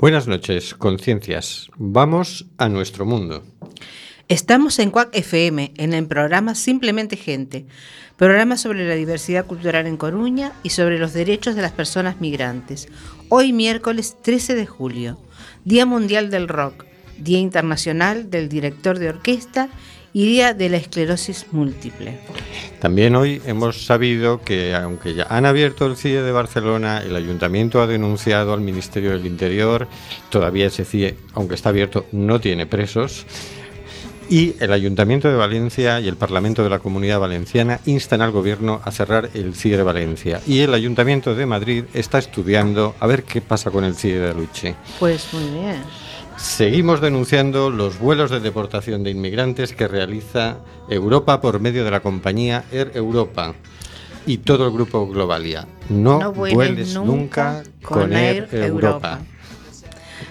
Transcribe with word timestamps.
Buenas 0.00 0.26
noches, 0.26 0.72
conciencias. 0.72 1.68
Vamos 1.76 2.46
a 2.56 2.70
nuestro 2.70 3.04
mundo. 3.04 3.44
Estamos 4.28 4.78
en 4.78 4.90
CUAC 4.90 5.10
FM, 5.14 5.74
en 5.76 5.92
el 5.92 6.06
programa 6.06 6.54
Simplemente 6.54 7.18
Gente, 7.18 7.66
programa 8.16 8.56
sobre 8.56 8.88
la 8.88 8.94
diversidad 8.94 9.44
cultural 9.44 9.86
en 9.86 9.98
Coruña 9.98 10.54
y 10.62 10.70
sobre 10.70 10.98
los 10.98 11.12
derechos 11.12 11.54
de 11.54 11.60
las 11.60 11.72
personas 11.72 12.18
migrantes. 12.18 12.88
Hoy 13.28 13.52
miércoles 13.52 14.16
13 14.22 14.54
de 14.54 14.64
julio, 14.64 15.20
Día 15.66 15.84
Mundial 15.84 16.30
del 16.30 16.48
Rock, 16.48 16.86
Día 17.18 17.38
Internacional 17.38 18.30
del 18.30 18.48
Director 18.48 18.98
de 18.98 19.10
Orquesta 19.10 19.68
y 20.12 20.26
Día 20.26 20.54
de 20.54 20.68
la 20.68 20.76
Esclerosis 20.76 21.46
Múltiple. 21.52 22.18
También 22.80 23.14
hoy 23.14 23.40
hemos 23.46 23.84
sabido 23.84 24.40
que, 24.42 24.74
aunque 24.74 25.14
ya 25.14 25.26
han 25.28 25.46
abierto 25.46 25.86
el 25.86 25.96
CIE 25.96 26.22
de 26.22 26.32
Barcelona, 26.32 27.02
el 27.02 27.14
Ayuntamiento 27.14 27.80
ha 27.80 27.86
denunciado 27.86 28.52
al 28.52 28.60
Ministerio 28.60 29.10
del 29.10 29.26
Interior, 29.26 29.86
todavía 30.30 30.66
ese 30.66 30.84
CIE, 30.84 31.16
aunque 31.34 31.54
está 31.54 31.68
abierto, 31.68 32.06
no 32.12 32.40
tiene 32.40 32.66
presos. 32.66 33.26
Y 34.30 34.54
el 34.60 34.72
Ayuntamiento 34.72 35.28
de 35.28 35.34
Valencia 35.34 35.98
y 36.00 36.06
el 36.06 36.16
Parlamento 36.16 36.62
de 36.62 36.70
la 36.70 36.78
Comunidad 36.78 37.18
Valenciana 37.18 37.80
instan 37.84 38.22
al 38.22 38.30
Gobierno 38.30 38.80
a 38.84 38.92
cerrar 38.92 39.28
el 39.34 39.56
CIE 39.56 39.76
de 39.76 39.82
Valencia. 39.82 40.40
Y 40.46 40.60
el 40.60 40.72
Ayuntamiento 40.72 41.34
de 41.34 41.46
Madrid 41.46 41.84
está 41.94 42.18
estudiando 42.18 42.94
a 43.00 43.08
ver 43.08 43.24
qué 43.24 43.40
pasa 43.40 43.72
con 43.72 43.82
el 43.82 43.96
CIE 43.96 44.20
de 44.20 44.30
Aluche. 44.30 44.76
Pues 45.00 45.34
muy 45.34 45.60
bien. 45.60 45.82
Seguimos 46.40 47.02
denunciando 47.02 47.68
los 47.68 47.98
vuelos 47.98 48.30
de 48.30 48.40
deportación 48.40 49.04
de 49.04 49.10
inmigrantes 49.10 49.74
que 49.74 49.86
realiza 49.86 50.56
Europa 50.88 51.40
por 51.40 51.60
medio 51.60 51.84
de 51.84 51.90
la 51.90 52.00
compañía 52.00 52.64
Air 52.72 52.92
Europa 52.94 53.54
y 54.24 54.38
todo 54.38 54.66
el 54.66 54.72
grupo 54.72 55.06
Globalia. 55.06 55.68
No, 55.90 56.32
vueles, 56.32 56.94
nunca, 56.94 57.62
con 57.82 58.14
Air, 58.14 58.48
Europa. 58.52 59.20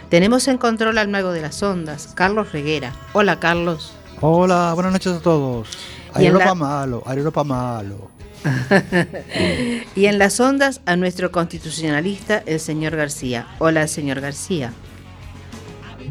Tenemos 0.10 0.48
en 0.48 0.58
control 0.58 0.98
al 0.98 1.10
mago 1.10 1.32
de 1.32 1.42
las 1.42 1.62
ondas, 1.62 2.12
Carlos 2.16 2.52
Reguera. 2.52 2.96
Hola, 3.14 3.40
Carlos. 3.40 3.94
Hola, 4.20 4.74
buenas 4.74 4.94
noches 4.94 5.14
a 5.14 5.20
todos. 5.20 5.70
Air 6.16 6.32
Europa 6.34 6.56
malo, 6.56 7.04
Air 7.08 7.20
Europa 7.20 7.44
malo. 7.44 8.12
y 9.96 10.06
en 10.06 10.18
las 10.18 10.40
ondas 10.40 10.82
a 10.88 10.96
nuestro 10.96 11.32
constitucionalista, 11.32 12.42
el 12.48 12.60
señor 12.60 12.96
García. 12.96 13.48
Hola, 13.60 13.88
señor 13.88 14.22
García. 14.22 14.74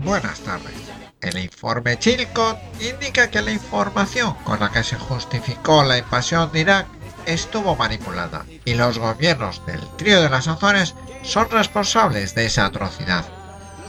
Buenas 0.04 0.40
tardes. 0.40 0.72
El 1.20 1.38
informe 1.38 1.98
Chilcot 1.98 2.58
indica 2.80 3.30
que 3.30 3.42
la 3.42 3.50
información 3.50 4.34
con 4.44 4.60
la 4.60 4.70
que 4.70 4.84
se 4.84 4.96
justificó 4.96 5.82
la 5.82 5.98
invasión 5.98 6.52
de 6.52 6.60
Irak 6.60 6.86
estuvo 7.26 7.74
manipulada 7.74 8.46
y 8.64 8.74
los 8.74 8.98
gobiernos 8.98 9.64
del 9.66 9.80
trío 9.96 10.22
de 10.22 10.30
las 10.30 10.46
Azores 10.46 10.94
son 11.22 11.50
responsables 11.50 12.34
de 12.34 12.46
esa 12.46 12.66
atrocidad. 12.66 13.24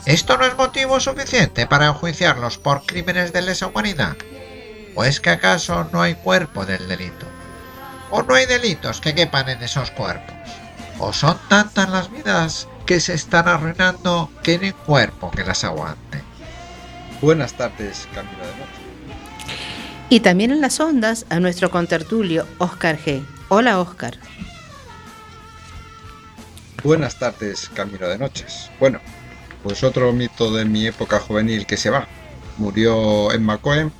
¿Esto 0.04 0.36
no 0.36 0.46
es 0.46 0.56
motivo 0.56 0.98
suficiente 0.98 1.66
para 1.66 1.86
enjuiciarlos 1.86 2.58
por 2.58 2.84
crímenes 2.84 3.32
de 3.32 3.42
lesa 3.42 3.68
humanidad? 3.68 4.16
¿O 4.96 5.04
es 5.04 5.20
que 5.20 5.30
acaso 5.30 5.88
no 5.92 6.02
hay 6.02 6.14
cuerpo 6.16 6.66
del 6.66 6.88
delito? 6.88 7.26
¿O 8.10 8.22
no 8.22 8.34
hay 8.34 8.46
delitos 8.46 9.00
que 9.00 9.14
quepan 9.14 9.48
en 9.48 9.62
esos 9.62 9.90
cuerpos? 9.92 10.34
¿O 10.98 11.12
son 11.12 11.38
tantas 11.48 11.88
las 11.88 12.10
vidas 12.10 12.66
que 12.86 13.00
se 13.00 13.14
están 13.14 13.48
arruinando 13.48 14.30
hay 14.46 14.72
cuerpo 14.72 15.30
que 15.30 15.44
las 15.44 15.64
aguante? 15.64 16.22
Buenas 17.20 17.54
tardes, 17.54 18.08
Camilo 18.14 18.38
de 18.38 18.52
Noche. 18.52 18.80
Y 20.08 20.20
también 20.20 20.50
en 20.50 20.60
las 20.60 20.80
ondas 20.80 21.26
a 21.28 21.38
nuestro 21.38 21.70
contertulio, 21.70 22.46
Oscar 22.58 22.98
G. 22.98 23.24
Hola, 23.48 23.78
Oscar. 23.78 24.18
Buenas 26.82 27.18
tardes, 27.18 27.70
Camilo 27.74 28.08
de 28.08 28.18
Noches. 28.18 28.70
Bueno, 28.80 29.00
pues 29.62 29.84
otro 29.84 30.12
mito 30.12 30.52
de 30.52 30.64
mi 30.64 30.86
época 30.86 31.20
juvenil 31.20 31.66
que 31.66 31.76
se 31.76 31.90
va. 31.90 32.08
Murió 32.56 33.32
en 33.32 33.44
Macoen. 33.44 33.92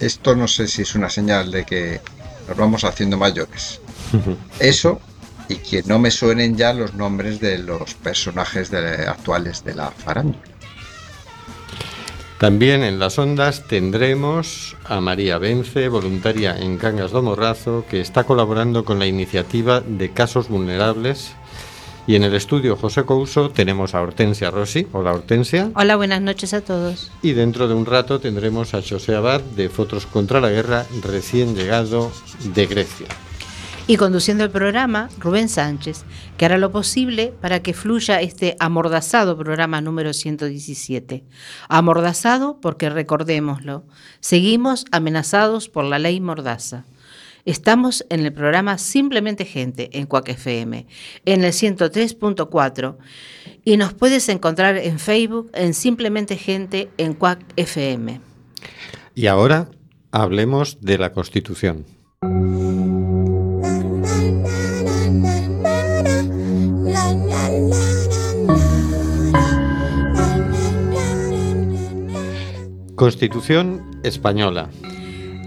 Esto 0.00 0.34
no 0.34 0.48
sé 0.48 0.66
si 0.66 0.82
es 0.82 0.94
una 0.94 1.08
señal 1.08 1.50
de 1.52 1.64
que 1.64 2.00
nos 2.48 2.56
vamos 2.56 2.84
haciendo 2.84 3.16
mayores. 3.16 3.80
Eso 4.58 5.00
y 5.48 5.56
que 5.56 5.82
no 5.84 5.98
me 5.98 6.10
suenen 6.10 6.56
ya 6.56 6.72
los 6.72 6.94
nombres 6.94 7.40
de 7.40 7.58
los 7.58 7.94
personajes 7.94 8.72
actuales 8.72 9.64
de 9.64 9.74
la 9.74 9.90
farándula. 9.90 10.42
También 12.38 12.82
en 12.82 12.98
las 12.98 13.18
ondas 13.18 13.66
tendremos 13.68 14.76
a 14.84 15.00
María 15.00 15.38
Vence, 15.38 15.88
voluntaria 15.88 16.56
en 16.58 16.78
Cangas 16.78 17.12
do 17.12 17.22
Morrazo, 17.22 17.86
que 17.88 18.00
está 18.00 18.24
colaborando 18.24 18.84
con 18.84 18.98
la 18.98 19.06
iniciativa 19.06 19.80
de 19.80 20.10
casos 20.10 20.48
vulnerables. 20.48 21.32
Y 22.06 22.16
en 22.16 22.24
el 22.24 22.34
estudio 22.34 22.76
José 22.76 23.04
Couso 23.04 23.48
tenemos 23.48 23.94
a 23.94 24.02
Hortensia 24.02 24.50
Rossi. 24.50 24.86
Hola 24.92 25.12
Hortensia. 25.12 25.70
Hola, 25.74 25.96
buenas 25.96 26.20
noches 26.20 26.52
a 26.52 26.60
todos. 26.60 27.10
Y 27.22 27.32
dentro 27.32 27.66
de 27.66 27.72
un 27.72 27.86
rato 27.86 28.20
tendremos 28.20 28.74
a 28.74 28.82
José 28.82 29.14
Abad 29.14 29.40
de 29.40 29.70
Fotos 29.70 30.04
contra 30.04 30.40
la 30.40 30.50
Guerra, 30.50 30.84
recién 31.02 31.54
llegado 31.54 32.12
de 32.52 32.66
Grecia. 32.66 33.06
Y 33.86 33.98
conduciendo 33.98 34.44
el 34.44 34.50
programa, 34.50 35.10
Rubén 35.18 35.50
Sánchez, 35.50 36.04
que 36.38 36.46
hará 36.46 36.56
lo 36.56 36.72
posible 36.72 37.34
para 37.42 37.60
que 37.60 37.74
fluya 37.74 38.22
este 38.22 38.56
amordazado 38.58 39.36
programa 39.36 39.82
número 39.82 40.14
117. 40.14 41.22
Amordazado 41.68 42.60
porque, 42.62 42.88
recordémoslo, 42.88 43.84
seguimos 44.20 44.86
amenazados 44.90 45.68
por 45.68 45.84
la 45.84 45.98
ley 45.98 46.18
Mordaza. 46.18 46.86
Estamos 47.44 48.06
en 48.08 48.20
el 48.20 48.32
programa 48.32 48.78
Simplemente 48.78 49.44
Gente 49.44 49.90
en 49.92 50.06
Cuac 50.06 50.30
FM, 50.30 50.86
en 51.26 51.44
el 51.44 51.52
103.4, 51.52 52.96
y 53.66 53.76
nos 53.76 53.92
puedes 53.92 54.30
encontrar 54.30 54.78
en 54.78 54.98
Facebook 54.98 55.50
en 55.52 55.74
Simplemente 55.74 56.38
Gente 56.38 56.88
en 56.96 57.12
Cuac 57.12 57.44
FM. 57.56 58.18
Y 59.14 59.26
ahora 59.26 59.68
hablemos 60.10 60.80
de 60.80 60.96
la 60.96 61.12
Constitución. 61.12 61.84
Constitución 72.96 74.00
Española. 74.04 74.70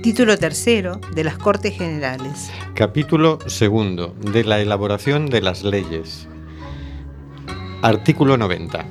Título 0.04 0.38
tercero 0.38 1.00
de 1.16 1.24
las 1.24 1.38
Cortes 1.38 1.78
Generales. 1.78 2.50
Capítulo 2.76 3.40
segundo 3.48 4.14
de 4.20 4.44
la 4.44 4.60
elaboración 4.60 5.28
de 5.28 5.42
las 5.42 5.64
leyes. 5.64 6.28
Artículo 7.82 8.36
90. 8.38 8.86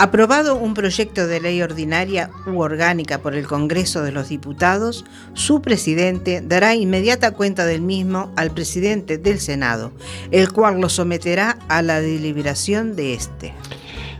Aprobado 0.00 0.56
un 0.56 0.74
proyecto 0.74 1.28
de 1.28 1.40
ley 1.40 1.62
ordinaria 1.62 2.30
u 2.46 2.58
orgánica 2.58 3.18
por 3.18 3.36
el 3.36 3.46
Congreso 3.46 4.02
de 4.02 4.10
los 4.10 4.28
Diputados, 4.28 5.04
su 5.34 5.62
presidente 5.62 6.42
dará 6.44 6.74
inmediata 6.74 7.30
cuenta 7.30 7.64
del 7.64 7.80
mismo 7.80 8.32
al 8.34 8.50
presidente 8.50 9.18
del 9.18 9.38
Senado, 9.38 9.92
el 10.32 10.50
cual 10.52 10.80
lo 10.80 10.88
someterá 10.88 11.58
a 11.68 11.80
la 11.82 12.00
deliberación 12.00 12.96
de 12.96 13.14
éste. 13.14 13.54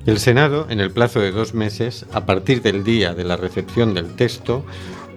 El 0.06 0.18
Senado, 0.18 0.66
en 0.70 0.80
el 0.80 0.90
plazo 0.90 1.20
de 1.20 1.30
dos 1.30 1.52
meses, 1.52 2.06
a 2.12 2.24
partir 2.24 2.62
del 2.62 2.84
día 2.84 3.12
de 3.14 3.24
la 3.24 3.36
recepción 3.36 3.92
del 3.92 4.16
texto, 4.16 4.64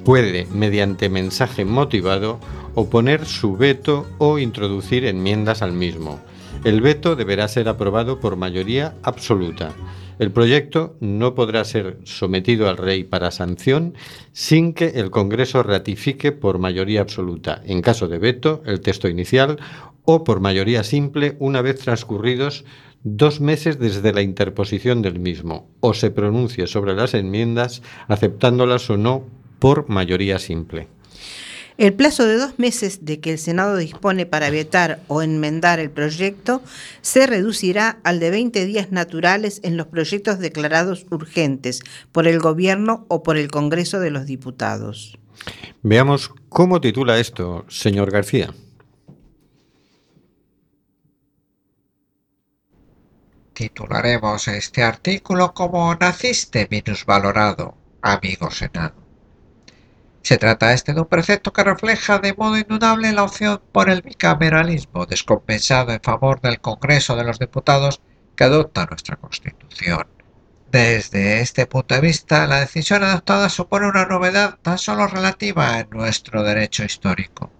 puede, 0.04 0.46
mediante 0.48 1.08
mensaje 1.08 1.64
motivado, 1.64 2.40
oponer 2.76 3.26
su 3.26 3.56
veto 3.56 4.06
o 4.18 4.40
introducir 4.40 5.06
enmiendas 5.06 5.62
al 5.62 5.72
mismo. 5.72 6.20
El 6.66 6.82
veto 6.82 7.16
deberá 7.16 7.48
ser 7.48 7.70
aprobado 7.70 8.20
por 8.20 8.36
mayoría 8.36 8.94
absoluta. 9.04 9.72
El 10.20 10.32
proyecto 10.32 10.96
no 11.00 11.34
podrá 11.34 11.64
ser 11.64 11.98
sometido 12.04 12.68
al 12.70 12.78
rey 12.78 13.06
para 13.06 13.32
sanción 13.32 13.96
sin 14.34 14.74
que 14.74 14.88
el 14.96 15.12
Congreso 15.12 15.64
ratifique 15.64 16.34
por 16.34 16.60
mayoría 16.60 17.02
absoluta, 17.02 17.62
en 17.66 17.82
caso 17.82 18.10
de 18.10 18.20
veto, 18.20 18.62
el 18.66 18.82
texto 18.82 19.08
inicial 19.08 19.60
o 20.06 20.24
por 20.24 20.42
mayoría 20.42 20.84
simple 20.84 21.38
una 21.40 21.62
vez 21.62 21.80
transcurridos 21.80 22.66
dos 23.04 23.42
meses 23.42 23.80
desde 23.80 24.14
la 24.14 24.22
interposición 24.22 25.02
del 25.02 25.20
mismo, 25.20 25.70
o 25.80 25.94
se 25.94 26.12
pronuncie 26.12 26.68
sobre 26.68 26.94
las 26.94 27.14
enmiendas, 27.14 27.82
aceptándolas 28.08 28.90
o 28.90 28.98
no 28.98 29.26
por 29.60 29.90
mayoría 29.90 30.40
simple. 30.40 30.88
El 31.78 31.94
plazo 31.94 32.26
de 32.26 32.38
dos 32.38 32.60
meses 32.60 33.04
de 33.04 33.20
que 33.20 33.32
el 33.32 33.40
Senado 33.40 33.78
dispone 33.78 34.28
para 34.28 34.52
vetar 34.52 35.00
o 35.08 35.24
enmendar 35.24 35.80
el 35.80 35.90
proyecto 35.90 36.62
se 37.02 37.26
reducirá 37.26 37.98
al 38.04 38.20
de 38.20 38.30
20 38.30 38.66
días 38.66 38.92
naturales 38.92 39.60
en 39.64 39.76
los 39.76 39.88
proyectos 39.88 40.38
declarados 40.38 41.08
urgentes 41.10 41.82
por 42.12 42.28
el 42.28 42.40
Gobierno 42.40 43.06
o 43.08 43.24
por 43.24 43.38
el 43.38 43.50
Congreso 43.50 44.00
de 44.00 44.12
los 44.12 44.28
Diputados. 44.28 45.18
Veamos 45.82 46.32
cómo 46.50 46.80
titula 46.80 47.20
esto, 47.20 47.66
señor 47.70 48.12
García. 48.12 48.54
Titularemos 53.54 54.48
este 54.48 54.82
artículo 54.84 55.54
como 55.54 55.94
Naciste 55.94 56.68
minusvalorado, 56.72 57.78
amigo 58.02 58.50
Senado. 58.50 58.96
Se 60.24 60.38
trata 60.38 60.74
este 60.74 60.94
de 60.94 61.02
un 61.02 61.08
precepto 61.08 61.54
que 61.54 61.64
refleja 61.64 62.18
de 62.18 62.34
modo 62.34 62.58
indudable 62.58 63.12
la 63.12 63.24
opción 63.24 63.62
por 63.72 63.90
el 63.90 64.02
bicameralismo 64.02 65.06
descompensado 65.06 65.92
en 65.92 66.02
favor 66.02 66.42
del 66.42 66.62
Congreso 66.62 67.16
de 67.16 67.26
los 67.26 67.38
Diputados 67.38 68.02
que 68.36 68.46
adopta 68.46 68.88
nuestra 68.88 69.18
Constitución. 69.18 70.08
Desde 70.72 71.42
este 71.42 71.68
punto 71.68 71.94
de 71.94 72.02
vista, 72.02 72.48
la 72.48 72.62
decisión 72.62 73.04
adoptada 73.04 73.50
supone 73.50 73.88
una 73.88 74.06
novedad 74.06 74.58
tan 74.64 74.80
solo 74.80 75.06
relativa 75.06 75.80
en 75.80 75.90
nuestro 75.92 76.42
derecho 76.42 76.84
histórico. 76.84 77.52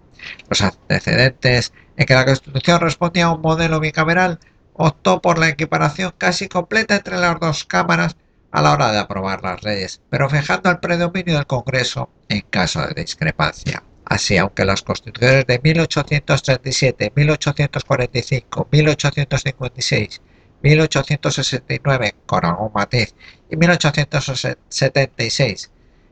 Los 0.48 0.60
antecedentes 0.62 1.72
en 1.96 2.06
que 2.06 2.14
la 2.14 2.24
Constitución 2.24 2.80
respondía 2.80 3.26
a 3.26 3.34
un 3.34 3.42
modelo 3.42 3.78
bicameral 3.78 4.40
optó 4.74 5.22
por 5.22 5.38
la 5.38 5.48
equiparación 5.48 6.14
casi 6.18 6.48
completa 6.48 6.96
entre 6.96 7.16
las 7.16 7.40
dos 7.40 7.64
cámaras 7.64 8.16
a 8.52 8.62
la 8.62 8.72
hora 8.72 8.92
de 8.92 8.98
aprobar 8.98 9.42
las 9.42 9.64
leyes, 9.64 10.02
pero 10.10 10.28
fijando 10.28 10.70
el 10.70 10.78
predominio 10.78 11.34
del 11.34 11.46
Congreso 11.46 12.10
en 12.28 12.42
caso 12.42 12.86
de 12.86 13.02
discrepancia. 13.02 13.82
Así, 14.04 14.36
aunque 14.36 14.64
las 14.64 14.82
constituciones 14.82 15.46
de 15.46 15.60
1837, 15.62 17.12
1845, 17.16 18.68
1856 18.70 20.20
1869 20.64 22.16
con 22.24 22.44
algún 22.44 22.72
matiz 22.72 23.14
y 23.50 23.56
1876 23.56 25.70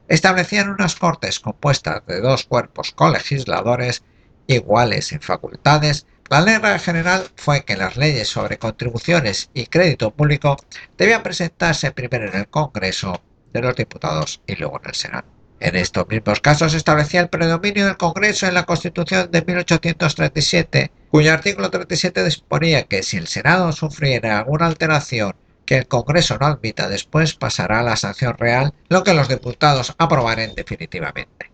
establecían 0.08 0.68
unas 0.68 0.96
cortes 0.96 1.38
compuestas 1.40 2.04
de 2.06 2.20
dos 2.20 2.44
cuerpos 2.44 2.92
colegisladores 2.92 4.04
iguales 4.46 5.12
en 5.12 5.22
facultades, 5.22 6.06
la 6.32 6.40
regla 6.40 6.78
general 6.78 7.30
fue 7.36 7.62
que 7.66 7.76
las 7.76 7.98
leyes 7.98 8.26
sobre 8.26 8.56
contribuciones 8.56 9.50
y 9.52 9.66
crédito 9.66 10.12
público 10.12 10.56
debían 10.96 11.22
presentarse 11.22 11.92
primero 11.92 12.26
en 12.26 12.34
el 12.34 12.48
Congreso 12.48 13.20
de 13.52 13.60
los 13.60 13.76
Diputados 13.76 14.40
y 14.46 14.56
luego 14.56 14.80
en 14.82 14.88
el 14.88 14.94
Senado. 14.94 15.26
En 15.60 15.76
estos 15.76 16.08
mismos 16.08 16.40
casos 16.40 16.72
establecía 16.72 17.20
el 17.20 17.28
predominio 17.28 17.84
del 17.84 17.98
Congreso 17.98 18.46
en 18.46 18.54
la 18.54 18.64
Constitución 18.64 19.30
de 19.30 19.42
1837, 19.42 20.90
cuyo 21.10 21.34
artículo 21.34 21.70
37 21.70 22.24
disponía 22.24 22.84
que 22.84 23.02
si 23.02 23.18
el 23.18 23.26
Senado 23.26 23.70
sufriera 23.72 24.38
alguna 24.38 24.68
alteración 24.68 25.36
que 25.66 25.76
el 25.76 25.86
Congreso 25.86 26.38
no 26.40 26.46
admita 26.46 26.88
después 26.88 27.34
pasará 27.34 27.80
a 27.80 27.82
la 27.82 27.96
sanción 27.96 28.38
real, 28.38 28.72
lo 28.88 29.04
que 29.04 29.12
los 29.12 29.28
diputados 29.28 29.94
aprobaren 29.98 30.54
definitivamente. 30.54 31.52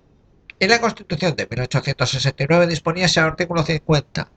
Y 0.61 0.69
la 0.69 0.81
Constitución 0.81 1.35
de 1.35 1.49
1869 1.51 2.69
disponía 2.69 3.07
ese 3.07 3.19
artículo 3.19 3.65
50. 3.65 4.29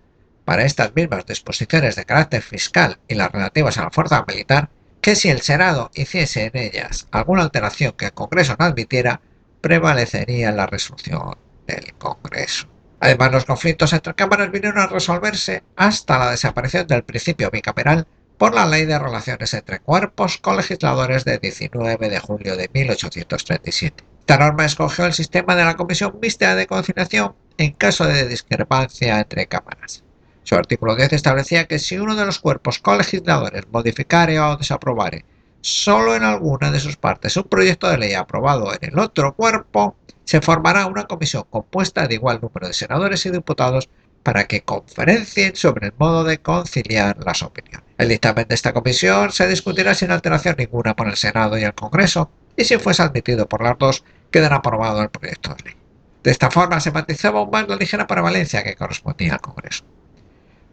Para 0.51 0.65
estas 0.65 0.93
mismas 0.93 1.25
disposiciones 1.25 1.95
de 1.95 2.03
carácter 2.03 2.41
fiscal 2.41 2.99
y 3.07 3.15
las 3.15 3.31
relativas 3.31 3.77
a 3.77 3.83
la 3.83 3.89
fuerza 3.89 4.25
militar, 4.27 4.69
que 4.99 5.15
si 5.15 5.29
el 5.29 5.39
Senado 5.39 5.91
hiciese 5.93 6.43
en 6.43 6.57
ellas 6.57 7.07
alguna 7.11 7.43
alteración 7.43 7.93
que 7.93 8.07
el 8.07 8.11
Congreso 8.11 8.57
no 8.59 8.65
admitiera, 8.65 9.21
prevalecería 9.61 10.51
la 10.51 10.65
resolución 10.65 11.37
del 11.67 11.93
Congreso. 11.93 12.67
Además, 12.99 13.31
los 13.31 13.45
conflictos 13.45 13.93
entre 13.93 14.13
cámaras 14.13 14.51
vinieron 14.51 14.79
a 14.79 14.87
resolverse 14.87 15.63
hasta 15.77 16.19
la 16.19 16.31
desaparición 16.31 16.85
del 16.85 17.03
principio 17.03 17.49
bicameral 17.49 18.05
por 18.37 18.53
la 18.53 18.65
Ley 18.65 18.83
de 18.83 18.99
Relaciones 18.99 19.53
entre 19.53 19.79
Cuerpos 19.79 20.37
Colegisladores 20.37 21.23
de 21.23 21.37
19 21.37 22.09
de 22.09 22.19
julio 22.19 22.57
de 22.57 22.69
1837. 22.73 24.03
Esta 24.19 24.37
norma 24.37 24.65
escogió 24.65 25.05
el 25.05 25.13
sistema 25.13 25.55
de 25.55 25.63
la 25.63 25.77
Comisión 25.77 26.19
Mixta 26.21 26.55
de 26.55 26.67
Conciliación 26.67 27.35
en 27.57 27.71
caso 27.71 28.05
de 28.05 28.27
discrepancia 28.27 29.17
entre 29.17 29.47
cámaras. 29.47 30.03
Su 30.43 30.55
artículo 30.55 30.95
10 30.95 31.13
establecía 31.13 31.67
que 31.67 31.79
si 31.79 31.97
uno 31.97 32.15
de 32.15 32.25
los 32.25 32.39
cuerpos 32.39 32.79
colegisladores 32.79 33.65
modificare 33.71 34.39
o 34.39 34.57
desaprobare 34.57 35.25
solo 35.61 36.15
en 36.15 36.23
alguna 36.23 36.71
de 36.71 36.79
sus 36.79 36.97
partes 36.97 37.37
un 37.37 37.43
proyecto 37.43 37.87
de 37.87 37.97
ley 37.97 38.13
aprobado 38.13 38.73
en 38.73 38.79
el 38.81 38.99
otro 38.99 39.35
cuerpo, 39.35 39.95
se 40.25 40.41
formará 40.41 40.87
una 40.87 41.05
comisión 41.05 41.45
compuesta 41.49 42.07
de 42.07 42.15
igual 42.15 42.39
número 42.41 42.67
de 42.67 42.73
senadores 42.73 43.25
y 43.25 43.31
diputados 43.31 43.89
para 44.23 44.45
que 44.45 44.61
conferencien 44.61 45.55
sobre 45.55 45.87
el 45.87 45.93
modo 45.97 46.23
de 46.23 46.39
conciliar 46.39 47.17
las 47.23 47.43
opiniones. 47.43 47.85
El 47.97 48.09
dictamen 48.09 48.47
de 48.47 48.55
esta 48.55 48.73
comisión 48.73 49.31
se 49.31 49.47
discutirá 49.47 49.93
sin 49.93 50.11
alteración 50.11 50.55
ninguna 50.57 50.95
por 50.95 51.07
el 51.07 51.15
Senado 51.15 51.57
y 51.57 51.63
el 51.63 51.73
Congreso, 51.73 52.31
y 52.55 52.65
si 52.65 52.77
fuese 52.77 53.01
admitido 53.01 53.47
por 53.47 53.63
las 53.63 53.77
dos, 53.77 54.03
quedará 54.31 54.57
aprobado 54.57 55.01
el 55.01 55.09
proyecto 55.09 55.55
de 55.55 55.63
ley. 55.63 55.75
De 56.23 56.31
esta 56.31 56.51
forma 56.51 56.79
se 56.79 56.91
matizaba 56.91 57.39
aún 57.39 57.49
más 57.51 57.67
la 57.67 57.75
ligera 57.75 58.07
prevalencia 58.07 58.63
que 58.63 58.75
correspondía 58.75 59.33
al 59.33 59.41
Congreso. 59.41 59.83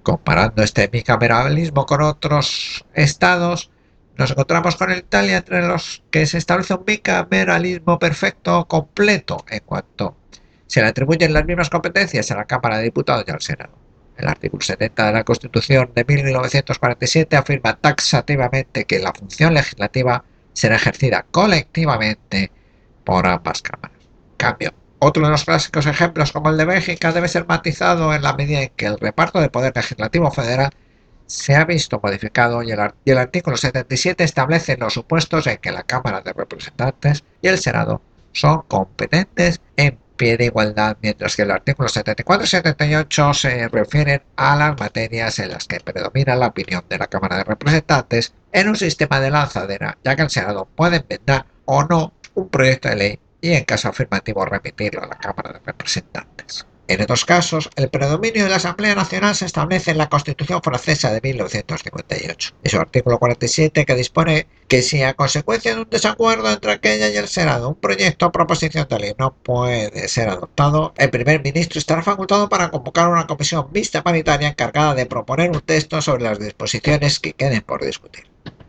Comparando 0.02 0.62
este 0.62 0.86
bicameralismo 0.86 1.86
con 1.86 2.02
otros 2.02 2.84
estados, 2.94 3.70
nos 4.16 4.30
encontramos 4.30 4.76
con 4.76 4.90
el 4.90 4.98
Italia 4.98 5.38
entre 5.38 5.66
los 5.66 6.02
que 6.10 6.26
se 6.26 6.38
establece 6.38 6.74
un 6.74 6.84
bicameralismo 6.84 7.98
perfecto 7.98 8.66
completo 8.66 9.44
en 9.48 9.60
cuanto 9.60 10.16
se 10.66 10.82
le 10.82 10.88
atribuyen 10.88 11.32
las 11.32 11.44
mismas 11.44 11.70
competencias 11.70 12.30
a 12.30 12.36
la 12.36 12.44
Cámara 12.44 12.78
de 12.78 12.84
Diputados 12.84 13.24
y 13.26 13.30
al 13.30 13.40
Senado. 13.40 13.72
El 14.16 14.26
artículo 14.26 14.60
70 14.60 15.06
de 15.06 15.12
la 15.12 15.24
Constitución 15.24 15.92
de 15.94 16.04
1947 16.04 17.36
afirma 17.36 17.76
taxativamente 17.76 18.84
que 18.84 18.98
la 18.98 19.12
función 19.12 19.54
legislativa 19.54 20.24
será 20.52 20.76
ejercida 20.76 21.24
colectivamente 21.30 22.50
por 23.04 23.26
ambas 23.26 23.62
cámaras. 23.62 23.96
Cambio, 24.36 24.74
otro 24.98 25.24
de 25.24 25.30
los 25.30 25.44
clásicos 25.44 25.86
ejemplos 25.86 26.32
como 26.32 26.50
el 26.50 26.56
de 26.56 26.64
Bélgica 26.64 27.12
debe 27.12 27.28
ser 27.28 27.46
matizado 27.46 28.14
en 28.14 28.22
la 28.22 28.34
medida 28.34 28.62
en 28.62 28.70
que 28.70 28.86
el 28.86 28.98
reparto 28.98 29.40
de 29.40 29.50
poder 29.50 29.72
legislativo 29.74 30.30
federal 30.30 30.70
se 31.26 31.54
ha 31.54 31.64
visto 31.64 32.00
modificado 32.02 32.62
y 32.62 32.70
el, 32.70 33.18
artículo 33.18 33.56
77 33.56 34.24
establece 34.24 34.76
los 34.78 34.94
supuestos 34.94 35.46
en 35.46 35.58
que 35.58 35.70
la 35.70 35.82
Cámara 35.82 36.22
de 36.22 36.32
Representantes 36.32 37.22
y 37.42 37.48
el 37.48 37.58
Senado 37.58 38.00
son 38.32 38.62
competentes 38.62 39.60
en 39.76 39.98
pie 40.16 40.36
de 40.36 40.46
igualdad, 40.46 40.96
mientras 41.02 41.36
que 41.36 41.42
el 41.42 41.50
artículo 41.50 41.88
74 41.88 42.44
y 42.44 42.48
78 42.48 43.34
se 43.34 43.68
refieren 43.68 44.22
a 44.36 44.56
las 44.56 44.80
materias 44.80 45.38
en 45.38 45.50
las 45.50 45.66
que 45.66 45.80
predomina 45.80 46.34
la 46.34 46.48
opinión 46.48 46.82
de 46.88 46.98
la 46.98 47.06
Cámara 47.06 47.36
de 47.36 47.44
Representantes 47.44 48.32
en 48.52 48.68
un 48.68 48.76
sistema 48.76 49.20
de 49.20 49.30
lanzadera, 49.30 49.98
ya 50.02 50.16
que 50.16 50.22
el 50.22 50.30
Senado 50.30 50.66
puede 50.74 50.96
enmendar 50.96 51.46
o 51.66 51.84
no 51.84 52.14
un 52.34 52.48
proyecto 52.48 52.88
de 52.88 52.96
ley 52.96 53.20
y 53.40 53.52
en 53.52 53.64
caso 53.64 53.88
afirmativo 53.88 54.44
remitirlo 54.44 55.02
a 55.02 55.06
la 55.06 55.18
Cámara 55.18 55.52
de 55.52 55.60
Representantes. 55.64 56.66
En 56.88 57.02
estos 57.02 57.26
casos, 57.26 57.68
el 57.76 57.90
predominio 57.90 58.44
de 58.44 58.48
la 58.48 58.56
Asamblea 58.56 58.94
Nacional 58.94 59.34
se 59.34 59.44
establece 59.44 59.90
en 59.90 59.98
la 59.98 60.08
Constitución 60.08 60.62
francesa 60.62 61.12
de 61.12 61.20
1958. 61.20 62.54
Es 62.62 62.72
su 62.72 62.80
artículo 62.80 63.18
47 63.18 63.84
que 63.84 63.94
dispone 63.94 64.46
que 64.68 64.80
si 64.80 65.02
a 65.02 65.12
consecuencia 65.12 65.74
de 65.74 65.82
un 65.82 65.90
desacuerdo 65.90 66.50
entre 66.50 66.72
aquella 66.72 67.10
y 67.10 67.16
el 67.18 67.28
Senado 67.28 67.68
un 67.68 67.74
proyecto 67.74 68.28
o 68.28 68.32
proposición 68.32 68.86
de 68.88 68.98
ley 68.98 69.12
no 69.18 69.34
puede 69.34 70.08
ser 70.08 70.30
adoptado, 70.30 70.94
el 70.96 71.10
primer 71.10 71.42
ministro 71.42 71.78
estará 71.78 72.02
facultado 72.02 72.48
para 72.48 72.70
convocar 72.70 73.10
una 73.10 73.26
comisión 73.26 73.68
mixta 73.70 74.02
paritaria 74.02 74.48
encargada 74.48 74.94
de 74.94 75.04
proponer 75.04 75.50
un 75.50 75.60
texto 75.60 76.00
sobre 76.00 76.24
las 76.24 76.38
disposiciones 76.38 77.20
que 77.20 77.34
queden 77.34 77.60
por 77.60 77.84
discutir. 77.84 78.27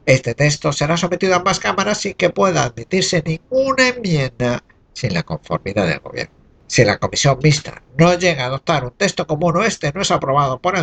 Este 0.10 0.34
texto 0.34 0.74
será 0.74 0.98
sometido 0.98 1.36
a 1.36 1.38
ambas 1.38 1.60
cámaras 1.60 2.00
sin 2.00 2.16
que 2.16 2.32
pueda 2.32 2.64
admitirse 2.64 3.22
ninguna 3.24 3.90
enmienda 3.90 4.64
sin 4.92 5.14
la 5.14 5.22
conformidad 5.22 5.86
del 5.86 6.00
gobierno. 6.00 6.34
Si 6.66 6.84
la 6.84 6.98
comisión 6.98 7.38
mixta 7.44 7.84
no 7.96 8.16
llega 8.16 8.46
a 8.46 8.48
adoptar 8.48 8.86
un 8.86 8.90
texto 8.90 9.28
común 9.28 9.58
o 9.58 9.64
este 9.64 9.94
no 9.94 10.02
es 10.02 10.10
aprobado 10.10 10.58
por 10.58 10.74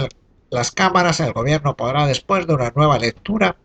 las 0.50 0.70
cámaras, 0.70 1.18
el 1.18 1.32
gobierno 1.32 1.76
podrá, 1.76 2.06
después 2.06 2.46
de 2.46 2.54
una 2.54 2.72
nueva 2.76 3.00
lectura 3.00 3.56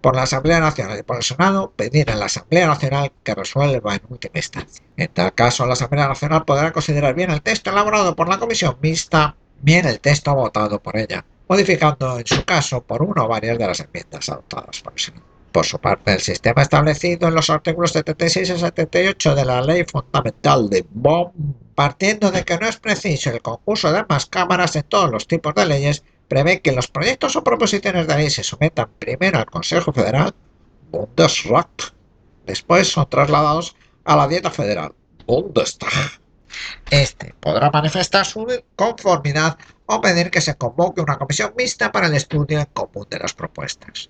por 0.00 0.16
la 0.16 0.22
Asamblea 0.22 0.58
Nacional 0.58 0.98
y 0.98 1.02
por 1.02 1.18
el 1.18 1.22
Senado, 1.22 1.70
pedir 1.76 2.10
a 2.10 2.16
la 2.16 2.24
Asamblea 2.24 2.66
Nacional 2.66 3.12
que 3.22 3.34
resuelva 3.34 3.96
en 3.96 4.00
última 4.08 4.38
instancia. 4.38 4.82
En 4.96 5.08
tal 5.08 5.34
caso, 5.34 5.66
la 5.66 5.74
Asamblea 5.74 6.08
Nacional 6.08 6.46
podrá 6.46 6.72
considerar 6.72 7.12
bien 7.12 7.30
el 7.30 7.42
texto 7.42 7.68
elaborado 7.68 8.16
por 8.16 8.30
la 8.30 8.38
comisión 8.38 8.78
mixta, 8.80 9.36
bien 9.60 9.86
el 9.86 10.00
texto 10.00 10.34
votado 10.34 10.82
por 10.82 10.96
ella, 10.96 11.26
modificando 11.50 12.16
en 12.16 12.26
su 12.26 12.44
caso 12.44 12.80
por 12.80 13.02
una 13.02 13.24
o 13.24 13.28
varias 13.28 13.58
de 13.58 13.66
las 13.66 13.80
enmiendas 13.80 14.28
adoptadas 14.28 14.84
por 15.50 15.66
su 15.66 15.80
parte, 15.80 16.12
el 16.12 16.20
sistema 16.20 16.62
establecido 16.62 17.26
en 17.26 17.34
los 17.34 17.50
artículos 17.50 17.90
76 17.90 18.50
y 18.50 18.56
78 18.56 19.34
de 19.34 19.44
la 19.44 19.60
Ley 19.60 19.84
Fundamental 19.84 20.70
de 20.70 20.86
Bonn, 20.88 21.56
partiendo 21.74 22.30
de 22.30 22.44
que 22.44 22.56
no 22.56 22.68
es 22.68 22.76
preciso 22.76 23.30
el 23.30 23.42
concurso 23.42 23.90
de 23.90 23.98
ambas 23.98 24.26
cámaras 24.26 24.76
en 24.76 24.84
todos 24.84 25.10
los 25.10 25.26
tipos 25.26 25.52
de 25.56 25.66
leyes, 25.66 26.04
prevé 26.28 26.60
que 26.60 26.70
los 26.70 26.86
proyectos 26.86 27.34
o 27.34 27.42
proposiciones 27.42 28.06
de 28.06 28.14
ley 28.14 28.30
se 28.30 28.44
sometan 28.44 28.88
primero 29.00 29.40
al 29.40 29.46
Consejo 29.46 29.92
Federal, 29.92 30.32
Bundesrat, 30.92 31.68
después 32.46 32.86
son 32.86 33.10
trasladados 33.10 33.74
a 34.04 34.14
la 34.14 34.28
Dieta 34.28 34.52
Federal, 34.52 34.94
Bundestag. 35.26 36.20
Este 36.90 37.34
podrá 37.40 37.70
manifestar 37.70 38.24
su 38.24 38.46
conformidad 38.76 39.58
o 39.92 40.00
pedir 40.00 40.30
que 40.30 40.40
se 40.40 40.54
convoque 40.54 41.00
una 41.00 41.18
comisión 41.18 41.52
mixta 41.58 41.90
para 41.90 42.06
el 42.06 42.14
estudio 42.14 42.60
en 42.60 42.66
común 42.66 43.06
de 43.10 43.18
las 43.18 43.34
propuestas. 43.34 44.08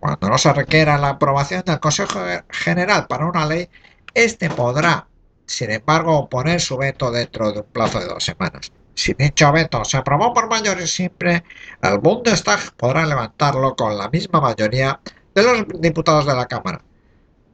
Cuando 0.00 0.28
no 0.28 0.38
se 0.38 0.52
requiera 0.52 0.98
la 0.98 1.10
aprobación 1.10 1.62
del 1.64 1.78
Consejo 1.78 2.20
General 2.50 3.06
para 3.06 3.26
una 3.26 3.46
ley, 3.46 3.68
éste 4.12 4.50
podrá, 4.50 5.06
sin 5.46 5.70
embargo, 5.70 6.18
oponer 6.18 6.60
su 6.60 6.76
veto 6.76 7.12
dentro 7.12 7.52
de 7.52 7.60
un 7.60 7.66
plazo 7.66 8.00
de 8.00 8.06
dos 8.06 8.24
semanas. 8.24 8.72
Si 8.94 9.14
dicho 9.14 9.52
veto 9.52 9.84
se 9.84 9.98
aprobó 9.98 10.34
por 10.34 10.48
mayoría 10.48 10.86
simple, 10.86 11.44
el 11.80 11.98
Bundestag 11.98 12.72
podrá 12.76 13.06
levantarlo 13.06 13.76
con 13.76 13.96
la 13.96 14.08
misma 14.08 14.40
mayoría 14.40 15.00
de 15.32 15.42
los 15.44 15.80
diputados 15.80 16.26
de 16.26 16.34
la 16.34 16.46
Cámara. 16.46 16.82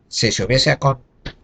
Si 0.09 0.33
se 0.33 0.45
hubiese 0.45 0.71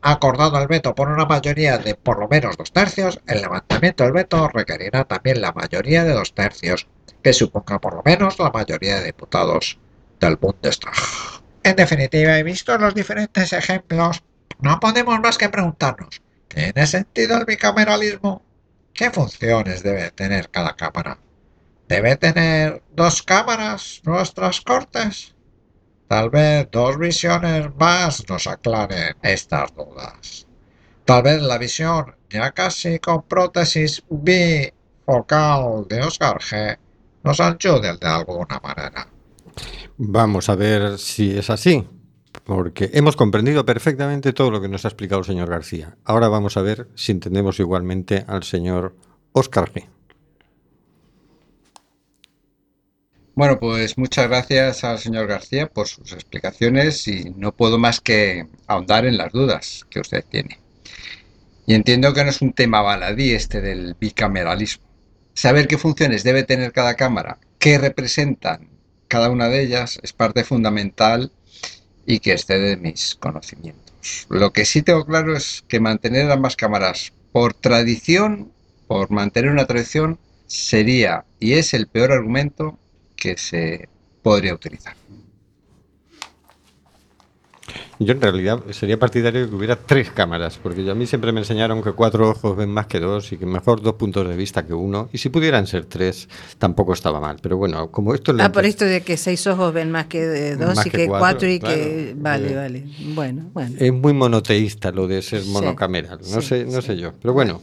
acordado 0.02 0.60
el 0.60 0.68
veto 0.68 0.94
por 0.94 1.08
una 1.08 1.24
mayoría 1.24 1.78
de 1.78 1.94
por 1.94 2.18
lo 2.18 2.28
menos 2.28 2.56
dos 2.56 2.72
tercios, 2.72 3.20
el 3.26 3.40
levantamiento 3.40 4.04
del 4.04 4.12
veto 4.12 4.48
requerirá 4.48 5.04
también 5.04 5.40
la 5.40 5.52
mayoría 5.52 6.04
de 6.04 6.12
dos 6.12 6.34
tercios, 6.34 6.88
que 7.22 7.32
suponga 7.32 7.78
por 7.78 7.94
lo 7.94 8.02
menos 8.04 8.38
la 8.38 8.50
mayoría 8.50 8.96
de 8.96 9.06
diputados 9.06 9.78
del 10.20 10.36
Bundestag. 10.36 10.92
En 11.62 11.76
definitiva, 11.76 12.38
y 12.38 12.42
visto 12.42 12.76
los 12.76 12.94
diferentes 12.94 13.52
ejemplos, 13.52 14.22
no 14.58 14.80
podemos 14.80 15.20
más 15.20 15.38
que 15.38 15.48
preguntarnos, 15.48 16.20
¿tiene 16.48 16.86
sentido 16.86 17.38
el 17.38 17.44
bicameralismo? 17.44 18.42
¿Qué 18.92 19.10
funciones 19.10 19.82
debe 19.82 20.10
tener 20.10 20.50
cada 20.50 20.74
cámara? 20.74 21.18
¿Debe 21.88 22.16
tener 22.16 22.82
dos 22.90 23.22
cámaras 23.22 24.00
nuestras 24.04 24.60
cortes? 24.60 25.31
Tal 26.12 26.28
vez 26.28 26.68
dos 26.70 26.98
visiones 26.98 27.74
más 27.78 28.28
nos 28.28 28.46
aclaren 28.46 29.16
estas 29.22 29.74
dudas. 29.74 30.46
Tal 31.06 31.22
vez 31.22 31.40
la 31.40 31.56
visión, 31.56 32.14
ya 32.28 32.50
casi 32.50 32.98
con 32.98 33.22
prótesis 33.22 34.04
bifocal 34.10 35.86
de 35.88 36.02
Oscar 36.02 36.38
G, 36.38 36.76
nos 37.24 37.40
ayude 37.40 37.96
de 37.96 38.06
alguna 38.06 38.60
manera. 38.62 39.08
Vamos 39.96 40.50
a 40.50 40.54
ver 40.54 40.98
si 40.98 41.30
es 41.38 41.48
así, 41.48 41.88
porque 42.44 42.90
hemos 42.92 43.16
comprendido 43.16 43.64
perfectamente 43.64 44.34
todo 44.34 44.50
lo 44.50 44.60
que 44.60 44.68
nos 44.68 44.84
ha 44.84 44.88
explicado 44.88 45.20
el 45.20 45.26
señor 45.26 45.48
García. 45.48 45.96
Ahora 46.04 46.28
vamos 46.28 46.58
a 46.58 46.60
ver 46.60 46.90
si 46.94 47.12
entendemos 47.12 47.58
igualmente 47.58 48.26
al 48.28 48.42
señor 48.42 48.94
Oscar 49.32 49.72
G. 49.72 49.88
Bueno, 53.34 53.58
pues 53.58 53.96
muchas 53.96 54.28
gracias 54.28 54.84
al 54.84 54.98
señor 54.98 55.26
García 55.26 55.66
por 55.66 55.88
sus 55.88 56.12
explicaciones 56.12 57.08
y 57.08 57.32
no 57.34 57.52
puedo 57.52 57.78
más 57.78 57.98
que 58.02 58.46
ahondar 58.66 59.06
en 59.06 59.16
las 59.16 59.32
dudas 59.32 59.86
que 59.88 60.00
usted 60.00 60.22
tiene. 60.28 60.58
Y 61.66 61.72
entiendo 61.72 62.12
que 62.12 62.24
no 62.24 62.30
es 62.30 62.42
un 62.42 62.52
tema 62.52 62.82
baladí 62.82 63.30
este 63.30 63.62
del 63.62 63.96
bicameralismo. 63.98 64.84
Saber 65.32 65.66
qué 65.66 65.78
funciones 65.78 66.24
debe 66.24 66.42
tener 66.42 66.72
cada 66.72 66.94
cámara, 66.94 67.38
qué 67.58 67.78
representan 67.78 68.68
cada 69.08 69.30
una 69.30 69.48
de 69.48 69.62
ellas, 69.62 69.98
es 70.02 70.12
parte 70.12 70.44
fundamental 70.44 71.32
y 72.04 72.18
que 72.18 72.32
excede 72.32 72.76
mis 72.76 73.14
conocimientos. 73.14 74.26
Lo 74.28 74.52
que 74.52 74.66
sí 74.66 74.82
tengo 74.82 75.06
claro 75.06 75.34
es 75.34 75.64
que 75.68 75.80
mantener 75.80 76.30
ambas 76.30 76.54
cámaras 76.54 77.14
por 77.32 77.54
tradición, 77.54 78.52
por 78.86 79.10
mantener 79.10 79.50
una 79.50 79.64
tradición, 79.64 80.18
sería 80.46 81.24
y 81.40 81.54
es 81.54 81.72
el 81.72 81.86
peor 81.86 82.12
argumento 82.12 82.78
que 83.22 83.38
se 83.38 83.88
podría 84.20 84.52
utilizar. 84.52 84.96
Yo 88.00 88.14
en 88.14 88.20
realidad 88.20 88.64
sería 88.70 88.98
partidario 88.98 89.42
de 89.42 89.48
que 89.48 89.54
hubiera 89.54 89.76
tres 89.76 90.10
cámaras, 90.10 90.58
porque 90.60 90.90
a 90.90 90.94
mí 90.94 91.06
siempre 91.06 91.30
me 91.30 91.38
enseñaron 91.38 91.84
que 91.84 91.92
cuatro 91.92 92.30
ojos 92.30 92.56
ven 92.56 92.70
más 92.70 92.88
que 92.88 92.98
dos 92.98 93.30
y 93.30 93.36
que 93.36 93.46
mejor 93.46 93.80
dos 93.80 93.94
puntos 93.94 94.28
de 94.28 94.34
vista 94.34 94.66
que 94.66 94.74
uno. 94.74 95.08
Y 95.12 95.18
si 95.18 95.28
pudieran 95.28 95.68
ser 95.68 95.84
tres, 95.84 96.28
tampoco 96.58 96.94
estaba 96.94 97.20
mal. 97.20 97.36
Pero 97.40 97.58
bueno, 97.58 97.92
como 97.92 98.12
esto... 98.12 98.34
Ah, 98.40 98.50
por 98.50 98.64
esto 98.64 98.84
de 98.84 99.02
que 99.02 99.16
seis 99.16 99.46
ojos 99.46 99.72
ven 99.72 99.92
más 99.92 100.06
que 100.06 100.56
dos 100.56 100.84
y 100.84 100.90
que, 100.90 101.06
cuatro, 101.06 101.48
y 101.48 101.60
que... 101.60 102.14
Vale, 102.16 102.50
eh, 102.50 102.56
vale. 102.56 102.84
Bueno, 103.14 103.50
bueno. 103.52 103.76
Es 103.78 103.92
muy 103.92 104.14
monoteísta 104.14 104.90
lo 104.90 105.06
de 105.06 105.22
ser 105.22 105.44
monocameral. 105.44 106.18
No, 106.28 106.42
sé, 106.42 106.64
no 106.64 106.82
sé 106.82 106.96
yo. 106.96 107.12
Pero 107.22 107.34
bueno. 107.34 107.60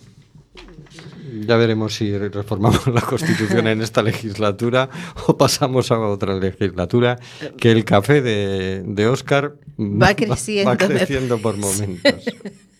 Ya 1.46 1.58
veremos 1.58 1.96
si 1.96 2.17
reformamos 2.17 2.88
la 2.88 3.01
Constitución 3.01 3.67
en 3.67 3.81
esta 3.81 4.01
legislatura 4.01 4.89
o 5.27 5.38
pasamos 5.38 5.91
a 5.91 6.00
otra 6.00 6.36
legislatura, 6.38 7.19
que 7.58 7.72
el 7.72 7.86
café 7.86 8.22
de, 8.22 8.84
de 8.86 9.08
Oscar 9.08 9.55
va 9.79 10.15
creciendo, 10.15 10.69
va 10.69 10.77
creciendo 10.77 11.38
por 11.39 11.58
momentos. 11.58 12.25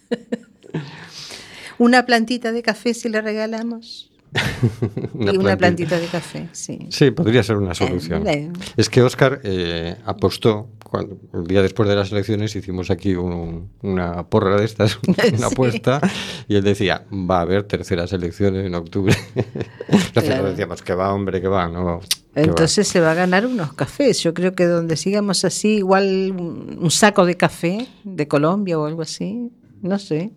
Una 1.78 2.06
plantita 2.06 2.52
de 2.52 2.62
café 2.62 2.94
si 2.94 3.08
le 3.10 3.22
regalamos. 3.22 4.12
una 5.14 5.32
y 5.32 5.38
una 5.38 5.58
plantita. 5.58 5.98
plantita 5.98 6.00
de 6.00 6.08
café, 6.08 6.50
sí. 6.52 6.88
Sí, 6.90 7.10
podría 7.12 7.42
ser 7.42 7.56
una 7.56 7.74
solución. 7.74 8.28
Eh, 8.28 8.52
Es 8.78 8.90
que 8.90 9.02
Oscar 9.02 9.40
eh, 9.44 9.96
apostó, 10.06 10.70
cuando, 10.90 11.18
el 11.34 11.46
día 11.48 11.62
después 11.62 11.88
de 11.88 11.96
las 11.96 12.12
elecciones 12.12 12.56
hicimos 12.56 12.90
aquí 12.90 13.16
un- 13.16 13.70
una 13.82 14.28
porra 14.28 14.58
de 14.58 14.66
estas, 14.66 14.98
una 15.08 15.38
Sí. 15.38 15.44
apuesta, 15.44 16.02
y 16.48 16.56
él 16.56 16.64
decía, 16.64 17.06
va 17.12 17.38
a 17.40 17.42
haber 17.42 17.64
terceras 17.64 18.12
elecciones 18.14 18.66
en 18.66 18.76
octubre. 18.76 19.16
Nosotros 19.92 20.24
Claro. 20.26 20.50
decíamos, 20.50 20.82
que 20.82 20.94
va, 20.94 21.14
hombre, 21.14 21.42
que 21.42 21.48
va, 21.48 21.68
no. 21.68 21.80
que 21.80 21.84
va". 21.84 22.00
Entonces 22.36 22.88
se 22.88 23.00
va 23.02 23.12
a 23.12 23.16
ganar 23.16 23.46
unos 23.46 23.74
cafés. 23.74 24.22
Yo 24.24 24.34
creo 24.34 24.54
que 24.54 24.66
donde 24.66 24.96
sigamos 24.98 25.46
así, 25.46 25.78
igual 25.78 26.34
un 26.38 26.78
un 26.82 26.92
saco 26.92 27.26
de 27.26 27.36
café 27.36 27.88
de 28.04 28.28
Colombia 28.28 28.80
o 28.80 28.86
algo 28.86 29.02
así, 29.02 29.52
no 29.82 30.00
sé. 30.00 30.32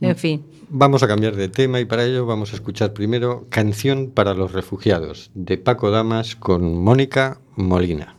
En 0.00 0.16
fin, 0.16 0.44
Vamos 0.76 1.02
a 1.04 1.06
cambiar 1.08 1.36
de 1.36 1.48
tema 1.48 1.78
y 1.78 1.84
para 1.84 2.04
ello 2.04 2.26
vamos 2.26 2.52
a 2.52 2.56
escuchar 2.56 2.94
primero 2.94 3.46
Canción 3.48 4.10
para 4.10 4.34
los 4.34 4.52
Refugiados, 4.52 5.30
de 5.34 5.56
Paco 5.58 5.90
Damas 5.90 6.34
con 6.34 6.82
Mónica 6.82 7.38
Molina. 7.54 8.16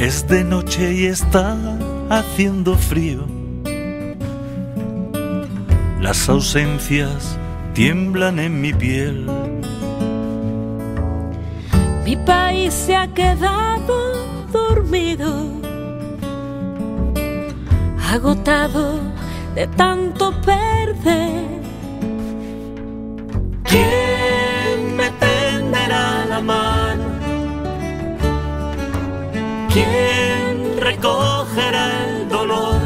Es 0.00 0.26
de 0.26 0.44
noche 0.44 0.94
y 0.94 1.04
está 1.04 1.58
haciendo 2.08 2.74
frío. 2.74 3.26
Las 6.00 6.26
ausencias 6.30 7.36
tiemblan 7.74 8.38
en 8.38 8.62
mi 8.62 8.72
piel. 8.72 9.26
Mi 12.02 12.16
país 12.16 12.72
se 12.72 12.96
ha 12.96 13.08
quedado 13.08 14.14
dormido, 14.50 15.44
agotado 18.10 19.00
de 19.54 19.66
tanto 19.66 20.32
perder. 20.40 21.44
¿Quién 23.64 24.96
me 24.96 25.10
tenderá 25.10 26.24
la 26.24 26.40
mano? 26.40 26.89
¿Quién 29.72 30.80
recogerá 30.80 32.08
el 32.08 32.28
dolor? 32.28 32.80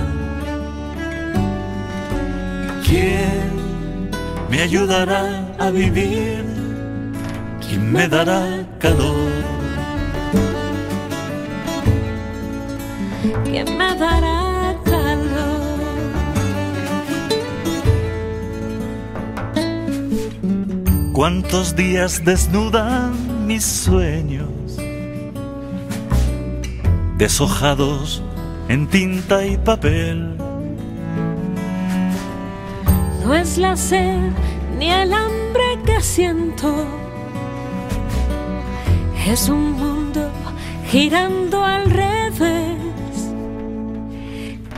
¿Quién 2.87 4.11
me 4.51 4.61
ayudará 4.61 5.47
a 5.59 5.71
vivir? 5.71 6.45
¿Quién 7.67 7.91
me 7.91 8.07
dará 8.07 8.67
calor? 8.79 9.33
¿Quién 13.45 13.79
me 13.79 13.95
dará 13.97 14.77
calor? 14.85 15.65
¿Cuántos 21.15 21.75
días 21.75 22.23
desnudan 22.25 23.47
mis 23.47 23.65
sueños? 23.65 24.44
Deshojados 27.17 28.23
en 28.69 28.87
tinta 28.89 29.47
y 29.47 29.57
papel. 29.57 30.37
No 33.23 33.35
es 33.35 33.57
la 33.57 33.77
sed 33.77 34.31
ni 34.79 34.91
el 34.91 35.13
hambre 35.13 35.79
que 35.87 36.01
siento, 36.01 36.75
es 39.27 39.49
un 39.49 39.73
mundo 39.73 40.31
girando 40.91 41.65
al 41.65 41.91
revés. 41.91 42.79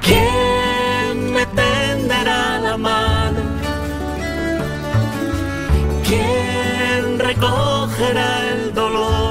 ¿Quién 0.00 1.32
me 1.32 1.46
tenderá 1.46 2.58
la 2.60 2.76
mano? 2.76 3.40
¿Quién 6.06 7.18
recogerá 7.18 8.48
el 8.52 8.74
dolor? 8.74 9.25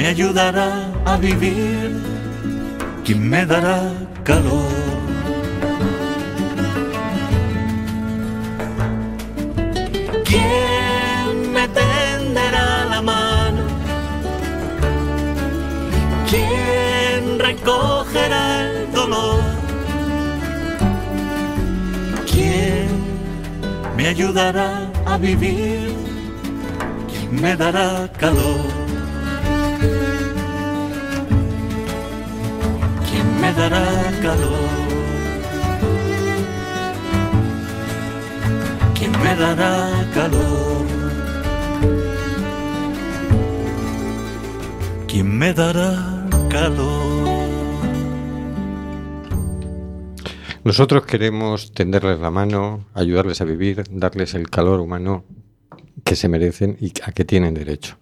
Me 0.00 0.06
ayudará 0.06 0.70
a 1.04 1.18
vivir? 1.18 1.90
¿Quién 3.04 3.28
me 3.28 3.44
dará 3.44 3.78
calor? 4.24 4.72
¿Quién 10.24 11.52
me 11.52 11.64
tenderá 11.80 12.86
la 12.92 13.02
mano? 13.02 13.62
¿Quién 16.30 17.38
recogerá 17.38 18.44
el 18.62 18.92
dolor? 18.92 19.42
¿Quién 22.32 22.88
me 23.98 24.06
ayudará 24.06 24.70
a 25.04 25.18
vivir? 25.18 25.92
¿Quién 27.10 27.42
me 27.42 27.54
dará 27.54 28.08
calor? 28.16 28.69
Me 33.50 33.56
dará 33.56 34.12
calor? 34.22 34.70
¿Quién 38.96 39.12
me 39.22 39.34
dará 39.34 40.06
calor? 40.14 40.86
¿quién 45.08 45.38
me 45.38 45.52
dará 45.52 46.28
calor? 46.48 47.48
Nosotros 50.62 51.04
queremos 51.06 51.72
tenderles 51.72 52.20
la 52.20 52.30
mano, 52.30 52.84
ayudarles 52.94 53.40
a 53.40 53.44
vivir, 53.44 53.82
darles 53.90 54.34
el 54.34 54.48
calor 54.48 54.78
humano 54.78 55.24
que 56.04 56.14
se 56.14 56.28
merecen 56.28 56.76
y 56.80 56.92
a 57.02 57.10
que 57.10 57.24
tienen 57.24 57.54
derecho. 57.54 57.96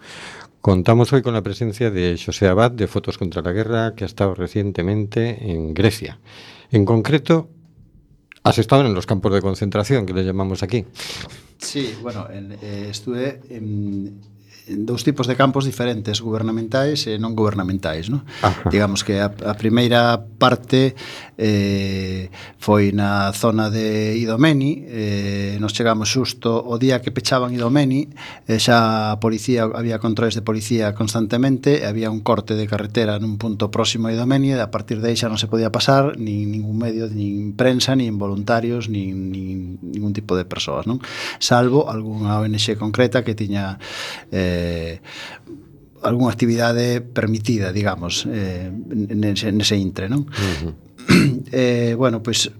Contamos 0.68 1.10
hoy 1.14 1.22
con 1.22 1.32
la 1.32 1.42
presencia 1.42 1.90
de 1.90 2.20
José 2.22 2.46
Abad 2.46 2.70
de 2.70 2.86
Fotos 2.86 3.16
contra 3.16 3.40
la 3.40 3.52
Guerra, 3.52 3.94
que 3.94 4.04
ha 4.04 4.06
estado 4.06 4.34
recientemente 4.34 5.50
en 5.50 5.72
Grecia. 5.72 6.20
En 6.70 6.84
concreto, 6.84 7.48
has 8.42 8.58
estado 8.58 8.84
en 8.84 8.92
los 8.92 9.06
campos 9.06 9.32
de 9.32 9.40
concentración, 9.40 10.04
que 10.04 10.12
le 10.12 10.26
llamamos 10.26 10.62
aquí. 10.62 10.84
Sí, 11.56 11.94
bueno, 12.02 12.28
en, 12.30 12.52
eh, 12.52 12.88
estuve 12.90 13.40
en 13.48 14.20
dous 14.76 15.04
tipos 15.04 15.26
de 15.26 15.36
campos 15.36 15.64
diferentes, 15.64 16.20
gubernamentais 16.20 17.06
e 17.08 17.16
non 17.16 17.32
gubernamentais, 17.32 18.12
no? 18.12 18.24
Ajá. 18.44 18.68
Digamos 18.68 19.00
que 19.00 19.16
a, 19.16 19.32
a 19.32 19.54
primeira 19.56 20.20
parte 20.20 20.92
eh, 21.40 22.28
foi 22.58 22.92
na 22.92 23.32
zona 23.32 23.70
de 23.72 24.18
Idomeni, 24.18 24.84
eh, 24.84 25.56
nos 25.62 25.72
chegamos 25.72 26.12
xusto 26.12 26.52
o 26.52 26.76
día 26.76 27.00
que 27.00 27.14
pechaban 27.14 27.54
Idomeni, 27.54 28.10
eh, 28.44 28.60
xa 28.60 29.14
a 29.14 29.16
policía 29.22 29.64
había 29.70 30.02
controles 30.02 30.36
de 30.36 30.42
policía 30.42 30.92
constantemente, 30.92 31.80
e 31.80 31.88
había 31.88 32.12
un 32.12 32.20
corte 32.20 32.58
de 32.58 32.68
carretera 32.68 33.16
nun 33.16 33.40
punto 33.40 33.72
próximo 33.72 34.10
a 34.10 34.12
Idomeni, 34.12 34.52
e 34.52 34.60
a 34.60 34.68
partir 34.68 35.00
de 35.00 35.14
aí 35.14 35.16
xa 35.16 35.32
non 35.32 35.40
se 35.40 35.48
podía 35.48 35.72
pasar 35.72 36.18
nin 36.20 36.52
ningún 36.52 36.76
medio, 36.76 37.08
nin 37.08 37.56
prensa, 37.56 37.96
nin 37.96 38.20
voluntarios, 38.20 38.90
nin, 38.90 39.32
nin 39.32 39.78
ningún 39.80 40.12
tipo 40.12 40.36
de 40.36 40.44
persoas, 40.44 40.84
non? 40.84 41.00
Salvo 41.38 41.86
algunha 41.88 42.42
ONG 42.42 42.76
concreta 42.76 43.22
que 43.22 43.38
tiña 43.38 43.78
eh, 44.34 44.57
eh, 44.58 44.98
algunha 46.02 46.34
actividade 46.34 47.00
permitida, 47.00 47.70
digamos, 47.70 48.26
eh, 48.26 48.70
nese, 48.92 49.54
nese 49.54 49.78
intre, 49.78 50.10
non? 50.10 50.26
Uh 50.26 50.34
-huh 50.66 50.88
eh, 51.52 51.94
bueno, 51.96 52.22
pois 52.22 52.50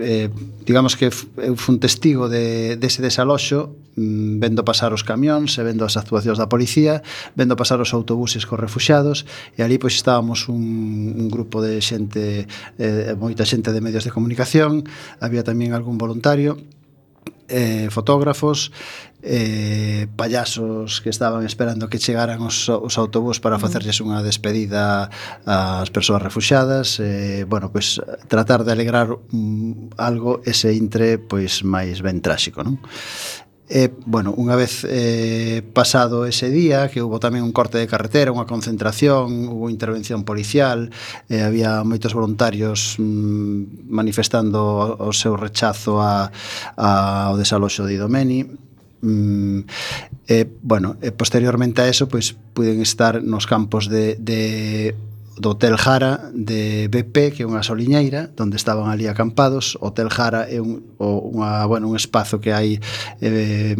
eh, 0.00 0.30
digamos 0.64 0.96
que 0.96 1.10
eu 1.12 1.56
fun 1.56 1.76
testigo 1.76 2.28
de, 2.28 2.76
dese 2.80 3.04
desaloxo 3.04 3.76
mm, 3.96 4.40
vendo 4.40 4.64
pasar 4.64 4.96
os 4.96 5.04
camións 5.04 5.60
e 5.60 5.62
vendo 5.62 5.84
as 5.84 6.00
actuacións 6.00 6.40
da 6.40 6.48
policía, 6.48 7.04
vendo 7.36 7.52
pasar 7.52 7.84
os 7.84 7.92
autobuses 7.92 8.48
cos 8.48 8.56
refuxados 8.56 9.28
e 9.56 9.60
ali 9.60 9.76
pois 9.76 9.92
estábamos 10.00 10.48
un, 10.48 11.12
un 11.20 11.28
grupo 11.28 11.60
de 11.60 11.84
xente 11.84 12.48
eh, 12.80 13.12
moita 13.20 13.44
xente 13.44 13.76
de 13.76 13.84
medios 13.84 14.08
de 14.08 14.14
comunicación 14.14 14.88
había 15.20 15.44
tamén 15.44 15.76
algún 15.76 16.00
voluntario 16.00 16.56
eh, 17.48 17.88
fotógrafos, 17.90 18.70
eh, 19.22 20.06
payasos 20.16 21.00
que 21.00 21.10
estaban 21.10 21.44
esperando 21.44 21.88
que 21.88 21.98
chegaran 21.98 22.40
os, 22.42 22.68
os 22.68 22.94
autobús 22.98 23.40
para 23.42 23.58
facerlles 23.58 23.98
unha 23.98 24.22
despedida 24.22 25.10
ás 25.42 25.90
persoas 25.90 26.22
refuxadas 26.22 27.02
eh, 27.02 27.42
bueno, 27.42 27.74
pois 27.74 27.98
tratar 28.30 28.62
de 28.62 28.70
alegrar 28.70 29.10
um, 29.10 29.90
algo 29.98 30.38
ese 30.46 30.70
intre 30.70 31.18
pois 31.18 31.66
máis 31.66 31.98
ben 31.98 32.22
tráxico 32.22 32.62
non? 32.62 32.78
E, 33.68 33.92
bueno, 34.08 34.32
unha 34.32 34.56
vez 34.56 34.88
eh, 34.88 35.60
pasado 35.76 36.24
ese 36.24 36.48
día, 36.48 36.88
que 36.88 37.04
hubo 37.04 37.20
tamén 37.20 37.44
un 37.44 37.52
corte 37.52 37.76
de 37.76 37.84
carretera, 37.84 38.32
unha 38.32 38.48
concentración, 38.48 39.52
hubo 39.52 39.68
intervención 39.68 40.24
policial, 40.24 40.88
eh, 41.28 41.44
había 41.44 41.84
moitos 41.84 42.16
voluntarios 42.16 42.96
mm, 42.96 43.92
manifestando 43.92 44.96
o, 44.96 45.12
o 45.12 45.12
seu 45.12 45.36
rechazo 45.36 46.00
a, 46.00 46.32
a, 46.80 46.88
ao 47.28 47.36
desaloxo 47.36 47.84
de 47.84 48.00
Idomeni, 48.00 48.68
Mm, 49.00 49.60
eh, 50.26 50.50
bueno, 50.62 50.96
eh, 51.02 51.12
posteriormente 51.12 51.82
a 51.82 51.88
eso 51.88 52.08
pois 52.08 52.32
pues, 52.32 52.44
puden 52.52 52.82
estar 52.82 53.22
nos 53.22 53.46
campos 53.46 53.88
de, 53.88 54.16
de 54.18 54.96
do 55.40 55.50
Hotel 55.50 55.76
Jara 55.76 56.30
de 56.34 56.88
BP, 56.88 57.32
que 57.32 57.42
é 57.42 57.46
unha 57.46 57.62
soliñeira, 57.62 58.30
onde 58.38 58.58
estaban 58.58 58.90
ali 58.90 59.06
acampados. 59.06 59.78
O 59.78 59.90
Hotel 59.90 60.10
Jara 60.10 60.50
é 60.50 60.58
un, 60.58 60.94
o, 60.98 61.30
unha, 61.34 61.64
bueno, 61.70 61.88
un 61.88 61.96
espazo 61.96 62.42
que 62.42 62.50
hai 62.50 62.82
eh, 63.22 63.78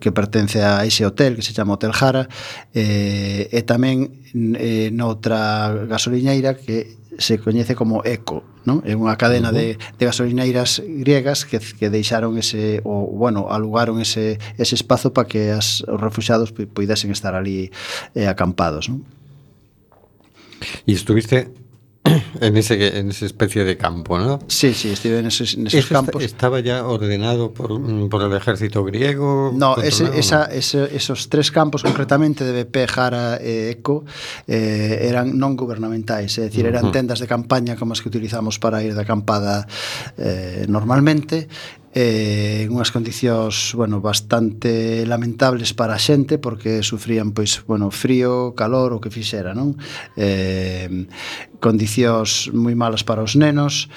que 0.00 0.10
pertence 0.12 0.64
a 0.64 0.84
ese 0.88 1.04
hotel, 1.04 1.36
que 1.36 1.44
se 1.44 1.52
chama 1.52 1.76
Hotel 1.76 1.92
Jara, 1.92 2.26
eh, 2.72 3.48
e 3.52 3.60
tamén 3.62 4.12
eh, 4.34 4.88
noutra 4.92 5.70
gasoliñeira 5.86 6.56
que 6.56 6.98
se 7.18 7.38
coñece 7.38 7.74
como 7.74 8.02
ECO, 8.06 8.46
non? 8.62 8.78
É 8.86 8.94
unha 8.94 9.18
cadena 9.18 9.50
uh 9.50 9.56
-huh. 9.56 9.76
de, 9.76 9.96
de 9.98 10.04
gasolineiras 10.06 10.78
griegas 10.80 11.42
que, 11.42 11.58
que 11.58 11.90
deixaron 11.90 12.38
ese 12.38 12.78
o 12.86 13.10
bueno, 13.10 13.50
alugaron 13.50 13.98
ese 13.98 14.38
ese 14.54 14.78
espazo 14.78 15.10
para 15.10 15.26
que 15.26 15.50
as 15.50 15.82
os 15.82 15.98
refugiados 15.98 16.54
poidesen 16.54 17.10
estar 17.10 17.34
ali 17.34 17.74
eh, 18.14 18.30
acampados, 18.30 18.86
non? 18.86 19.02
Y 20.86 20.94
estuviste 20.94 21.52
en 22.40 22.56
ese 22.56 22.98
en 22.98 23.10
esa 23.10 23.26
especie 23.26 23.64
de 23.64 23.76
campo, 23.76 24.18
¿no? 24.18 24.38
Sí, 24.46 24.74
sí, 24.74 24.90
estuve 24.90 25.18
en 25.18 25.26
esos, 25.26 25.54
en 25.54 25.66
esos 25.66 25.86
campos. 25.86 26.22
¿Estaba 26.22 26.60
ya 26.60 26.86
ordenado 26.86 27.52
por, 27.52 27.78
mm, 27.78 28.08
por 28.08 28.22
el 28.22 28.32
ejército 28.34 28.84
griego? 28.84 29.52
No, 29.54 29.76
ese, 29.76 30.18
esa, 30.18 30.44
ese, 30.46 30.94
esos 30.94 31.28
tres 31.28 31.50
campos 31.50 31.82
concretamente 31.82 32.44
de 32.44 32.64
BP, 32.64 32.88
Jara 32.88 33.36
e 33.36 33.70
Eco 33.70 34.04
eh, 34.46 35.06
eran 35.08 35.36
non 35.36 35.58
gubernamentais, 35.58 36.38
é 36.38 36.48
dicir, 36.48 36.66
eran 36.66 36.90
tendas 36.94 37.20
de 37.20 37.28
campaña 37.28 37.76
como 37.76 37.92
as 37.92 38.00
que 38.00 38.08
utilizamos 38.08 38.58
para 38.58 38.82
ir 38.82 38.94
de 38.94 39.02
acampada 39.02 39.66
eh, 40.16 40.66
normalmente, 40.68 41.48
eh, 41.94 42.68
en 42.68 42.74
unhas 42.74 42.92
condicións 42.92 43.72
bueno, 43.72 44.00
bastante 44.04 45.06
lamentables 45.08 45.72
para 45.72 45.96
a 45.96 46.02
xente 46.02 46.36
porque 46.36 46.84
sufrían 46.84 47.32
pois 47.32 47.64
bueno, 47.64 47.88
frío, 47.90 48.52
calor, 48.52 48.92
o 48.92 49.00
que 49.00 49.08
fixera, 49.08 49.56
non? 49.56 49.76
Eh, 50.16 51.08
condicións 51.58 52.52
moi 52.52 52.76
malas 52.76 53.02
para 53.02 53.24
os 53.24 53.34
nenos, 53.34 53.88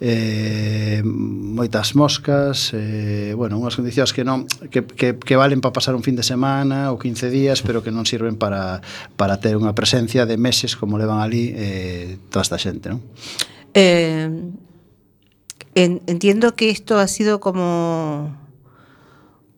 eh, 0.00 1.02
moitas 1.04 1.92
moscas, 1.98 2.72
eh, 2.72 3.34
bueno, 3.36 3.58
unhas 3.58 3.76
condicións 3.76 4.14
que 4.14 4.24
non 4.24 4.48
que, 4.72 4.86
que, 4.86 5.18
que 5.18 5.36
valen 5.36 5.60
para 5.60 5.76
pasar 5.76 5.92
un 5.98 6.06
fin 6.06 6.16
de 6.16 6.24
semana 6.24 6.88
ou 6.88 6.96
15 6.96 7.28
días, 7.28 7.60
pero 7.60 7.84
que 7.84 7.92
non 7.92 8.06
sirven 8.06 8.38
para, 8.38 8.80
para 9.18 9.42
ter 9.42 9.58
unha 9.58 9.76
presencia 9.76 10.24
de 10.24 10.38
meses 10.38 10.78
como 10.78 10.96
levan 10.96 11.20
ali 11.20 11.52
eh, 11.52 12.16
toda 12.32 12.46
esta 12.46 12.56
xente, 12.56 12.88
non? 12.94 13.02
Eh, 13.74 14.30
en- 15.74 16.02
entiendo 16.06 16.54
que 16.54 16.70
esto 16.70 16.98
ha 16.98 17.06
sido 17.08 17.40
como, 17.40 18.36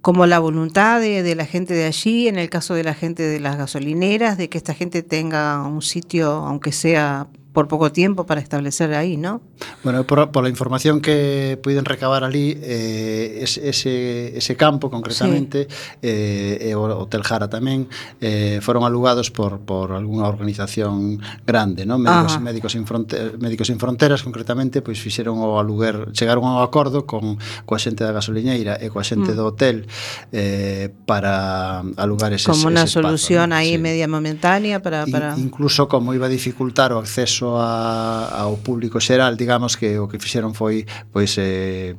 como 0.00 0.26
la 0.26 0.38
voluntad 0.38 1.00
de, 1.00 1.22
de 1.22 1.34
la 1.34 1.46
gente 1.46 1.74
de 1.74 1.84
allí, 1.84 2.28
en 2.28 2.38
el 2.38 2.50
caso 2.50 2.74
de 2.74 2.84
la 2.84 2.94
gente 2.94 3.22
de 3.22 3.40
las 3.40 3.56
gasolineras, 3.56 4.36
de 4.36 4.48
que 4.48 4.58
esta 4.58 4.74
gente 4.74 5.02
tenga 5.02 5.62
un 5.62 5.82
sitio, 5.82 6.30
aunque 6.32 6.72
sea 6.72 7.28
por 7.52 7.68
poco 7.68 7.92
tiempo 7.92 8.24
para 8.24 8.40
establecer 8.40 8.94
ahí, 8.94 9.16
¿no? 9.16 9.42
Bueno, 9.84 10.04
por, 10.04 10.30
por 10.30 10.42
la 10.42 10.48
información 10.48 11.00
que 11.00 11.58
puiden 11.62 11.84
recabar 11.84 12.24
ali, 12.24 12.56
eh, 12.62 13.40
es, 13.42 13.58
ese, 13.58 14.36
ese 14.36 14.56
campo 14.56 14.90
concretamente, 14.90 15.68
sí. 15.68 15.76
eh, 16.02 16.70
e 16.70 16.74
o 16.74 16.88
Hotel 17.04 17.22
Jara 17.22 17.52
tamén, 17.52 17.92
eh, 18.24 18.64
foron 18.64 18.88
alugados 18.88 19.28
por, 19.28 19.60
por 19.60 19.92
algunha 19.92 20.24
organización 20.24 21.20
grande, 21.44 21.84
¿no? 21.84 22.00
Médicos, 22.00 22.32
Ajá. 22.32 22.40
médicos, 22.40 22.72
sin 22.72 22.88
fronte, 22.88 23.36
médicos 23.36 23.68
sin 23.68 23.76
fronteras, 23.76 24.24
concretamente, 24.24 24.80
pois 24.80 24.96
fixeron 24.96 25.36
o 25.36 25.60
aluguer, 25.60 26.08
chegaron 26.16 26.48
ao 26.48 26.64
acordo 26.64 27.04
con 27.04 27.36
coa 27.68 27.76
xente 27.76 28.00
da 28.00 28.16
gasoliñeira 28.16 28.80
e 28.80 28.88
coa 28.88 29.04
xente 29.04 29.32
mm. 29.32 29.36
do 29.36 29.44
hotel 29.52 29.84
eh, 30.32 30.88
para 31.04 31.84
alugar 32.00 32.32
ese, 32.32 32.48
Como 32.48 32.72
ese 32.72 32.88
espazo. 32.88 33.04
Como 33.04 33.12
unha 33.12 33.20
solución 33.20 33.52
aí 33.52 33.76
¿no? 33.76 33.84
sí. 33.84 33.86
media 33.92 34.08
momentánea 34.08 34.80
para... 34.80 35.04
para... 35.04 35.36
In, 35.36 35.52
incluso 35.52 35.84
como 35.84 36.16
iba 36.16 36.24
a 36.24 36.32
dificultar 36.32 36.96
o 36.96 36.98
acceso 36.98 37.41
só 37.42 37.58
a, 37.58 38.46
ao 38.46 38.54
público 38.62 39.02
xeral, 39.02 39.34
digamos 39.34 39.74
que 39.74 39.98
o 39.98 40.06
que 40.06 40.22
fixeron 40.22 40.54
foi 40.54 40.86
pois 41.10 41.34
eh, 41.42 41.98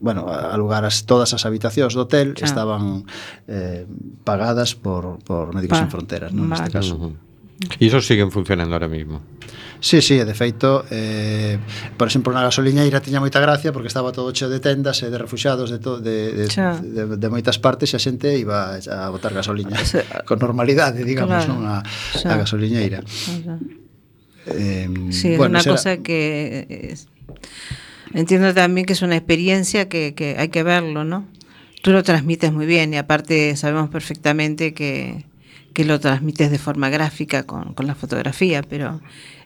bueno, 0.00 0.24
alugar 0.32 0.88
as, 0.88 1.04
todas 1.04 1.36
as 1.36 1.44
habitacións 1.44 1.92
do 1.92 2.08
hotel 2.08 2.32
claro. 2.32 2.48
estaban 2.48 2.82
eh, 3.44 3.84
pagadas 4.24 4.72
por, 4.72 5.20
por 5.20 5.52
Médicos 5.52 5.76
pa. 5.76 5.84
Sen 5.84 5.92
Fronteras, 5.92 6.32
non? 6.32 6.48
Vale. 6.48 6.64
Neste 6.64 6.72
caso. 6.72 6.96
E 7.76 7.84
iso 7.84 8.00
siguen 8.00 8.32
funcionando 8.32 8.72
ahora 8.72 8.88
mismo. 8.88 9.20
Sí, 9.84 10.00
sí, 10.00 10.16
de 10.16 10.32
feito, 10.32 10.84
eh, 10.88 11.60
por 12.00 12.08
exemplo, 12.08 12.32
na 12.32 12.40
gasoliñeira 12.40 13.04
tiña 13.04 13.20
moita 13.20 13.36
gracia 13.36 13.68
porque 13.72 13.92
estaba 13.92 14.16
todo 14.16 14.32
cheo 14.32 14.48
de 14.48 14.64
tendas 14.64 15.04
e 15.04 15.12
de 15.12 15.20
refuxados 15.20 15.68
de, 15.68 15.76
to, 15.76 16.00
de, 16.00 16.32
de, 16.32 16.46
Xa. 16.48 16.80
de, 16.80 17.20
de, 17.20 17.28
moitas 17.28 17.60
partes 17.60 17.92
e 17.92 17.96
a 17.96 18.00
xente 18.00 18.32
iba 18.32 18.80
a 18.80 19.08
botar 19.12 19.36
gasoliña 19.36 19.76
con 20.28 20.40
normalidade, 20.40 21.04
digamos, 21.04 21.44
claro. 21.44 21.52
non 21.52 21.68
a, 21.68 21.84
Xa. 22.16 22.32
a 22.32 22.40
gasoliñeira. 22.40 23.04
Xa. 23.04 23.60
Eh, 24.46 24.88
Sí, 25.10 25.28
es 25.34 25.38
una 25.38 25.60
cosa 25.74 25.96
que 25.98 26.66
es- 26.92 27.08
entiendo 28.14 28.52
también 28.54 28.86
que 28.86 28.92
es 28.94 29.02
una 29.02 29.16
experiencia 29.16 29.88
que, 29.88 30.14
que 30.14 30.36
hay 30.38 30.48
que 30.48 30.62
verlo, 30.62 31.04
¿no? 31.04 31.26
Tú 31.82 31.92
lo 31.92 32.02
transmites 32.02 32.52
muy 32.52 32.66
bien 32.66 32.92
y 32.92 32.96
aparte 32.98 33.56
sabemos 33.56 33.88
perfectamente 33.90 34.74
que, 34.74 35.24
que 35.72 35.84
lo 35.84 35.98
transmites 36.00 36.50
de 36.50 36.58
forma 36.58 36.90
gráfica 36.90 37.44
con, 37.44 37.74
con 37.74 37.86
la 37.86 37.94
fotografía, 37.94 38.62
pero 38.62 39.00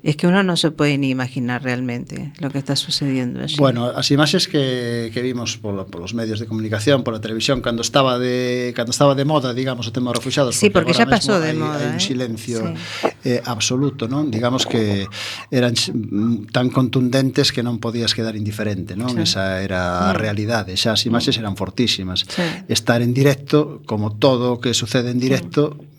es 0.05 0.17
que 0.17 0.27
uno 0.27 0.43
no 0.43 0.59
se 0.59 0.71
puede 0.71 0.99
ni 0.99 1.09
imaginar 1.09 1.63
realmente 1.63 2.31
lo 2.39 2.51
que 2.51 2.59
está 2.59 2.77
sucediendo 2.77 3.41
allí. 3.41 3.57
Bueno, 3.57 3.87
as 3.89 4.11
imaxes 4.13 4.49
que, 4.49 5.09
que 5.09 5.23
vimos 5.25 5.57
por, 5.57 5.87
por 5.89 6.05
medios 6.13 6.39
de 6.41 6.47
comunicación, 6.47 7.03
por 7.03 7.15
la 7.15 7.23
televisión, 7.25 7.65
cando 7.65 7.81
estaba 7.81 8.19
de 8.19 8.75
cando 8.77 8.93
estaba 8.93 9.15
de 9.15 9.25
moda, 9.25 9.57
digamos, 9.57 9.89
o 9.89 9.93
tema 9.97 10.13
dos 10.13 10.21
refugiados, 10.21 10.61
sí, 10.61 10.69
porque, 10.69 10.93
porque 10.93 11.01
xa 11.01 11.09
pasou 11.09 11.41
de 11.41 11.51
hai, 11.51 11.57
moda, 11.57 11.81
hai 11.81 11.97
un 11.97 11.97
eh. 11.97 12.05
silencio 12.05 12.61
sí. 12.61 13.09
eh, 13.25 13.41
absoluto, 13.49 14.05
non? 14.05 14.29
Digamos 14.29 14.69
que 14.69 15.09
eran 15.49 15.73
mm, 15.73 16.53
tan 16.53 16.69
contundentes 16.69 17.49
que 17.49 17.65
non 17.65 17.81
podías 17.81 18.13
quedar 18.13 18.37
indiferente, 18.37 19.01
non? 19.01 19.09
Sí. 19.17 19.25
Esa 19.25 19.65
era 19.65 20.13
a 20.13 20.13
realidade, 20.13 20.77
xa 20.77 20.93
as 20.93 21.09
imaxes 21.09 21.41
eran 21.41 21.57
fortísimas. 21.57 22.29
Sí. 22.29 22.45
Estar 22.69 23.01
en 23.01 23.17
directo, 23.17 23.81
como 23.89 24.21
todo 24.21 24.53
o 24.53 24.61
que 24.61 24.77
sucede 24.77 25.17
en 25.17 25.19
directo, 25.19 25.81
sí. 25.81 25.95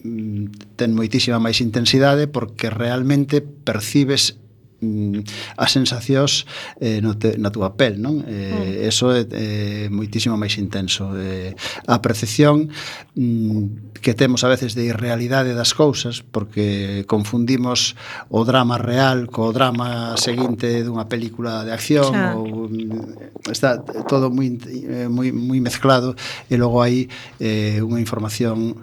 ten 0.77 0.93
moitísima 0.93 1.41
máis 1.41 1.57
intensidade 1.57 2.29
porque 2.29 2.69
realmente 2.69 3.41
percibes 3.41 3.94
percibes 3.95 4.38
mm, 4.81 5.19
as 5.55 5.71
sensacións 5.71 6.45
eh, 6.84 6.99
no 6.99 7.15
te, 7.15 7.39
na 7.39 7.47
túa 7.47 7.79
pel, 7.79 7.95
non? 7.95 8.19
Eh, 8.27 8.84
mm. 8.84 8.91
Eso 8.91 9.15
é 9.15 9.23
eh, 9.31 9.88
moitísimo 9.88 10.36
máis 10.36 10.60
intenso. 10.60 11.15
Eh, 11.15 11.55
a 11.88 12.03
percepción 12.03 12.67
mm, 13.15 13.95
que 14.03 14.12
temos 14.12 14.43
a 14.43 14.51
veces 14.51 14.75
de 14.75 14.91
irrealidade 14.91 15.55
das 15.55 15.71
cousas, 15.71 16.27
porque 16.27 17.08
confundimos 17.08 17.95
o 18.27 18.43
drama 18.43 18.75
real 18.75 19.31
co 19.31 19.55
drama 19.55 20.19
seguinte 20.19 20.84
dunha 20.84 21.08
película 21.08 21.63
de 21.63 21.71
acción 21.71 22.12
claro. 22.12 22.43
ou 22.43 22.67
mm, 22.67 23.47
está 23.47 23.79
todo 23.79 24.27
moi 24.27 24.60
eh, 24.60 25.08
moi 25.08 25.31
moi 25.31 25.63
mezclado 25.63 26.19
e 26.51 26.60
logo 26.60 26.84
hai 26.84 27.08
eh, 27.39 27.79
unha 27.79 28.03
información, 28.03 28.75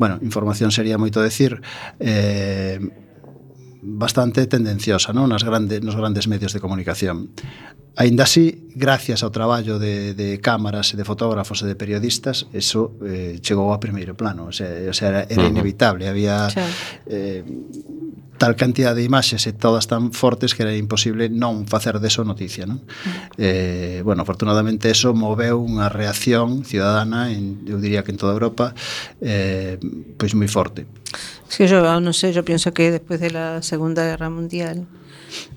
bueno, 0.00 0.16
información 0.24 0.72
sería 0.72 0.96
moito 0.96 1.20
decir, 1.20 1.60
eh, 2.00 2.80
bastante 3.84 4.48
tendenciosa 4.48 5.12
non? 5.12 5.28
Nas 5.28 5.44
grande, 5.44 5.84
nos 5.84 5.94
grandes 5.94 6.26
medios 6.26 6.56
de 6.56 6.60
comunicación. 6.64 7.30
Ainda 7.94 8.24
así, 8.24 8.66
gracias 8.74 9.22
ao 9.22 9.30
traballo 9.30 9.78
de, 9.78 10.18
de 10.18 10.42
cámaras 10.42 10.90
e 10.90 10.98
de 10.98 11.06
fotógrafos 11.06 11.62
e 11.62 11.70
de 11.70 11.78
periodistas, 11.78 12.50
eso 12.50 12.98
eh, 13.06 13.38
chegou 13.38 13.70
a 13.70 13.78
primeiro 13.78 14.18
plano, 14.18 14.50
o 14.50 14.54
sea, 14.54 14.66
o 14.90 14.94
sea 14.96 15.08
era, 15.14 15.22
era 15.30 15.46
inevitable, 15.46 16.10
había 16.10 16.50
eh, 17.06 17.46
tal 18.38 18.56
cantidad 18.56 18.98
de 18.98 19.06
imaxes 19.06 19.46
e 19.46 19.54
todas 19.54 19.86
tan 19.86 20.10
fortes 20.10 20.58
que 20.58 20.66
era 20.66 20.74
imposible 20.74 21.30
non 21.30 21.70
facer 21.70 22.02
deso 22.02 22.26
noticia, 22.26 22.66
non? 22.66 22.82
Eh, 23.38 24.02
bueno, 24.02 24.26
afortunadamente 24.26 24.90
eso 24.90 25.14
moveu 25.14 25.62
unha 25.62 25.86
reacción 25.86 26.66
ciudadana 26.66 27.30
en, 27.30 27.62
eu 27.70 27.78
diría 27.78 28.02
que 28.02 28.10
en 28.10 28.18
toda 28.18 28.34
Europa 28.34 28.74
eh, 29.22 29.78
pois 30.18 30.34
moi 30.34 30.50
forte. 30.50 30.90
Que 31.56 31.68
yo 31.68 32.00
no 32.00 32.12
sé, 32.12 32.32
yo 32.32 32.44
pienso 32.44 32.72
que 32.72 32.90
después 32.90 33.20
de 33.20 33.30
la 33.30 33.62
Segunda 33.62 34.04
Guerra 34.04 34.30
Mundial 34.30 34.86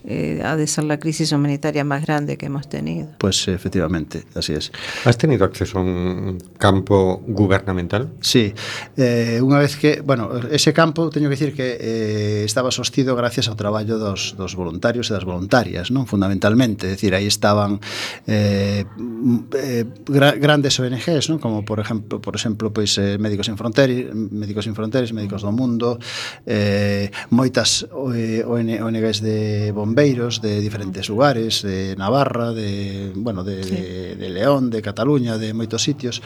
eh, 0.05 0.41
ha 0.43 0.55
de 0.55 0.67
ser 0.67 0.83
la 0.85 0.99
crisis 0.99 1.31
humanitaria 1.31 1.83
más 1.83 2.05
grande 2.05 2.37
que 2.37 2.47
hemos 2.47 2.69
tenido. 2.69 3.09
Pues 3.17 3.47
eh, 3.47 3.53
efectivamente, 3.53 4.23
así 4.35 4.53
es. 4.53 4.71
¿Has 5.05 5.17
tenido 5.17 5.45
acceso 5.45 5.79
a 5.79 5.81
un 5.81 6.37
campo 6.57 7.21
gubernamental? 7.27 8.09
Sí, 8.21 8.53
eh, 8.95 9.39
unha 9.43 9.59
vez 9.59 9.75
que, 9.75 9.99
bueno, 10.01 10.31
ese 10.51 10.71
campo, 10.71 11.09
teño 11.11 11.27
que 11.27 11.35
decir 11.35 11.51
que 11.53 11.77
eh, 11.79 12.43
estaba 12.45 12.71
sostido 12.71 13.15
gracias 13.15 13.47
ao 13.51 13.55
traballo 13.59 13.99
dos, 13.99 14.35
dos 14.37 14.55
voluntarios 14.55 15.11
e 15.11 15.13
das 15.13 15.27
voluntarias, 15.27 15.91
non 15.91 16.07
fundamentalmente, 16.07 16.87
decir, 16.87 17.11
aí 17.11 17.27
estaban 17.27 17.79
eh, 18.27 18.87
eh, 18.87 19.83
gra 20.07 20.33
grandes 20.39 20.79
ONGs, 20.79 21.27
non? 21.29 21.39
como 21.39 21.67
por 21.67 21.83
exemplo, 21.83 22.19
por 22.23 22.35
exemplo 22.35 22.71
pois, 22.71 22.95
eh, 22.97 23.19
Médicos 23.19 23.51
Sin 23.51 23.57
Fronteiras, 23.59 24.13
Médicos 24.13 24.63
Sin 24.63 24.75
Fronteras, 24.75 25.11
Médicos 25.11 25.43
do 25.43 25.51
Mundo, 25.51 25.99
eh, 26.45 27.11
moitas 27.29 27.83
eh, 28.15 28.43
ONGs 28.47 29.19
de 29.19 29.37
bombeiros 29.71 30.41
de 30.41 30.61
diferentes 30.61 31.09
lugares, 31.09 31.61
de 31.61 31.95
Navarra, 31.95 32.51
de, 32.53 33.11
bueno, 33.15 33.43
de, 33.43 33.63
sí. 33.63 33.75
de, 33.75 34.15
de 34.15 34.29
León, 34.29 34.69
de 34.69 34.81
Cataluña, 34.81 35.37
de 35.37 35.53
moitos 35.53 35.83
sitios, 35.83 36.21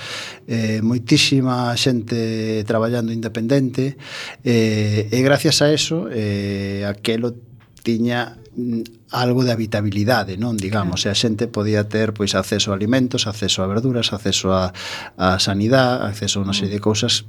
eh, 0.48 0.80
moitísima 0.82 1.72
xente 1.78 2.64
traballando 2.66 3.12
independente, 3.12 3.98
eh, 4.44 5.08
e 5.10 5.20
gracias 5.22 5.62
a 5.62 5.72
eso, 5.72 6.08
eh, 6.12 6.86
aquelo 6.88 7.34
tiña 7.82 8.38
mm, 8.56 9.12
algo 9.12 9.44
de 9.44 9.52
habitabilidade, 9.52 10.38
non, 10.38 10.56
digamos, 10.56 11.04
claro. 11.04 11.12
e 11.12 11.16
a 11.16 11.18
xente 11.18 11.52
podía 11.52 11.90
ter 11.90 12.16
pois 12.16 12.38
acceso 12.38 12.72
a 12.72 12.78
alimentos, 12.78 13.28
acceso 13.28 13.64
a 13.64 13.68
verduras, 13.68 14.14
acceso 14.16 14.56
a 14.56 14.72
a 15.18 15.42
sanidade, 15.42 16.08
acceso 16.08 16.40
a 16.40 16.46
unha 16.48 16.56
serie 16.56 16.80
de 16.80 16.84
cousas 16.84 17.28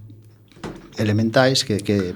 elementais 0.98 1.64
que 1.66 1.80
que 1.80 2.14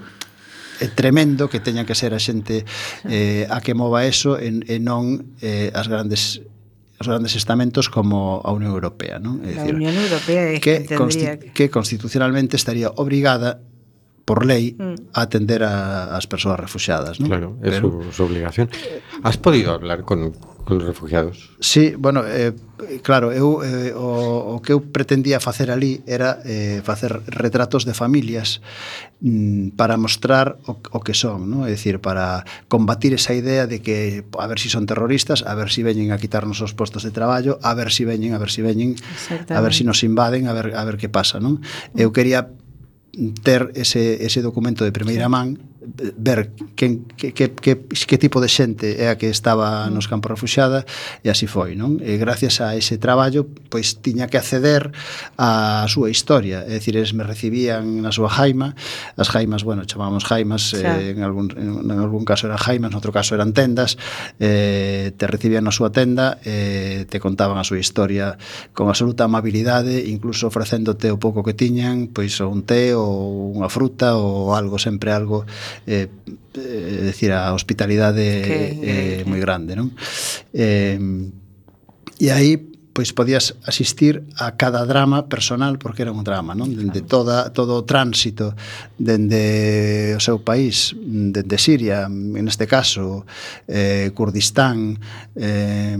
é 0.79 0.87
tremendo 0.87 1.49
que 1.49 1.59
teña 1.59 1.85
que 1.85 1.95
ser 1.95 2.13
a 2.13 2.21
xente 2.21 2.65
eh, 3.09 3.47
a 3.49 3.61
que 3.61 3.73
mova 3.73 4.05
eso 4.05 4.37
e, 4.37 4.49
e 4.65 4.77
non 4.77 5.35
eh, 5.41 5.73
as 5.73 5.89
grandes 5.89 6.41
os 6.97 7.05
grandes 7.05 7.37
estamentos 7.37 7.89
como 7.93 8.41
a 8.41 8.49
Unión 8.49 8.73
Europea, 8.73 9.21
non? 9.21 9.45
É 9.45 9.53
a 9.53 9.69
decir, 9.69 9.73
Unión 9.77 9.93
Europea 9.93 10.53
é 10.53 10.57
que, 10.57 10.85
que, 10.85 11.53
que 11.53 11.65
constitucionalmente 11.69 12.57
estaría 12.57 12.89
obrigada 12.97 13.61
por 14.27 14.43
lei 14.43 14.75
mm. 14.75 15.15
a 15.15 15.23
atender 15.23 15.63
a, 15.63 16.11
as 16.19 16.27
persoas 16.27 16.59
refugiadas, 16.59 17.23
non? 17.23 17.31
Claro, 17.31 17.49
é 17.63 17.71
Pero, 17.71 18.03
su, 18.03 18.11
su 18.11 18.21
obligación. 18.27 18.67
Has 19.23 19.39
podido 19.39 19.71
hablar 19.71 20.03
con 20.03 20.35
con 20.67 20.77
os 20.77 20.83
refugiados? 20.83 21.55
Sí, 21.61 21.95
bueno, 21.97 22.27
eh, 22.27 22.51
claro, 23.01 23.31
eu 23.31 23.63
eh, 23.63 23.95
o, 23.95 24.59
o 24.59 24.61
que 24.61 24.75
eu 24.75 24.83
pretendía 24.83 25.39
facer 25.39 25.71
ali 25.71 26.03
era 26.03 26.43
eh, 26.43 26.83
facer 26.83 27.23
retratos 27.31 27.87
de 27.87 27.95
familias 27.95 28.59
mm, 29.23 29.79
para 29.79 29.95
mostrar 29.95 30.59
o, 30.67 30.75
o 30.75 30.99
que 30.99 31.15
son, 31.15 31.47
¿no? 31.47 31.63
é 31.63 31.71
dicir, 31.71 32.03
para 32.03 32.43
combatir 32.67 33.15
esa 33.15 33.31
idea 33.31 33.63
de 33.63 33.79
que 33.79 34.27
a 34.35 34.45
ver 34.51 34.59
si 34.59 34.67
son 34.67 34.83
terroristas, 34.83 35.47
a 35.47 35.55
ver 35.55 35.71
si 35.71 35.87
veñen 35.87 36.11
a 36.11 36.19
quitarnos 36.19 36.59
os 36.59 36.75
postos 36.75 37.07
de 37.07 37.15
traballo, 37.15 37.63
a 37.63 37.71
ver 37.71 37.87
si 37.87 38.03
veñen, 38.03 38.35
a 38.35 38.37
ver 38.37 38.51
si 38.51 38.59
veñen, 38.59 38.99
a 39.47 39.61
ver 39.63 39.71
si 39.71 39.87
nos 39.87 40.03
invaden, 40.03 40.51
a 40.51 40.53
ver 40.53 40.75
a 40.75 40.83
ver 40.83 40.99
que 40.99 41.07
pasa, 41.07 41.39
non? 41.39 41.63
Eu 41.95 42.11
quería 42.11 42.51
ter 43.43 43.71
ese, 43.75 44.25
ese 44.25 44.41
documento 44.41 44.85
de 44.85 44.91
primeira 44.91 45.29
man 45.29 45.57
ver 46.17 46.51
quen, 46.75 47.05
que, 47.17 47.33
que, 47.33 47.51
que, 47.51 47.79
que 47.79 48.17
tipo 48.17 48.41
de 48.41 48.49
xente 48.49 48.99
é 48.99 49.09
a 49.09 49.15
que 49.15 49.29
estaba 49.31 49.87
mm. 49.87 49.93
nos 49.93 50.07
campos 50.07 50.31
refuxiada 50.31 50.85
e 51.23 51.31
así 51.31 51.47
foi, 51.47 51.73
non? 51.79 51.97
E 52.03 52.19
gracias 52.19 52.59
a 52.59 52.75
ese 52.75 52.99
traballo, 52.99 53.47
pois 53.71 54.03
tiña 54.03 54.27
que 54.27 54.37
acceder 54.37 54.91
á 55.39 55.85
súa 55.87 56.11
historia, 56.11 56.67
é 56.67 56.77
dicir, 56.77 56.97
eles 56.97 57.15
me 57.15 57.23
recibían 57.23 58.03
na 58.03 58.11
súa 58.11 58.27
jaima, 58.27 58.75
as 59.15 59.29
jaimas, 59.31 59.63
bueno, 59.63 59.87
chamábamos 59.87 60.27
jaimas, 60.27 60.73
eh, 60.75 60.83
xa. 60.83 60.99
eh, 60.99 61.15
en, 61.15 61.23
algún, 61.23 61.47
en, 61.55 61.89
en 61.89 61.99
algún 61.99 62.25
caso 62.27 62.47
eran 62.47 62.59
jaimas, 62.59 62.91
noutro 62.91 63.15
caso 63.15 63.33
eran 63.35 63.53
tendas, 63.53 63.95
eh, 64.39 65.13
te 65.15 65.25
recibían 65.27 65.63
na 65.63 65.73
súa 65.73 65.89
tenda, 65.93 66.37
eh, 66.43 67.05
te 67.07 67.19
contaban 67.23 67.57
a 67.57 67.65
súa 67.65 67.79
historia 67.79 68.37
con 68.73 68.89
absoluta 68.91 69.25
amabilidade, 69.25 70.05
incluso 70.07 70.47
ofrecéndote 70.47 71.11
o 71.11 71.17
pouco 71.17 71.41
que 71.43 71.55
tiñan, 71.55 72.11
pois 72.11 72.37
ou 72.43 72.51
un 72.51 72.63
té 72.65 72.93
ou 72.93 73.55
unha 73.55 73.69
fruta 73.71 74.17
ou 74.17 74.53
algo, 74.53 74.77
sempre 74.81 75.13
algo 75.13 75.47
eh, 75.85 76.07
eh, 76.55 76.99
decir, 77.03 77.31
a 77.31 77.53
hospitalidade 77.53 78.23
Que 78.41 78.53
eh, 78.53 78.73
increíble. 78.73 79.25
moi 79.29 79.39
grande, 79.39 79.75
non? 79.75 79.91
Eh, 80.53 80.97
e 82.17 82.31
aí 82.31 82.76
pois 82.97 83.13
podías 83.13 83.53
asistir 83.61 84.25
a 84.41 84.57
cada 84.57 84.81
drama 84.89 85.29
personal 85.29 85.77
porque 85.77 86.01
era 86.01 86.09
un 86.09 86.25
drama, 86.25 86.57
non? 86.57 86.73
Dende 86.73 87.05
toda 87.05 87.53
todo 87.53 87.77
o 87.77 87.85
tránsito 87.85 88.57
dende 88.97 90.17
o 90.17 90.21
seu 90.21 90.41
país, 90.41 90.97
dende 90.97 91.61
Siria, 91.61 92.09
en 92.09 92.45
este 92.49 92.65
caso, 92.65 93.29
eh 93.69 94.09
Kurdistán, 94.17 94.97
eh 95.37 95.93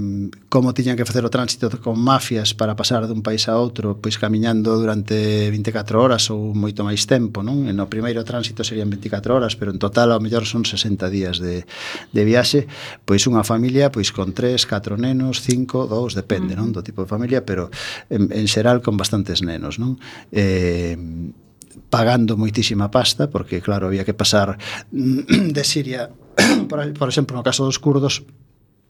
como 0.49 0.73
tiñan 0.73 0.97
que 0.97 1.05
facer 1.05 1.21
o 1.21 1.29
tránsito 1.29 1.69
con 1.83 2.01
mafias 2.01 2.57
para 2.57 2.73
pasar 2.73 3.05
dun 3.05 3.21
país 3.21 3.45
a 3.45 3.61
outro, 3.61 4.01
pois 4.01 4.17
camiñando 4.17 4.73
durante 4.81 5.53
24 5.53 6.01
horas 6.01 6.33
ou 6.33 6.57
moito 6.57 6.81
máis 6.81 7.05
tempo, 7.05 7.45
non? 7.45 7.69
E 7.69 7.77
no 7.77 7.85
primeiro 7.85 8.25
tránsito 8.25 8.65
serían 8.65 8.89
24 8.89 9.37
horas, 9.37 9.53
pero 9.53 9.69
en 9.69 9.77
total 9.77 10.17
ao 10.17 10.23
mellor 10.23 10.49
son 10.49 10.65
60 10.65 11.13
días 11.13 11.37
de 11.37 11.61
de 12.09 12.21
viaxe, 12.25 12.65
pois 13.05 13.21
unha 13.29 13.45
familia 13.45 13.93
pois 13.93 14.09
con 14.09 14.33
3, 14.33 14.65
4 14.65 14.97
nenos, 14.97 15.45
5, 15.45 15.85
2, 15.85 16.17
depende, 16.17 16.57
non? 16.57 16.73
Do 16.73 16.86
tipo 16.87 17.03
de 17.03 17.11
familia, 17.11 17.43
pero 17.43 17.67
en, 18.07 18.31
en 18.31 18.47
xeral 18.47 18.79
con 18.79 18.95
bastantes 18.95 19.43
nenos, 19.43 19.75
non? 19.75 19.99
Eh, 20.31 20.95
pagando 21.91 22.39
moitísima 22.39 22.87
pasta, 22.87 23.27
porque 23.27 23.59
claro, 23.59 23.87
había 23.91 24.07
que 24.07 24.15
pasar 24.15 24.55
de 24.91 25.63
Siria, 25.63 26.09
por, 26.71 26.79
por 26.95 27.07
exemplo, 27.11 27.35
no 27.35 27.43
caso 27.43 27.67
dos 27.67 27.79
curdos, 27.79 28.23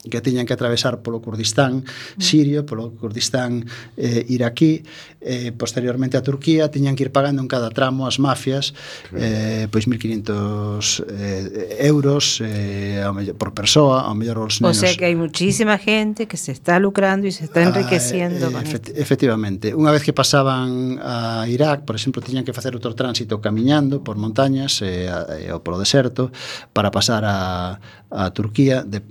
que 0.09 0.21
tiñan 0.21 0.45
que 0.45 0.53
atravesar 0.53 1.01
polo 1.01 1.21
Kurdistán 1.21 1.83
sirio, 2.17 2.65
polo 2.65 2.91
Kurdistán 2.95 3.65
eh, 3.97 4.25
iraquí, 4.27 4.83
eh, 5.21 5.51
posteriormente 5.51 6.17
a 6.17 6.23
Turquía, 6.23 6.71
tiñan 6.71 6.95
que 6.95 7.03
ir 7.07 7.11
pagando 7.11 7.41
en 7.41 7.47
cada 7.47 7.69
tramo 7.69 8.07
as 8.07 8.19
mafias 8.19 8.73
eh, 9.13 9.67
pois 9.71 9.87
1.500 9.87 11.05
eh, 11.09 11.87
euros 11.87 12.41
eh, 12.41 13.03
ao 13.03 13.13
mellor, 13.13 13.35
por 13.35 13.53
persoa, 13.53 14.07
ao 14.07 14.15
mellor 14.15 14.39
os 14.47 14.61
nenos. 14.61 14.77
O 14.77 14.79
sea 14.79 14.93
que 14.95 15.05
hai 15.05 15.15
muchísima 15.15 15.77
gente 15.77 16.27
que 16.27 16.37
se 16.37 16.51
está 16.51 16.79
lucrando 16.79 17.27
e 17.27 17.31
se 17.31 17.45
está 17.45 17.61
ah, 17.61 17.69
enriqueciendo. 17.69 18.51
Ah, 18.53 18.61
eh, 18.61 18.67
efect 18.67 18.85
efectivamente. 18.95 19.75
Unha 19.75 19.91
vez 19.91 20.03
que 20.03 20.13
pasaban 20.13 20.99
a 21.01 21.45
Irak, 21.47 21.83
por 21.83 21.95
exemplo, 21.95 22.23
tiñan 22.23 22.45
que 22.45 22.53
facer 22.55 22.73
outro 22.75 22.95
tránsito 22.95 23.39
camiñando 23.43 24.01
por 24.01 24.15
montañas 24.15 24.79
eh, 24.81 25.07
eh, 25.07 25.53
ou 25.53 25.59
polo 25.63 25.81
deserto 25.81 26.31
para 26.71 26.89
pasar 26.93 27.23
a, 27.25 27.79
a 28.09 28.31
Turquía 28.31 28.83
de, 28.83 29.01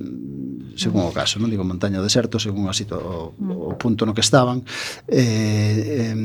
según 0.77 1.05
o 1.05 1.13
caso, 1.13 1.37
non 1.37 1.53
digo 1.53 1.65
montaña 1.65 2.01
ou 2.01 2.07
deserto, 2.07 2.41
según 2.41 2.69
a 2.69 2.75
situ, 2.77 2.97
o, 2.97 3.33
o 3.37 3.75
punto 3.77 4.09
no 4.09 4.17
que 4.17 4.25
estaban 4.25 4.65
eh, 5.09 6.13
eh, 6.13 6.17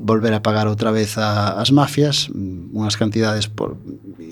volver 0.00 0.32
a 0.32 0.40
pagar 0.40 0.68
outra 0.68 0.92
vez 0.92 1.20
a, 1.20 1.60
as 1.60 1.72
mafias 1.72 2.28
unhas 2.32 2.96
cantidades 2.96 3.48
por, 3.48 3.76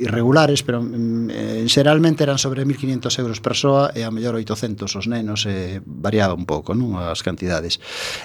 irregulares 0.01 0.63
pero 0.63 0.81
eh, 0.81 1.65
xeralmente 1.69 2.25
eran 2.25 2.39
sobre 2.39 2.65
1500 2.65 3.19
euros 3.21 3.41
persoa 3.41 3.93
e 3.93 4.05
a 4.05 4.11
mellor 4.13 4.37
800 4.37 4.89
os 4.89 5.07
nenos 5.09 5.45
eh, 5.45 5.81
variaba 5.85 6.33
un 6.33 6.49
pouco 6.49 6.73
non 6.73 6.97
as 6.97 7.21
cantidades. 7.21 7.81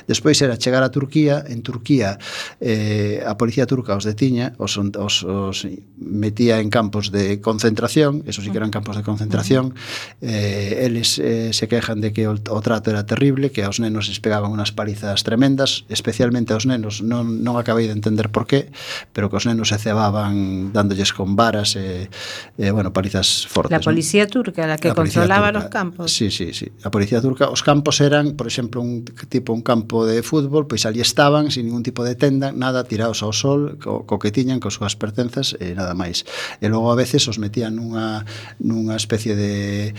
Despois 0.08 0.40
era 0.40 0.56
chegar 0.56 0.84
a 0.84 0.92
Turquía 0.92 1.44
en 1.48 1.64
Turquía 1.64 2.16
eh, 2.64 3.24
a 3.28 3.36
policía 3.36 3.68
turca 3.68 3.96
os 3.96 4.08
detiña 4.08 4.56
os, 4.56 4.80
os, 4.80 5.24
os 5.24 5.68
metía 6.00 6.64
en 6.64 6.72
campos 6.72 7.12
de 7.12 7.44
concentración 7.44 8.24
eso 8.24 8.40
sí 8.40 8.52
que 8.52 8.60
eran 8.60 8.72
campos 8.72 8.96
de 8.96 9.04
concentración 9.04 9.49
eh, 10.22 10.86
eles 10.86 11.18
eh, 11.20 11.52
se 11.54 11.68
quejan 11.68 12.02
de 12.02 12.14
que 12.14 12.28
o, 12.28 12.36
o 12.36 12.60
trato 12.62 12.92
era 12.92 13.06
terrible 13.06 13.50
que 13.52 13.64
aos 13.64 13.80
nenos 13.80 14.08
les 14.10 14.20
pegaban 14.20 14.52
unhas 14.52 14.72
palizas 14.76 15.24
tremendas 15.26 15.86
especialmente 15.90 16.54
aos 16.54 16.66
nenos 16.70 17.02
non, 17.02 17.42
non 17.42 17.56
acabei 17.58 17.88
de 17.90 17.96
entender 17.96 18.30
por 18.30 18.46
qué 18.46 18.70
pero 19.16 19.30
que 19.32 19.38
os 19.40 19.46
nenos 19.48 19.72
se 19.72 19.78
cebaban 19.80 20.72
dándolles 20.74 21.14
con 21.16 21.36
varas 21.40 21.76
e, 21.76 22.10
eh, 22.60 22.70
eh, 22.70 22.72
bueno, 22.72 22.92
palizas 22.94 23.48
fortes 23.48 23.72
La 23.72 23.80
policía 23.80 24.26
¿no? 24.26 24.30
turca, 24.30 24.68
la 24.68 24.78
que 24.78 24.90
la 24.90 24.96
controlaba 24.96 25.48
turca. 25.48 25.60
los 25.60 25.66
campos 25.72 26.12
Sí, 26.12 26.30
sí, 26.32 26.54
sí, 26.54 26.68
a 26.84 26.92
policía 26.92 27.22
turca 27.22 27.50
Os 27.50 27.64
campos 27.64 28.02
eran, 28.02 28.36
por 28.36 28.48
exemplo, 28.48 28.82
un 28.82 29.06
tipo 29.30 29.54
un 29.54 29.62
campo 29.62 30.06
de 30.06 30.22
fútbol 30.24 30.68
Pois 30.68 30.86
ali 30.86 31.02
estaban, 31.02 31.52
sin 31.52 31.66
ningún 31.66 31.84
tipo 31.84 32.04
de 32.04 32.16
tenda 32.16 32.52
Nada, 32.52 32.84
tirados 32.84 33.24
ao 33.24 33.32
sol, 33.32 33.80
co, 33.80 34.04
co 34.06 34.20
que 34.20 34.32
tiñan, 34.32 34.60
con 34.60 34.72
súas 34.72 34.96
pertenzas 35.00 35.56
E 35.60 35.72
eh, 35.72 35.76
nada 35.76 35.96
máis 35.96 36.28
E 36.60 36.68
logo 36.68 36.92
a 36.92 36.98
veces 37.00 37.24
os 37.32 37.40
metían 37.40 37.80
nunha, 37.80 38.28
nunha 38.60 38.96
especie 39.00 39.34
de 39.39 39.39
de, 39.40 39.96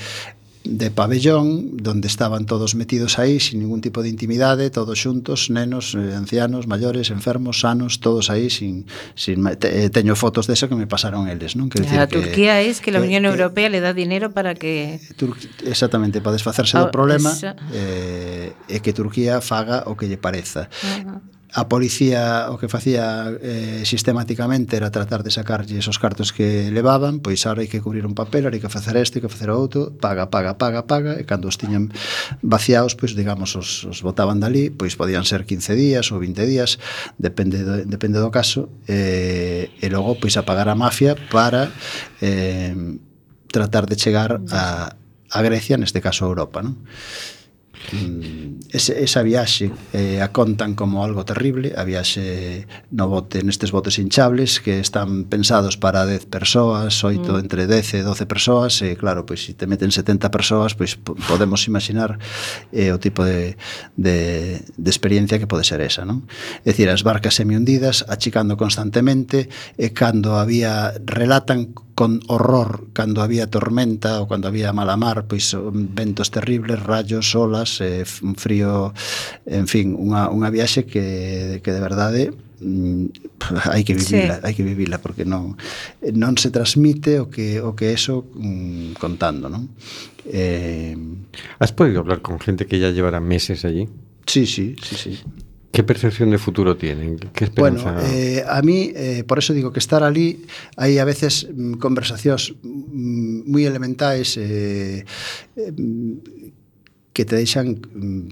de 0.65 0.91
pabellón 0.91 1.77
donde 1.79 2.07
estaban 2.07 2.45
todos 2.45 2.75
metidos 2.75 3.19
aí 3.19 3.41
sin 3.41 3.61
ningún 3.61 3.81
tipo 3.81 4.03
de 4.03 4.09
intimidade, 4.13 4.69
todos 4.69 5.01
xuntos, 5.01 5.49
nenos, 5.49 5.97
eh, 5.97 6.13
ancianos, 6.15 6.69
maiores, 6.69 7.09
enfermos, 7.09 7.61
sanos, 7.65 8.01
todos 8.01 8.29
aí 8.29 8.51
sin 8.53 8.85
sin 9.17 9.41
te, 9.57 9.85
eh, 9.85 9.91
teño 9.91 10.15
fotos 10.17 10.47
de 10.47 10.53
eso 10.53 10.69
que 10.69 10.77
me 10.77 10.87
pasaron 10.87 11.33
eles, 11.33 11.57
non? 11.57 11.73
Que 11.73 11.81
a 11.81 12.05
Turquía 12.05 12.61
que, 12.61 12.69
es 12.69 12.85
que, 12.85 12.93
que 12.93 12.93
la 12.93 13.01
Unión 13.01 13.25
que, 13.25 13.33
Europea 13.33 13.73
que, 13.73 13.73
le 13.73 13.81
dá 13.81 13.97
dinero 13.97 14.37
para 14.37 14.53
que 14.53 15.01
Tur 15.17 15.33
exactamente 15.65 16.21
para 16.21 16.37
desfacerse 16.37 16.77
ah, 16.77 16.85
do 16.85 16.93
problema 16.93 17.33
esa... 17.33 17.57
eh, 17.73 18.53
e 18.69 18.85
que 18.85 18.93
Turquía 18.93 19.41
faga 19.41 19.89
o 19.89 19.97
que 19.97 20.13
lle 20.13 20.21
pareza. 20.21 20.69
Uh 20.85 21.17
-huh 21.17 21.40
a 21.53 21.67
policía 21.69 22.47
o 22.51 22.59
que 22.59 22.71
facía 22.71 23.35
eh, 23.43 23.83
sistemáticamente 23.83 24.79
era 24.79 24.95
tratar 24.95 25.27
de 25.27 25.35
sacarlle 25.35 25.79
esos 25.79 25.99
cartos 25.99 26.31
que 26.31 26.71
levaban, 26.71 27.19
pois 27.19 27.43
ahora 27.43 27.67
hai 27.67 27.71
que 27.71 27.83
cubrir 27.83 28.07
un 28.07 28.15
papel, 28.15 28.47
hai 28.47 28.63
que 28.63 28.71
facer 28.71 28.95
este, 28.95 29.19
hai 29.19 29.27
que 29.27 29.33
facer 29.33 29.51
o 29.51 29.59
outro, 29.59 29.91
paga, 29.91 30.31
paga, 30.31 30.55
paga, 30.55 30.87
paga, 30.87 31.19
e 31.19 31.27
cando 31.27 31.51
os 31.51 31.59
tiñan 31.59 31.91
vaciados, 32.39 32.95
pois 32.95 33.19
digamos, 33.19 33.59
os, 33.59 33.83
os 33.83 33.99
botaban 34.07 34.39
dali, 34.39 34.71
pois 34.71 34.95
podían 34.95 35.27
ser 35.27 35.43
15 35.43 35.75
días 35.75 36.07
ou 36.15 36.23
20 36.23 36.47
días, 36.47 36.79
depende 37.19 37.67
do, 37.67 37.83
depende 37.83 38.23
do 38.23 38.31
caso, 38.31 38.71
eh, 38.87 39.75
e 39.83 39.87
logo 39.91 40.23
pois 40.23 40.39
a 40.39 40.47
pagar 40.47 40.71
a 40.71 40.79
mafia 40.79 41.19
para 41.35 41.75
eh, 42.23 42.79
tratar 43.51 43.91
de 43.91 43.99
chegar 43.99 44.39
a, 44.55 44.95
a 44.95 45.39
Grecia, 45.43 45.75
neste 45.75 45.99
caso 45.99 46.27
a 46.27 46.31
Europa, 46.31 46.63
non? 46.63 46.79
Mm. 47.93 48.71
ese, 48.71 49.03
esa 49.03 49.23
viaxe 49.23 49.73
eh, 49.93 50.23
a 50.23 50.31
contan 50.31 50.77
como 50.77 51.03
algo 51.03 51.25
terrible 51.25 51.75
a 51.75 51.83
viaxe 51.83 52.69
no 52.95 53.09
bote 53.11 53.43
nestes 53.43 53.75
botes 53.75 53.99
hinchables 53.99 54.61
que 54.63 54.79
están 54.79 55.27
pensados 55.27 55.75
para 55.75 56.07
10 56.07 56.31
persoas, 56.31 57.03
8 57.03 57.19
mm. 57.19 57.41
entre 57.41 57.67
10 57.67 57.95
e 57.95 58.01
12 58.07 58.27
persoas 58.31 58.79
e 58.87 58.95
claro, 58.95 59.27
pois 59.27 59.43
se 59.43 59.59
te 59.59 59.67
meten 59.67 59.91
70 59.91 60.31
persoas 60.31 60.79
pois 60.79 60.95
podemos 61.01 61.67
imaginar 61.67 62.21
eh, 62.71 62.95
o 62.95 63.03
tipo 63.03 63.25
de, 63.25 63.57
de, 63.97 64.63
de 64.63 64.91
experiencia 64.91 65.41
que 65.41 65.51
pode 65.51 65.67
ser 65.67 65.83
esa 65.83 66.07
non? 66.07 66.29
é 66.63 66.71
dicir, 66.71 66.87
as 66.93 67.03
barcas 67.03 67.35
semi 67.35 67.59
hundidas 67.59 68.07
achicando 68.07 68.55
constantemente 68.55 69.51
e 69.75 69.91
cando 69.91 70.39
había 70.39 70.95
relatan 71.03 71.75
con 72.01 72.23
horror 72.29 72.89
cando 72.95 73.21
había 73.21 73.53
tormenta 73.53 74.25
ou 74.25 74.27
cando 74.27 74.49
había 74.49 74.73
mala 74.73 74.97
mar, 74.97 75.29
pois 75.29 75.53
eh, 75.53 75.61
ventos 75.61 76.33
terribles, 76.33 76.81
rayos, 76.81 77.37
olas, 77.37 77.77
eh, 77.85 78.09
frío, 78.41 78.97
en 79.45 79.69
fin, 79.69 79.93
unha, 79.93 80.33
unha 80.33 80.49
viaxe 80.49 80.89
que, 80.89 81.61
que 81.61 81.71
de 81.77 81.83
verdade 81.85 82.33
mm, 82.65 83.05
hai 83.77 83.85
que 83.85 83.93
vivila, 83.93 84.41
sí. 84.41 84.49
hai 84.49 84.57
que 84.57 84.65
vivila 84.65 84.97
porque 84.97 85.29
non 85.29 85.61
non 86.17 86.41
se 86.41 86.49
transmite 86.49 87.21
o 87.21 87.29
que 87.29 87.61
o 87.61 87.77
que 87.77 87.93
eso 87.93 88.33
mm, 88.33 88.97
contando, 88.97 89.53
non? 89.53 89.69
Eh, 90.25 90.97
has 91.61 91.77
podido 91.77 92.01
hablar 92.01 92.25
con 92.25 92.41
gente 92.41 92.65
que 92.65 92.81
ya 92.81 92.89
llevará 92.97 93.21
meses 93.21 93.69
allí? 93.69 93.93
Sí, 94.25 94.49
sí, 94.49 94.73
sí, 94.81 94.97
sí. 94.97 95.13
¿Qué 95.73 95.85
percepción 95.85 96.31
de 96.31 96.39
futuro 96.39 96.77
tienen? 96.77 97.19
¿Qué 97.19 97.45
esperanza? 97.45 97.93
Bueno, 97.93 98.09
eh, 98.09 98.45
a 98.47 98.61
mí, 98.63 98.93
eh, 98.95 99.23
por 99.27 99.39
eso 99.39 99.55
digo 99.55 99.73
que 99.73 99.79
estar 99.79 100.03
allí, 100.03 100.45
hay 100.77 100.99
a 100.99 101.05
veces 101.05 101.47
mm, 101.47 101.75
conversacións 101.79 102.59
moi 102.63 103.63
mm, 103.63 103.71
elementais 103.71 104.35
eh, 104.35 105.07
eh 105.55 105.73
que 107.13 107.25
te 107.25 107.35
deixan 107.35 107.83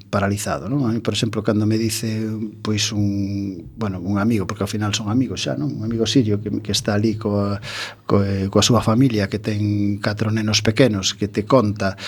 paralizado, 0.09 0.71
non? 0.71 0.87
A 0.87 0.95
mí, 0.95 1.03
por 1.03 1.13
exemplo, 1.13 1.43
cando 1.43 1.67
me 1.67 1.77
dice 1.77 2.25
pois 2.63 2.95
un, 2.95 3.75
bueno, 3.75 3.99
un 3.99 4.23
amigo, 4.23 4.47
porque 4.47 4.63
ao 4.63 4.71
final 4.71 4.95
son 4.95 5.11
amigos 5.11 5.43
xa, 5.43 5.59
non? 5.59 5.69
Un 5.75 5.83
amigo 5.83 6.07
sirio 6.07 6.39
que, 6.39 6.49
que 6.63 6.73
está 6.73 6.95
ali 6.95 7.19
coa, 7.19 7.59
coa, 8.07 8.23
eh, 8.23 8.47
coa 8.47 8.63
súa 8.63 8.79
familia 8.79 9.27
que 9.27 9.43
ten 9.43 9.99
catro 9.99 10.31
nenos 10.31 10.63
pequenos 10.63 11.19
que 11.19 11.27
te 11.27 11.43
conta 11.43 11.99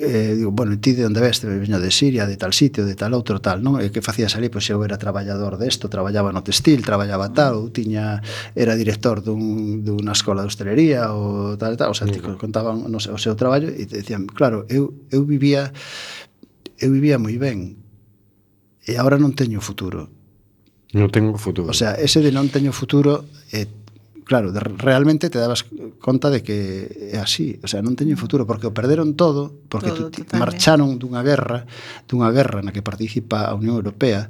eh, 0.00 0.34
digo, 0.36 0.50
bueno, 0.50 0.78
ti 0.78 0.92
de 0.92 1.06
onde 1.06 1.20
veste, 1.20 1.46
veño 1.46 1.80
de 1.80 1.90
Siria, 1.90 2.26
de 2.26 2.36
tal 2.36 2.52
sitio, 2.52 2.86
de 2.86 2.94
tal 2.94 3.14
outro, 3.14 3.42
tal, 3.42 3.62
non? 3.62 3.82
E 3.82 3.90
que 3.90 4.00
facías 4.00 4.38
ali, 4.38 4.48
pois 4.48 4.64
eu 4.70 4.78
era 4.86 4.96
traballador 4.96 5.58
desto, 5.58 5.90
traballaba 5.90 6.30
no 6.30 6.46
textil, 6.46 6.86
traballaba 6.86 7.34
tal, 7.34 7.66
ou 7.66 7.74
tiña, 7.74 8.22
era 8.54 8.78
director 8.78 9.20
dun, 9.20 9.82
dunha 9.82 10.14
escola 10.14 10.46
de 10.46 10.50
hostelería, 10.50 11.10
ou 11.10 11.58
tal, 11.58 11.74
tal, 11.74 11.90
o 11.90 11.96
sea, 11.98 12.06
ti 12.06 12.22
contaban 12.22 12.86
no 12.86 12.98
sei, 13.02 13.12
o 13.12 13.20
seu 13.20 13.34
traballo 13.34 13.68
e 13.68 13.84
te 13.84 14.00
decían, 14.00 14.30
claro, 14.30 14.64
eu, 14.70 14.94
eu 15.10 15.26
vivía 15.26 15.74
eu 16.78 16.92
vivía 16.94 17.18
moi 17.18 17.34
ben 17.36 17.74
e 18.86 18.96
agora 18.96 19.18
non 19.18 19.34
teño 19.34 19.60
futuro. 19.60 20.08
Non 20.96 21.12
teño 21.12 21.36
futuro. 21.36 21.68
O 21.68 21.76
sea, 21.76 21.98
ese 21.98 22.24
de 22.24 22.32
non 22.32 22.48
teño 22.48 22.72
futuro 22.72 23.28
eh, 23.52 23.68
claro, 24.28 24.52
de, 24.52 24.60
realmente 24.60 25.30
te 25.30 25.40
dabas 25.40 25.64
conta 25.98 26.28
de 26.28 26.44
que 26.44 27.08
é 27.12 27.18
así, 27.18 27.58
o 27.64 27.66
sea, 27.66 27.80
non 27.80 27.96
teñen 27.96 28.20
futuro 28.20 28.44
porque 28.44 28.68
o 28.68 28.76
perderon 28.76 29.16
todo, 29.16 29.56
porque 29.72 29.88
todo, 29.88 30.12
tu, 30.12 30.20
marcharon 30.36 31.00
dunha 31.00 31.24
guerra, 31.24 31.64
dunha 32.04 32.28
guerra 32.28 32.60
na 32.60 32.70
que 32.76 32.84
participa 32.84 33.48
a 33.48 33.56
Unión 33.56 33.80
Europea, 33.80 34.28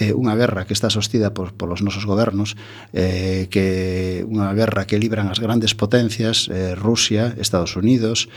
eh, 0.00 0.16
unha 0.16 0.32
guerra 0.32 0.64
que 0.64 0.72
está 0.72 0.88
sostida 0.88 1.36
por, 1.36 1.52
polos 1.52 1.84
nosos 1.84 2.08
gobernos, 2.08 2.56
eh, 2.96 3.52
que 3.52 4.24
unha 4.24 4.48
guerra 4.56 4.88
que 4.88 4.96
libran 4.96 5.28
as 5.28 5.44
grandes 5.44 5.76
potencias, 5.76 6.48
eh, 6.48 6.72
Rusia, 6.72 7.36
Estados 7.36 7.76
Unidos, 7.76 8.32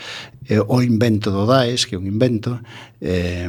eh, 0.52 0.60
o 0.60 0.84
invento 0.84 1.32
do 1.32 1.48
DAES, 1.48 1.88
que 1.88 1.96
é 1.96 2.02
un 2.02 2.10
invento, 2.10 2.60
eh, 3.00 3.48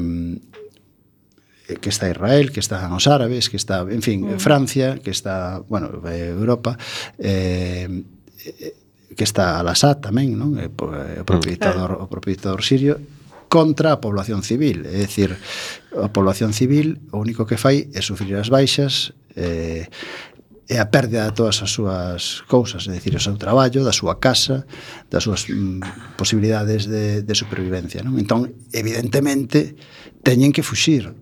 Eh, 1.72 1.76
que 1.80 1.88
está 1.88 2.11
Israel, 2.11 2.52
que 2.52 2.61
están 2.61 2.92
os 2.92 3.06
árabes, 3.06 3.48
que 3.48 3.56
está, 3.56 3.87
en 3.88 4.02
fin, 4.02 4.22
mm. 4.22 4.38
Francia, 4.38 4.98
que 5.02 5.11
está, 5.11 5.61
bueno, 5.68 6.02
eh, 6.08 6.35
Europa, 6.37 6.76
eh, 7.18 8.04
que 9.16 9.24
está 9.24 9.61
Al-Assad 9.61 10.00
tamén, 10.00 10.37
non? 10.37 10.56
Eh, 10.56 10.68
o 10.68 11.24
propio 11.24 11.52
mm. 11.56 12.04
o 12.04 12.06
propio 12.08 12.37
sirio, 12.61 13.00
contra 13.52 13.92
a 13.92 14.00
población 14.00 14.40
civil, 14.40 14.88
é 14.88 15.04
dicir, 15.04 15.37
a 15.92 16.08
población 16.08 16.56
civil 16.56 17.04
o 17.12 17.20
único 17.20 17.44
que 17.44 17.61
fai 17.61 17.92
é 17.92 18.00
sufrir 18.00 18.32
as 18.40 18.48
baixas 18.48 19.12
eh, 19.37 19.92
e 20.72 20.80
a 20.80 20.88
pérdida 20.88 21.28
de 21.28 21.37
todas 21.37 21.61
as 21.61 21.68
súas 21.68 22.40
cousas, 22.48 22.88
é 22.88 22.96
dicir, 22.96 23.12
o 23.12 23.20
seu 23.20 23.37
traballo, 23.37 23.85
da 23.85 23.92
súa 23.92 24.16
casa, 24.16 24.64
das 25.12 25.28
súas 25.28 25.44
mm, 25.44 26.16
posibilidades 26.16 26.88
de, 26.88 27.20
de 27.20 27.35
supervivencia. 27.37 28.00
Non? 28.00 28.16
Entón, 28.16 28.56
evidentemente, 28.72 29.76
teñen 30.24 30.48
que 30.48 30.64
fuxir 30.64 31.12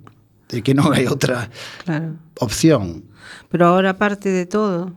de 0.51 0.63
que 0.63 0.75
non 0.75 0.91
hai 0.93 1.07
outra 1.07 1.49
Claro. 1.87 2.19
opción. 2.43 3.07
Pero 3.49 3.67
ahora, 3.71 3.95
aparte 3.95 4.29
de 4.29 4.47
todo, 4.47 4.93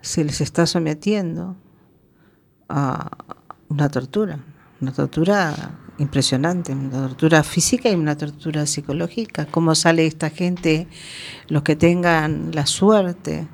se 0.00 0.24
les 0.24 0.40
está 0.40 0.66
sometiendo 0.66 1.56
a 2.68 3.10
una 3.68 3.88
tortura. 3.88 4.38
una 4.80 4.92
tortura 4.92 5.72
impresionante, 5.98 6.72
una 6.72 7.06
tortura 7.08 7.42
física 7.44 7.90
y 7.90 7.94
una 7.94 8.16
tortura 8.16 8.64
psicológica. 8.64 9.44
¿Cómo 9.44 9.74
sale 9.74 10.06
esta 10.06 10.30
gente, 10.30 10.88
los 11.48 11.62
que 11.62 11.76
tengan 11.76 12.52
la 12.54 12.64
suerte 12.64 13.46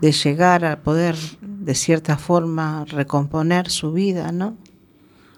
de 0.00 0.10
llegar 0.10 0.64
a 0.64 0.82
poder 0.82 1.14
de 1.40 1.74
cierta 1.76 2.18
forma 2.18 2.84
recomponer 2.86 3.70
su 3.70 3.92
vida, 3.92 4.32
¿no? 4.32 4.56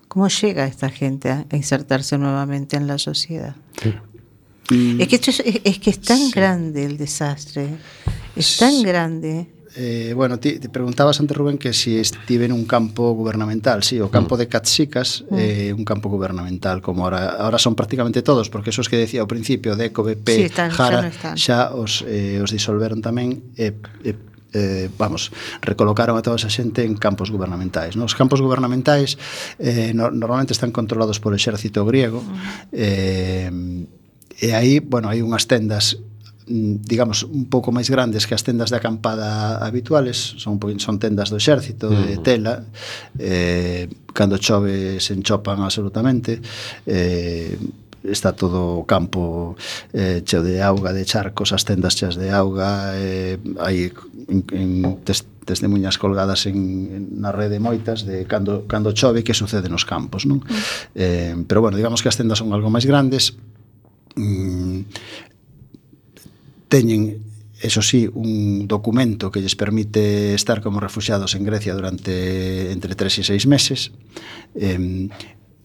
¿Cómo 0.08 0.28
llega 0.28 0.66
esta 0.66 0.88
gente 0.88 1.30
a 1.30 1.44
insertarse 1.52 2.16
nuevamente 2.18 2.76
en 2.76 2.86
la 2.86 2.98
sociedad? 2.98 3.54
Mm, 4.70 5.00
Es 5.00 5.08
que, 5.08 5.16
esto 5.16 5.30
es, 5.30 5.42
es 5.64 5.78
que 5.78 5.90
es 5.90 6.00
tan 6.00 6.30
grande 6.30 6.84
el 6.84 6.96
desastre, 6.98 7.68
es 8.36 8.56
tan 8.56 8.82
grande. 8.82 9.46
Eh, 9.76 10.12
bueno, 10.16 10.40
te 10.40 10.58
preguntabas 10.68 11.20
antes, 11.20 11.36
Rubén, 11.36 11.56
que 11.56 11.72
si 11.72 11.98
estive 11.98 12.46
en 12.46 12.52
un 12.52 12.64
campo 12.64 13.12
gubernamental. 13.12 13.84
Sí, 13.84 14.00
o 14.00 14.10
campo 14.10 14.36
de 14.36 14.48
Catsicas 14.48 15.22
é 15.30 15.70
eh, 15.70 15.76
un 15.76 15.84
campo 15.86 16.08
gubernamental, 16.10 16.82
como 16.82 17.04
ahora, 17.04 17.38
ahora 17.38 17.62
son 17.62 17.76
prácticamente 17.78 18.20
todos, 18.26 18.50
porque 18.50 18.70
esos 18.74 18.88
que 18.90 18.96
decía 18.98 19.20
ao 19.22 19.30
principio, 19.30 19.76
DECO, 19.78 20.02
BP, 20.02 20.28
Sí, 20.34 20.42
están, 20.50 20.72
xa 20.74 20.76
Jara, 20.82 20.98
non 21.04 21.12
están. 21.14 21.34
xa 21.38 21.70
os, 21.78 22.02
eh, 22.10 22.42
os 22.42 22.50
disolveron 22.50 22.98
tamén 23.04 23.38
e, 23.54 23.70
e 24.02 24.18
eh, 24.52 24.88
vamos, 24.96 25.32
recolocaron 25.60 26.16
a 26.16 26.22
toda 26.22 26.36
esa 26.36 26.48
xente 26.48 26.84
en 26.84 26.96
campos 26.96 27.30
gubernamentais. 27.30 27.96
Nos 27.96 28.16
campos 28.16 28.40
gubernamentais 28.40 29.18
eh, 29.58 29.92
no, 29.92 30.10
normalmente 30.10 30.52
están 30.52 30.72
controlados 30.72 31.20
por 31.20 31.34
exército 31.34 31.84
griego 31.84 32.24
eh, 32.72 33.50
e 34.38 34.54
aí, 34.54 34.78
bueno, 34.78 35.10
hai 35.10 35.18
unhas 35.18 35.50
tendas 35.50 35.98
mm, 36.46 36.86
digamos, 36.86 37.26
un 37.26 37.50
pouco 37.50 37.74
máis 37.74 37.90
grandes 37.90 38.24
que 38.24 38.38
as 38.38 38.46
tendas 38.46 38.70
de 38.70 38.78
acampada 38.78 39.58
habituales, 39.58 40.38
son 40.38 40.62
son 40.78 40.96
tendas 41.02 41.28
do 41.28 41.36
exército, 41.36 41.90
de 41.90 42.22
tela, 42.22 42.62
eh, 43.18 43.90
cando 44.14 44.38
chove 44.38 45.02
se 45.02 45.12
enchopan 45.18 45.58
absolutamente, 45.58 46.38
eh, 46.86 47.58
está 48.10 48.32
todo 48.32 48.80
o 48.80 48.84
campo 48.84 49.56
eh, 49.92 50.22
cheo 50.24 50.42
de 50.42 50.62
auga, 50.62 50.92
de 50.92 51.04
charcos, 51.04 51.52
as 51.52 51.64
tendas 51.64 51.94
cheas 51.94 52.16
de 52.16 52.32
auga, 52.32 52.96
eh, 52.96 53.38
hai 53.60 53.92
en, 54.28 54.44
en 54.52 54.70
tes, 55.04 55.24
testemunhas 55.48 55.96
colgadas 55.96 56.44
en, 56.44 56.58
en 56.92 57.02
na 57.24 57.32
rede 57.32 57.56
moitas 57.56 58.04
de 58.04 58.28
cando, 58.28 58.68
cando 58.68 58.92
chove 58.92 59.24
que 59.24 59.32
sucede 59.32 59.72
nos 59.72 59.88
campos, 59.88 60.28
non? 60.28 60.44
Mm. 60.44 60.52
Eh, 60.94 61.34
pero 61.48 61.64
bueno, 61.64 61.80
digamos 61.80 62.04
que 62.04 62.12
as 62.12 62.18
tendas 62.20 62.40
son 62.40 62.52
algo 62.52 62.68
máis 62.68 62.84
grandes, 62.84 63.36
mm, 64.16 64.84
teñen 66.68 67.24
eso 67.58 67.82
sí, 67.82 68.08
un 68.12 68.68
documento 68.68 69.32
que 69.32 69.42
lles 69.42 69.56
permite 69.56 70.34
estar 70.34 70.62
como 70.62 70.78
refugiados 70.78 71.34
en 71.34 71.42
Grecia 71.42 71.74
durante 71.74 72.70
entre 72.70 72.94
3 72.94 73.18
e 73.18 73.22
6 73.34 73.46
meses. 73.50 73.90
Eh, 74.54 75.10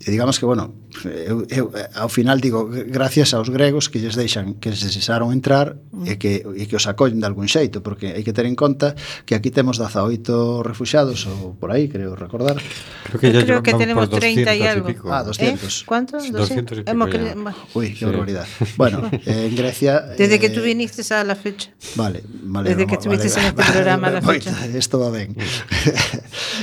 E 0.04 0.12
digamos 0.12 0.40
que, 0.40 0.46
bueno, 0.46 0.76
eu, 1.08 1.48
eu 1.48 1.72
ao 1.96 2.10
final 2.12 2.40
digo, 2.44 2.68
gracias 2.68 3.34
aos 3.34 3.48
gregos 3.50 3.88
que 3.88 4.04
lles 4.04 4.20
deixan, 4.20 4.60
que 4.60 4.70
lles 4.70 4.92
deixaron 4.92 5.32
entrar 5.32 5.80
mm. 5.92 6.06
e 6.08 6.14
que, 6.20 6.44
e 6.44 6.64
que 6.68 6.76
os 6.76 6.86
acollen 6.86 7.24
de 7.24 7.28
algún 7.28 7.48
xeito, 7.48 7.80
porque 7.80 8.12
hai 8.12 8.24
que 8.24 8.36
ter 8.36 8.44
en 8.44 8.60
conta 8.60 8.96
que 9.24 9.36
aquí 9.36 9.50
temos 9.50 9.80
18 9.80 10.64
refugiados 10.64 11.24
ou 11.24 11.56
por 11.56 11.72
aí, 11.72 11.88
creo 11.88 12.20
recordar. 12.20 12.60
Creo 13.08 13.20
que, 13.20 13.30
creo 13.32 13.62
que 13.64 13.74
tenemos 13.74 14.12
30 14.12 14.54
e 14.54 14.68
algo. 14.68 14.92
Ah, 15.08 15.24
¿Eh? 15.24 15.54
Y 15.54 15.56
ah, 15.56 15.56
200. 15.56 15.64
¿Eh? 15.64 15.84
¿Cuántos? 15.86 16.32
200, 16.32 16.78
200 16.78 16.78
y 16.80 16.84
pico 16.84 17.06
cre... 17.08 17.36
Uy, 17.74 17.88
qué 17.94 18.00
sí. 18.00 18.06
barbaridad. 18.06 18.48
Bueno, 18.78 19.10
eh, 19.12 19.48
en 19.50 19.56
Grecia... 19.56 20.02
Desde 20.18 20.36
eh, 20.36 20.40
que 20.40 20.50
tú 20.50 20.62
viniste 20.62 21.02
a 21.14 21.24
la 21.24 21.36
fecha. 21.36 21.72
Vale, 21.96 22.24
vale. 22.28 22.70
Desde 22.70 22.88
que 22.88 22.96
estuviste 22.96 23.28
vale, 23.30 23.42
en 23.42 23.48
este 23.48 23.62
vale, 23.62 23.72
programa 23.72 24.02
vale, 24.10 24.18
a 24.18 24.22
la 24.22 24.34
fecha. 24.34 24.52
Voy, 24.52 24.78
esto 24.78 25.00
va 25.00 25.10
ben. 25.10 25.36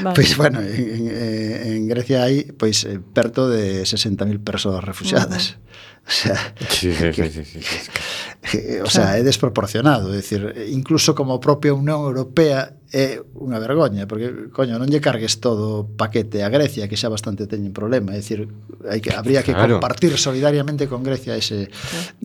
Vale. 0.02 0.14
pois, 0.14 0.14
pues, 0.14 0.36
bueno, 0.36 0.60
en, 0.60 0.68
en, 0.68 1.08
eh, 1.10 1.76
en 1.76 1.88
Grecia 1.88 2.24
hai, 2.24 2.44
pois, 2.52 2.84
pues, 2.84 2.98
per 3.14 3.29
de 3.30 3.82
60.000 3.82 4.42
personas 4.42 4.84
refugiadas. 4.84 5.50
Uh 5.50 5.52
-huh. 5.52 5.70
O 6.06 6.10
sea, 6.10 6.54
sí, 6.68 6.92
sí, 6.92 7.10
que, 7.12 7.30
sí, 7.30 7.60
que, 8.40 8.82
o 8.82 8.90
sea, 8.90 9.18
é 9.18 9.22
desproporcionado, 9.22 10.10
é 10.10 10.18
dicir, 10.18 10.42
incluso 10.72 11.14
como 11.14 11.38
propia 11.38 11.76
Unión 11.76 12.02
Europea 12.02 12.80
é 12.90 13.22
unha 13.38 13.62
vergoña, 13.62 14.10
porque 14.10 14.50
coño, 14.50 14.74
non 14.74 14.90
lle 14.90 14.98
cargues 14.98 15.38
todo 15.38 15.86
o 15.86 15.86
paquete 15.86 16.42
a 16.42 16.50
Grecia, 16.50 16.90
que 16.90 16.98
xa 16.98 17.06
bastante 17.06 17.46
teñen 17.46 17.70
problema, 17.70 18.16
é 18.16 18.18
dicir, 18.18 18.50
hai 18.90 18.98
que 18.98 19.14
habría 19.14 19.46
que 19.46 19.54
claro. 19.54 19.78
compartir 19.78 20.18
solidariamente 20.18 20.90
con 20.90 21.06
Grecia 21.06 21.38
ese 21.38 21.70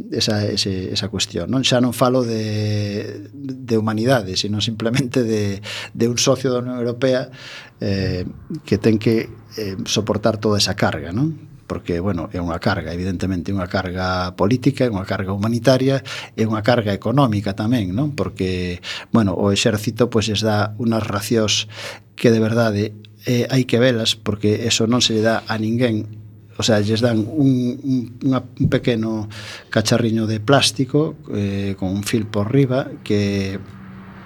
esa 0.10 0.42
ese, 0.50 0.90
esa 0.90 1.12
cuestión. 1.14 1.54
Non 1.54 1.62
xa 1.62 1.78
non 1.78 1.94
falo 1.94 2.26
de 2.26 3.30
de 3.30 3.76
humanidade, 3.78 4.34
sino 4.34 4.58
simplemente 4.66 5.22
de 5.22 5.62
de 5.94 6.06
un 6.10 6.18
socio 6.18 6.50
da 6.50 6.64
Unión 6.66 6.82
Europea 6.82 7.30
eh, 7.78 8.26
que 8.66 8.82
ten 8.82 8.98
que 8.98 9.30
eh, 9.62 9.78
soportar 9.86 10.42
toda 10.42 10.58
esa 10.58 10.74
carga, 10.74 11.14
non? 11.14 11.55
porque, 11.68 12.00
bueno, 12.00 12.30
é 12.32 12.40
unha 12.40 12.62
carga, 12.62 12.94
evidentemente, 12.94 13.54
unha 13.54 13.66
carga 13.66 14.38
política, 14.38 14.86
é 14.86 14.92
unha 14.94 15.06
carga 15.06 15.34
humanitaria, 15.34 16.06
é 16.38 16.44
unha 16.46 16.62
carga 16.62 16.94
económica 16.94 17.58
tamén, 17.58 17.94
non? 17.94 18.14
Porque, 18.14 18.80
bueno, 19.10 19.34
o 19.34 19.50
exército 19.50 20.10
pois 20.10 20.30
es 20.30 20.46
dá 20.46 20.78
unhas 20.78 21.04
racións 21.04 21.68
que 22.16 22.32
de 22.32 22.40
verdade 22.40 22.84
eh, 23.26 23.50
hai 23.50 23.66
que 23.66 23.82
velas 23.82 24.16
porque 24.16 24.70
eso 24.70 24.86
non 24.86 25.02
se 25.02 25.18
lle 25.18 25.26
dá 25.26 25.44
a 25.50 25.58
ninguén 25.58 26.26
o 26.58 26.64
sea, 26.64 26.80
lles 26.80 27.04
dan 27.04 27.20
un, 27.28 27.76
un, 27.84 27.98
unha, 28.24 28.40
un 28.40 28.68
pequeno 28.72 29.28
cacharriño 29.68 30.24
de 30.24 30.40
plástico 30.40 31.20
eh, 31.36 31.76
con 31.76 31.92
un 31.92 32.08
fil 32.08 32.32
por 32.32 32.48
riba 32.48 32.88
que 33.04 33.60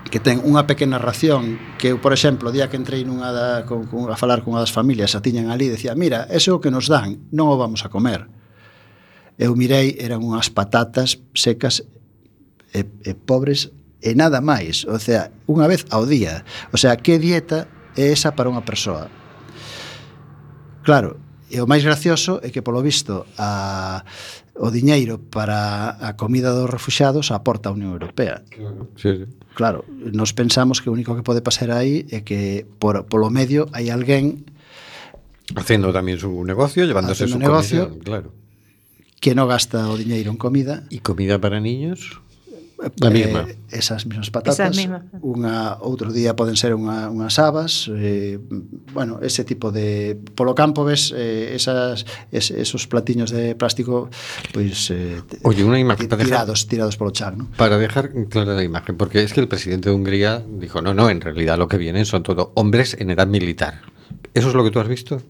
que 0.09 0.19
ten 0.19 0.41
unha 0.41 0.65
pequena 0.65 0.97
ración 0.97 1.61
que 1.77 1.93
eu, 1.93 2.01
por 2.01 2.11
exemplo, 2.11 2.49
o 2.49 2.55
día 2.55 2.69
que 2.69 2.77
entrei 2.77 3.05
nunha 3.05 3.29
da, 3.29 3.63
con, 3.69 3.85
con, 3.85 4.09
a 4.09 4.17
falar 4.17 4.41
cunha 4.41 4.61
das 4.61 4.73
familias 4.73 5.13
a 5.13 5.21
tiñan 5.21 5.53
ali, 5.53 5.69
decía, 5.69 5.93
mira, 5.93 6.25
eso 6.33 6.57
que 6.57 6.73
nos 6.73 6.89
dan 6.89 7.29
non 7.29 7.49
o 7.49 7.55
vamos 7.55 7.85
a 7.85 7.93
comer 7.93 8.27
eu 9.39 9.55
mirei, 9.55 9.95
eran 9.95 10.19
unhas 10.19 10.51
patatas 10.51 11.23
secas 11.31 11.87
e, 12.75 12.83
e 13.07 13.15
pobres 13.15 13.71
e 14.03 14.11
nada 14.11 14.43
máis, 14.43 14.83
o 14.83 14.99
sea, 14.99 15.31
unha 15.47 15.63
vez 15.71 15.87
ao 15.95 16.03
día. 16.03 16.43
O 16.75 16.77
sea, 16.77 16.99
que 16.99 17.15
dieta 17.15 17.71
é 17.95 18.11
esa 18.11 18.35
para 18.35 18.51
unha 18.51 18.67
persoa? 18.67 19.07
Claro, 20.83 21.23
E 21.49 21.57
o 21.57 21.65
máis 21.65 21.81
gracioso 21.81 22.37
é 22.45 22.53
que, 22.53 22.61
polo 22.61 22.79
visto, 22.85 23.25
a, 23.41 24.05
o 24.53 24.69
diñeiro 24.69 25.17
para 25.17 25.97
a 25.97 26.13
comida 26.13 26.53
dos 26.53 26.69
refuxados 26.69 27.33
aporta 27.33 27.69
a 27.69 27.75
Unión 27.75 27.97
Europea. 27.97 28.45
Sí, 28.95 29.25
sí. 29.25 29.25
claro, 29.59 29.83
nos 29.89 30.31
pensamos 30.33 30.79
que 30.79 30.89
o 30.89 30.93
único 30.93 31.15
que 31.17 31.23
pode 31.25 31.41
pasar 31.41 31.73
aí 31.73 32.05
é 32.13 32.21
que 32.21 32.63
por, 32.77 33.09
polo 33.09 33.33
medio 33.33 33.67
hai 33.75 33.89
alguén 33.89 34.45
Facendo 35.49 35.89
tamén 35.89 36.21
su 36.21 36.29
negocio, 36.45 36.85
llevándose 36.85 37.25
su 37.25 37.41
negocio, 37.41 37.89
comisión, 37.89 38.05
claro. 38.05 38.29
Que 39.17 39.33
non 39.33 39.49
gasta 39.49 39.89
o 39.89 39.97
diñeiro 39.97 40.29
en 40.29 40.37
comida. 40.37 40.85
E 40.93 41.01
comida 41.01 41.41
para 41.41 41.57
niños? 41.57 42.21
La 42.95 43.09
misma. 43.09 43.41
eh, 43.49 43.57
esas 43.71 44.05
mesmas 44.07 44.31
patatas 44.31 44.71
mismas. 44.77 45.03
unha 45.19 45.75
outro 45.83 46.15
día 46.15 46.31
poden 46.39 46.55
ser 46.55 46.71
unha, 46.71 47.11
unhas 47.11 47.35
habas 47.35 47.91
eh, 47.91 48.39
bueno, 48.95 49.19
ese 49.19 49.43
tipo 49.43 49.71
de 49.75 50.15
polo 50.15 50.55
campo 50.55 50.87
ves 50.87 51.11
eh, 51.11 51.51
esas, 51.59 52.07
es, 52.31 52.51
esos 52.55 52.87
platiños 52.87 53.35
de 53.35 53.51
plástico 53.59 54.07
eh, 54.55 55.21
t- 55.27 55.39
Oye, 55.43 55.63
una 55.67 55.79
imagen 55.79 56.07
para 56.07 56.23
dejar, 56.23 56.47
tirados, 56.47 56.67
tirados 56.67 56.95
polo 56.95 57.11
chan 57.11 57.37
¿no? 57.37 57.51
para 57.59 57.77
dejar 57.77 58.11
clara 58.31 58.55
la 58.55 58.63
imagen, 58.63 58.95
porque 58.95 59.23
es 59.23 59.33
que 59.33 59.41
el 59.43 59.47
presidente 59.47 59.89
de 59.89 59.95
Hungría 59.95 60.39
dijo, 60.47 60.81
no, 60.81 60.93
no, 60.93 61.09
en 61.09 61.19
realidad 61.19 61.57
lo 61.57 61.67
que 61.67 61.77
vienen 61.77 62.05
son 62.05 62.23
todo 62.23 62.51
hombres 62.55 62.95
en 62.99 63.09
edad 63.11 63.27
militar. 63.27 63.81
¿Eso 64.33 64.49
es 64.49 64.53
lo 64.53 64.63
que 64.63 64.69
tú 64.69 64.79
has 64.79 64.87
visto? 64.87 65.21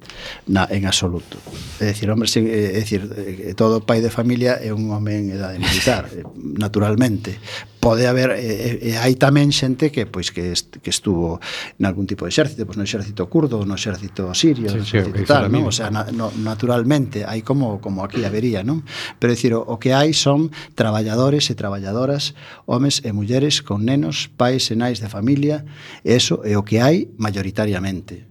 Na, 0.47 0.67
en 0.69 0.85
absoluto. 0.85 1.37
É 1.79 1.95
dicir, 1.95 2.11
hombre, 2.11 2.27
sen, 2.27 2.51
é 2.51 2.75
dicir, 2.83 3.07
eh, 3.15 3.55
todo 3.55 3.79
pai 3.79 4.03
de 4.03 4.11
familia 4.11 4.59
é 4.59 4.75
un 4.75 4.91
home 4.91 5.15
en 5.15 5.25
edade 5.31 5.55
militar, 5.55 6.11
naturalmente. 6.35 7.39
Pode 7.79 8.11
haber 8.11 8.35
e, 8.35 8.91
e 8.91 8.99
hai 8.99 9.15
tamén 9.15 9.55
xente 9.55 9.87
que 9.87 10.03
pois 10.03 10.35
que 10.35 10.51
est, 10.51 10.83
que 10.83 10.91
estuvo 10.91 11.39
en 11.79 11.87
algún 11.87 12.11
tipo 12.11 12.27
de 12.27 12.35
exército, 12.35 12.67
pois 12.67 12.75
no 12.75 12.83
exército 12.83 13.31
curdo, 13.31 13.63
no 13.63 13.79
exército 13.79 14.35
sirio, 14.35 14.67
sí, 14.67 14.75
no 14.75 14.83
exército 14.83 15.23
sí, 15.23 15.23
tal, 15.23 15.47
non? 15.47 15.63
O 15.63 15.71
sea, 15.71 15.87
na, 15.87 16.11
no, 16.11 16.27
naturalmente 16.35 17.23
hai 17.23 17.39
como 17.39 17.79
como 17.79 18.03
aquí 18.03 18.27
habería, 18.27 18.67
non? 18.67 18.83
Pero 19.15 19.31
é 19.31 19.35
dicir, 19.39 19.55
o, 19.55 19.63
o 19.63 19.79
que 19.79 19.95
hai 19.95 20.11
son 20.11 20.51
traballadores 20.75 21.47
e 21.47 21.55
traballadoras, 21.55 22.35
homes 22.67 22.99
e 23.07 23.15
mulleres 23.15 23.63
con 23.63 23.87
nenos, 23.87 24.27
pais 24.27 24.67
e 24.67 24.75
nais 24.75 24.99
de 24.99 25.07
familia, 25.07 25.63
e 26.03 26.19
eso 26.19 26.43
é 26.43 26.59
o 26.59 26.67
que 26.67 26.83
hai 26.83 27.07
mayoritariamente 27.15 28.28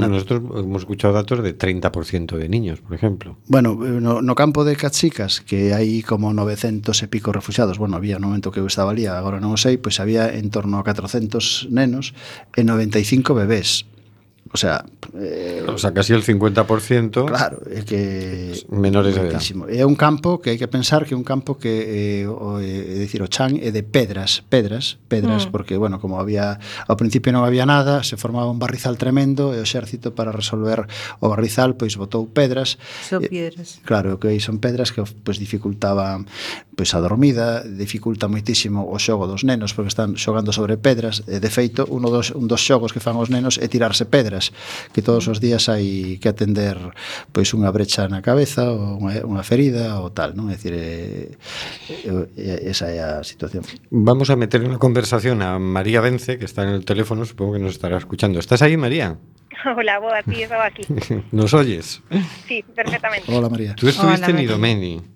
Ya, 0.00 0.08
nosotros 0.08 0.42
hemos 0.56 0.82
escuchado 0.82 1.14
datos 1.14 1.42
de 1.42 1.56
30% 1.56 2.36
de 2.36 2.48
niños, 2.48 2.80
por 2.80 2.94
ejemplo. 2.94 3.38
Bueno, 3.46 3.78
eh, 3.84 4.00
no, 4.00 4.22
no 4.22 4.34
campo 4.34 4.64
de 4.64 4.76
Cachicas, 4.76 5.40
que 5.40 5.72
hai 5.72 6.02
como 6.02 6.34
900 6.34 6.92
e 7.02 7.06
pico 7.06 7.30
refugiados, 7.30 7.78
bueno, 7.78 7.96
había 7.96 8.18
no 8.18 8.34
momento 8.34 8.50
que 8.50 8.58
eu 8.58 8.66
estaba 8.66 8.90
ali, 8.90 9.06
agora 9.06 9.38
non 9.38 9.54
o 9.54 9.58
sei, 9.60 9.78
pois 9.78 10.02
había 10.02 10.34
en 10.34 10.50
torno 10.50 10.76
a 10.76 10.84
400 10.84 11.70
nenos 11.70 12.12
e 12.58 12.66
95 12.66 13.32
bebés. 13.38 13.86
O 14.54 14.56
sea, 14.56 14.84
eh, 15.18 15.66
o 15.66 15.78
sea, 15.78 15.92
casi 15.92 16.12
el 16.12 16.22
50%. 16.22 17.26
Claro, 17.26 17.58
é 17.66 17.82
que 17.82 18.54
menores 18.70 19.18
de 19.18 19.26
edad. 19.26 19.42
É 19.66 19.82
un 19.82 19.98
campo 19.98 20.38
que 20.38 20.54
hai 20.54 20.58
que 20.62 20.70
pensar 20.70 21.02
que 21.10 21.10
é 21.10 21.18
un 21.18 21.26
campo 21.26 21.58
que 21.58 22.22
eh, 22.22 22.30
o, 22.30 22.62
eh, 22.62 22.94
é 22.94 23.02
dicir, 23.02 23.18
o 23.18 23.26
chan 23.26 23.58
é 23.58 23.74
de 23.74 23.82
pedras, 23.82 24.46
pedras, 24.46 24.94
pedras 25.10 25.46
mm. 25.46 25.50
porque 25.50 25.74
bueno, 25.74 25.98
como 25.98 26.22
había 26.22 26.62
ao 26.86 26.94
principio 26.94 27.34
non 27.34 27.42
había 27.42 27.66
nada, 27.66 28.06
se 28.06 28.14
formaba 28.14 28.46
un 28.46 28.62
barrizal 28.62 28.94
tremendo 28.94 29.50
e 29.50 29.58
o 29.58 29.66
exército 29.66 30.14
para 30.14 30.30
resolver 30.30 30.86
o 31.18 31.26
barrizal 31.26 31.74
pois 31.74 31.98
botou 31.98 32.30
pedras. 32.30 32.78
Son 33.02 33.26
eh, 33.26 33.30
piedras. 33.34 33.82
Claro, 33.82 34.22
que 34.22 34.30
son 34.38 34.62
pedras 34.62 34.94
que 34.94 35.02
pois 35.02 35.42
dificultaban 35.42 36.30
pois 36.76 36.94
a 36.94 37.00
dormida 37.00 37.62
dificulta 37.64 38.26
moitísimo 38.26 38.84
o 38.84 38.98
xogo 38.98 39.30
dos 39.30 39.46
nenos 39.46 39.72
porque 39.72 39.90
están 39.90 40.18
xogando 40.18 40.50
sobre 40.50 40.76
pedras 40.76 41.22
e 41.30 41.38
de 41.38 41.50
feito 41.50 41.86
uno 41.88 42.10
dos, 42.10 42.34
un 42.34 42.50
dos 42.50 42.60
xogos 42.60 42.90
que 42.90 43.00
fan 43.00 43.16
os 43.16 43.30
nenos 43.30 43.56
é 43.62 43.66
tirarse 43.70 44.04
pedras 44.04 44.50
que 44.90 45.00
todos 45.02 45.30
os 45.30 45.38
días 45.38 45.70
hai 45.70 46.18
que 46.18 46.28
atender 46.28 46.76
pois 47.30 47.54
unha 47.54 47.70
brecha 47.70 48.10
na 48.10 48.20
cabeza 48.20 48.68
ou 48.68 48.98
unha, 49.00 49.22
unha 49.22 49.46
ferida 49.46 50.02
ou 50.02 50.10
tal 50.10 50.34
non? 50.34 50.50
é 50.50 50.58
dicir 50.58 50.74
é, 50.74 51.30
é, 52.36 52.70
esa 52.70 52.90
é 52.90 52.98
a 53.00 53.22
situación 53.22 53.62
Vamos 53.88 54.28
a 54.28 54.36
meter 54.36 54.60
unha 54.60 54.82
conversación 54.82 55.40
a 55.40 55.56
María 55.62 56.02
Vence 56.02 56.36
que 56.36 56.46
está 56.46 56.66
en 56.66 56.74
el 56.74 56.82
teléfono 56.82 57.22
supongo 57.24 57.56
que 57.56 57.62
nos 57.62 57.78
estará 57.78 57.96
escuchando 57.96 58.42
¿Estás 58.42 58.60
ahí 58.60 58.76
María? 58.76 59.16
Hola, 59.76 59.98
boa, 59.98 60.18
aquí, 60.18 60.42
estaba 60.42 60.66
aquí. 60.66 60.82
¿Nos 61.32 61.54
oyes? 61.54 62.02
Sí, 62.46 62.64
perfectamente. 62.74 63.32
Hola, 63.32 63.48
María. 63.48 63.74
Tú 63.74 63.88
estuviste 63.88 64.26
Hola, 64.26 64.38
en 64.38 64.44
Idomeni. 64.44 65.13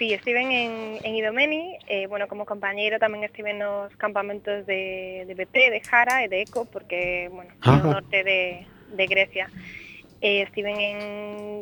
Sí, 0.00 0.14
estiven 0.14 0.50
en, 0.50 0.96
en 1.02 1.14
Idomeni, 1.14 1.76
eh, 1.86 2.06
bueno, 2.06 2.26
como 2.26 2.48
compañeiro 2.48 2.96
tamén 2.96 3.20
estive 3.20 3.52
nos 3.52 3.92
campamentos 4.00 4.64
de, 4.64 5.28
de 5.28 5.34
BP, 5.36 5.76
de 5.76 5.84
Jara 5.84 6.24
e 6.24 6.32
de 6.32 6.40
Eco, 6.40 6.64
porque, 6.64 7.28
bueno, 7.28 7.52
ah. 7.60 7.76
Ajá. 7.76 7.84
no 7.84 8.00
norte 8.00 8.24
de, 8.24 8.64
de 8.96 9.04
Grecia. 9.04 9.52
Eh, 10.24 10.40
estiven 10.48 10.80
en, 10.80 10.98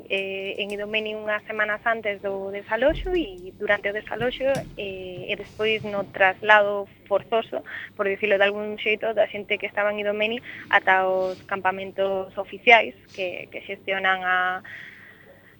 eh, 0.06 0.54
en 0.54 0.70
Idomeni 0.70 1.18
unhas 1.18 1.42
semanas 1.50 1.82
antes 1.82 2.22
do 2.22 2.54
desaloxo 2.54 3.10
e 3.10 3.50
durante 3.58 3.90
o 3.90 3.96
desaloxo 3.98 4.46
eh, 4.78 5.26
e 5.26 5.34
despois 5.34 5.82
no 5.82 6.06
traslado 6.06 6.86
forzoso, 7.10 7.66
por 7.98 8.06
dicirlo 8.06 8.38
de 8.38 8.46
algún 8.46 8.78
xeito, 8.78 9.18
da 9.18 9.26
xente 9.26 9.58
que 9.58 9.66
estaba 9.66 9.90
en 9.90 9.98
Idomeni 9.98 10.38
ata 10.70 11.10
os 11.10 11.42
campamentos 11.50 12.30
oficiais 12.38 12.94
que, 13.18 13.50
que 13.50 13.66
xestionan 13.66 14.22
a 14.22 14.62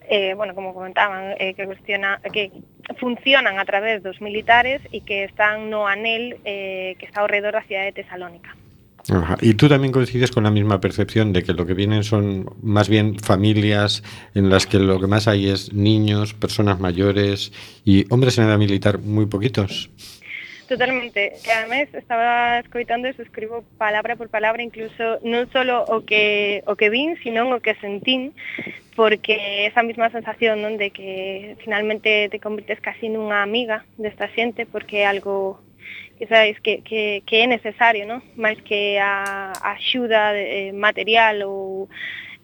eh, 0.08 0.34
bueno, 0.34 0.54
como 0.54 0.74
comentaban, 0.74 1.34
eh, 1.38 1.54
que, 1.54 1.66
cuestiona, 1.66 2.20
que 2.32 2.50
funcionan 2.98 3.58
a 3.58 3.64
través 3.64 4.02
dos 4.02 4.20
militares 4.20 4.80
e 4.90 5.04
que 5.04 5.24
están 5.24 5.68
no 5.68 5.86
anel 5.86 6.40
eh, 6.44 6.96
que 6.98 7.04
está 7.04 7.20
ao 7.20 7.28
redor 7.28 7.52
da 7.52 7.62
cidade 7.68 7.92
de 7.92 8.00
Tesalónica. 8.00 8.56
Ajá. 9.08 9.36
Y 9.40 9.54
tú 9.54 9.68
también 9.68 9.92
coincides 9.92 10.30
con 10.30 10.44
la 10.44 10.50
misma 10.50 10.80
percepción 10.80 11.32
de 11.32 11.42
que 11.42 11.52
lo 11.52 11.64
que 11.64 11.72
vienen 11.72 12.04
son 12.04 12.44
más 12.62 12.88
bien 12.88 13.18
familias 13.18 14.02
en 14.34 14.50
las 14.50 14.66
que 14.66 14.78
lo 14.78 15.00
que 15.00 15.06
más 15.06 15.28
hay 15.28 15.48
es 15.48 15.72
niños, 15.72 16.34
personas 16.34 16.80
mayores 16.80 17.52
y 17.84 18.04
hombres 18.12 18.36
en 18.38 18.44
edad 18.44 18.58
militar 18.58 18.98
muy 18.98 19.26
poquitos. 19.26 19.90
Totalmente. 20.68 21.32
E 21.46 21.50
además 21.50 21.88
estaba 21.94 22.60
escoitando 22.60 23.08
e 23.08 23.16
suscribo 23.16 23.64
palabra 23.80 24.20
por 24.20 24.28
palabra 24.28 24.60
incluso 24.60 25.16
non 25.24 25.48
solo 25.48 25.80
o 25.88 26.04
que 26.04 26.60
o 26.68 26.76
que 26.76 26.92
vin, 26.92 27.16
sino 27.24 27.48
o 27.48 27.64
que 27.64 27.72
sentín, 27.80 28.36
porque 28.92 29.64
esa 29.64 29.80
mesma 29.80 30.12
sensación 30.12 30.60
non 30.60 30.76
de 30.76 30.92
que 30.92 31.56
finalmente 31.64 32.28
te 32.28 32.36
convirtes 32.36 32.84
casi 32.84 33.08
nunha 33.08 33.40
amiga 33.40 33.88
desta 33.96 34.28
xente 34.28 34.68
porque 34.68 35.00
é 35.00 35.08
algo 35.08 35.56
que 36.20 36.28
sabes 36.28 36.60
que, 36.60 36.84
que, 36.84 37.24
que 37.24 37.36
é 37.40 37.46
necesario, 37.48 38.04
non? 38.04 38.20
máis 38.36 38.60
que 38.60 39.00
a, 39.00 39.56
a 39.56 39.72
axuda 39.72 40.36
eh, 40.36 40.76
material 40.76 41.48
ou 41.48 41.88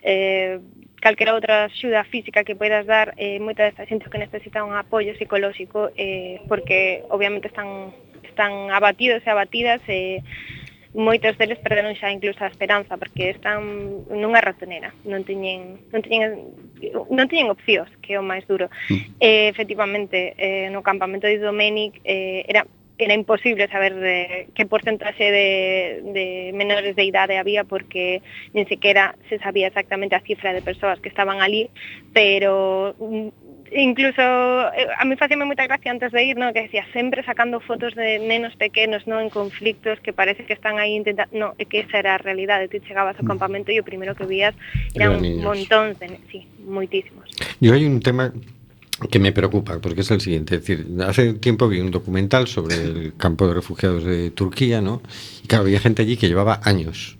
eh, 0.01 0.65
calquera 0.97 1.37
outra 1.37 1.69
axuda 1.69 2.09
física 2.09 2.41
que 2.41 2.57
poidas 2.57 2.89
dar, 2.89 3.13
eh, 3.21 3.37
moita 3.37 3.69
desta 3.69 3.85
xente 3.85 4.09
que 4.09 4.17
necesita 4.17 4.65
un 4.65 4.73
apoio 4.73 5.13
psicolóxico 5.13 5.93
eh, 5.93 6.41
porque 6.49 7.05
obviamente 7.13 7.53
están 7.53 7.93
están 8.35 8.75
abatidos 8.75 9.23
e 9.23 9.31
abatidas 9.31 9.81
e 9.87 10.27
moitos 10.95 11.35
deles 11.39 11.59
perderon 11.59 11.99
xa 11.99 12.15
incluso 12.15 12.39
a 12.43 12.51
esperanza 12.51 12.95
porque 12.99 13.35
están 13.35 14.07
nunha 14.11 14.43
ratonera, 14.43 14.95
non 15.03 15.27
teñen 15.27 15.83
non 15.91 16.03
teñen 16.03 16.55
non 17.11 17.27
teñen 17.27 17.51
opcións, 17.51 17.91
que 17.99 18.15
é 18.15 18.19
o 18.19 18.27
máis 18.27 18.47
duro. 18.47 18.71
Eh, 19.19 19.51
efectivamente, 19.51 20.39
eh, 20.39 20.71
no 20.71 20.87
campamento 20.87 21.27
de 21.27 21.43
Domenic 21.43 21.99
eh, 22.07 22.47
era 22.47 22.63
era 22.97 23.15
imposible 23.15 23.67
saber 23.69 23.95
de, 23.95 24.47
que 24.55 24.67
porcentaxe 24.67 25.25
de, 25.25 26.01
de 26.15 26.53
menores 26.55 26.95
de 26.95 27.03
idade 27.03 27.39
había 27.39 27.67
porque 27.67 28.23
nin 28.55 28.71
sequera 28.71 29.19
se 29.27 29.43
sabía 29.43 29.67
exactamente 29.67 30.15
a 30.15 30.23
cifra 30.23 30.55
de 30.55 30.63
persoas 30.63 31.03
que 31.03 31.11
estaban 31.11 31.43
ali, 31.43 31.75
pero 32.15 32.95
incluso 33.75 34.23
eh, 34.73 34.87
a 34.99 35.05
mí 35.05 35.17
facíame 35.17 35.45
moita 35.45 35.67
gracia 35.67 35.91
antes 35.91 36.13
de 36.13 36.23
ir, 36.25 36.37
¿no? 36.37 36.53
que 36.53 36.63
decía 36.63 36.87
sempre 36.93 37.23
sacando 37.25 37.61
fotos 37.61 37.95
de 37.95 38.19
nenos 38.19 38.55
pequenos 38.57 39.07
no 39.07 39.21
en 39.21 39.31
conflictos 39.31 39.99
que 40.01 40.13
parece 40.13 40.47
que 40.47 40.55
están 40.55 40.79
aí 40.79 40.95
intentando, 40.95 41.31
no, 41.35 41.55
que 41.57 41.81
esa 41.81 41.99
era 41.99 42.15
a 42.15 42.19
realidade, 42.19 42.69
ti 42.69 42.81
chegabas 42.81 43.19
ao 43.19 43.27
campamento 43.27 43.75
e 43.75 43.81
o 43.81 43.85
primeiro 43.85 44.15
que 44.15 44.27
vías 44.27 44.55
eran 44.95 45.19
Eran 45.19 45.23
niños. 45.23 45.43
montóns 45.43 45.99
de, 45.99 46.07
sí, 46.31 46.47
moitísimos. 46.63 47.27
Yo 47.61 47.75
hay 47.75 47.85
un 47.85 48.01
tema 48.01 48.33
que 49.11 49.19
me 49.19 49.33
preocupa, 49.33 49.81
porque 49.81 50.03
es 50.03 50.11
el 50.11 50.21
siguiente. 50.21 50.55
Es 50.57 50.61
decir, 50.63 50.87
hace 51.03 51.35
tiempo 51.35 51.69
vi 51.69 51.81
un 51.81 51.91
documental 51.91 52.47
sobre 52.47 52.77
el 52.77 53.15
campo 53.17 53.47
de 53.49 53.55
refugiados 53.55 54.05
de 54.05 54.31
Turquía, 54.31 54.81
¿no? 54.81 55.03
Y 55.43 55.49
claro, 55.49 55.65
había 55.65 55.81
gente 55.81 56.03
allí 56.03 56.17
que 56.17 56.29
llevaba 56.29 56.61
años, 56.63 57.19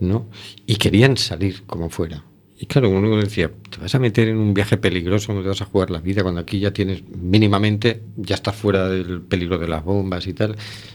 ¿no? 0.00 0.26
Y 0.66 0.76
querían 0.76 1.16
salir 1.16 1.62
como 1.66 1.90
fuera. 1.90 2.24
Y 2.62 2.66
claro, 2.66 2.90
uno 2.90 3.16
decía, 3.16 3.50
te 3.70 3.78
vas 3.80 3.92
a 3.92 3.98
meter 3.98 4.28
en 4.28 4.36
un 4.36 4.54
viaje 4.54 4.76
peligroso, 4.76 5.34
no 5.34 5.42
te 5.42 5.48
vas 5.48 5.60
a 5.60 5.64
jugar 5.64 5.90
la 5.90 5.98
vida, 5.98 6.22
cuando 6.22 6.40
aquí 6.40 6.60
ya 6.60 6.72
tienes 6.72 7.02
mínimamente, 7.08 8.02
ya 8.14 8.36
estás 8.36 8.54
fuera 8.54 8.88
del 8.88 9.20
peligro 9.20 9.58
de 9.58 9.66
las 9.66 9.84
bombas 9.84 10.28
y 10.28 10.32
tal. 10.32 10.54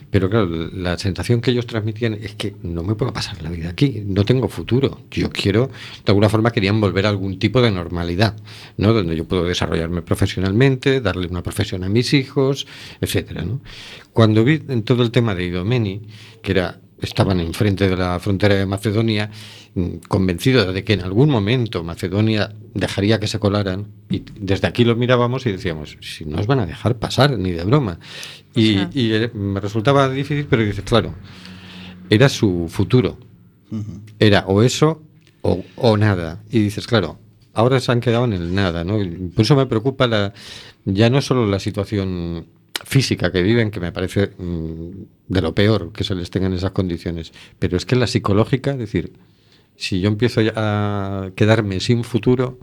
Pero 0.10 0.30
claro, 0.30 0.48
la 0.48 0.98
sensación 0.98 1.42
que 1.42 1.52
ellos 1.52 1.68
transmitían 1.68 2.14
es 2.14 2.36
que 2.36 2.56
no 2.64 2.84
me 2.84 2.96
puedo 2.96 3.12
pasar 3.12 3.42
la 3.42 3.50
vida 3.50 3.68
aquí, 3.68 4.02
no 4.06 4.24
tengo 4.24 4.48
futuro. 4.48 5.02
Yo 5.12 5.30
quiero, 5.30 5.68
de 5.68 6.04
alguna 6.06 6.30
forma 6.30 6.52
querían 6.52 6.80
volver 6.80 7.06
a 7.06 7.10
algún 7.10 7.38
tipo 7.38 7.62
de 7.62 7.70
normalidad, 7.70 8.38
¿no? 8.78 8.94
Donde 8.94 9.18
yo 9.18 9.28
puedo 9.28 9.44
desarrollarme 9.44 10.02
profesionalmente, 10.02 11.02
darle 11.02 11.28
una 11.28 11.44
profesión 11.44 11.84
a 11.84 11.90
mis 11.90 12.14
hijos, 12.14 12.66
etcétera, 13.02 13.44
¿no? 13.44 13.60
Cuando 14.14 14.46
vi 14.46 14.64
en 14.70 14.84
todo 14.84 15.04
el 15.04 15.12
tema 15.12 15.36
de 15.36 15.44
Idomeni, 15.44 16.04
que 16.42 16.52
era 16.54 16.80
estaban 17.02 17.40
enfrente 17.40 17.88
de 17.88 17.96
la 17.96 18.20
frontera 18.20 18.56
de 18.56 18.66
Macedonia, 18.66 19.30
mm, 19.76 19.88
convencidos 20.08 20.74
de 20.74 20.84
que 20.84 20.94
en 20.94 21.02
algún 21.02 21.30
momento 21.30 21.84
Macedonia 21.84 22.54
dejaría 22.74 23.20
que 23.20 23.28
se 23.28 23.40
colaran, 23.40 23.88
y 24.10 24.24
desde 24.40 24.68
aquí 24.68 24.84
lo 24.84 24.96
mirábamos 24.96 25.46
y 25.46 25.52
decíamos, 25.52 25.98
si 26.02 26.26
no 26.26 26.40
os 26.40 26.48
van 26.48 26.60
a 26.60 26.66
dejar 26.66 26.98
pasar, 26.98 27.38
ni 27.38 27.52
de 27.52 27.64
broma. 27.64 28.00
Y, 28.56 28.78
eh, 28.96 29.30
me 29.34 29.60
resultaba 29.60 30.10
difícil, 30.10 30.48
pero 30.50 30.64
dices, 30.64 30.84
claro, 30.84 31.14
era 32.10 32.30
su 32.30 32.68
futuro. 32.70 33.18
Era 34.18 34.46
o 34.48 34.64
eso 34.64 35.04
o, 35.42 35.64
o 35.76 35.98
nada. 35.98 36.42
Y 36.50 36.60
dices, 36.60 36.88
claro, 36.88 37.20
ahora 37.54 37.80
se 37.80 37.92
han 37.92 38.00
quedado 38.00 38.26
en 38.26 38.34
el 38.34 38.56
nada, 38.56 38.84
¿no? 38.84 38.98
Por 39.36 39.44
eso 39.44 39.56
me 39.56 39.66
preocupa 39.66 40.08
la, 40.08 40.34
ya 40.86 41.10
no 41.10 41.22
solo 41.22 41.46
la 41.48 41.60
situación 41.60 42.46
física 42.86 43.32
que 43.32 43.42
viven, 43.42 43.72
que 43.72 43.80
me 43.80 43.92
parece 43.92 44.32
mm, 44.38 44.90
de 45.28 45.42
lo 45.42 45.54
peor 45.54 45.92
que 45.92 46.04
se 46.04 46.16
les 46.16 46.30
tenga 46.30 46.48
en 46.48 46.54
esas 46.54 46.72
condiciones, 46.72 47.34
pero 47.60 47.78
es 47.78 47.86
que 47.86 47.96
la 47.96 48.08
psicológica, 48.08 48.72
es 48.72 48.78
decir, 48.78 49.14
si 49.76 50.00
yo 50.00 50.08
empiezo 50.08 50.42
ya 50.42 50.54
a 50.56 51.32
quedarme 51.36 51.80
sin 51.80 52.04
futuro, 52.04 52.60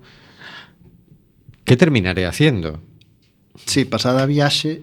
¿qué 1.64 1.76
terminaré 1.76 2.26
haciendo? 2.26 2.80
Sí, 3.66 3.84
pasada 3.84 4.26
viaxe, 4.26 4.82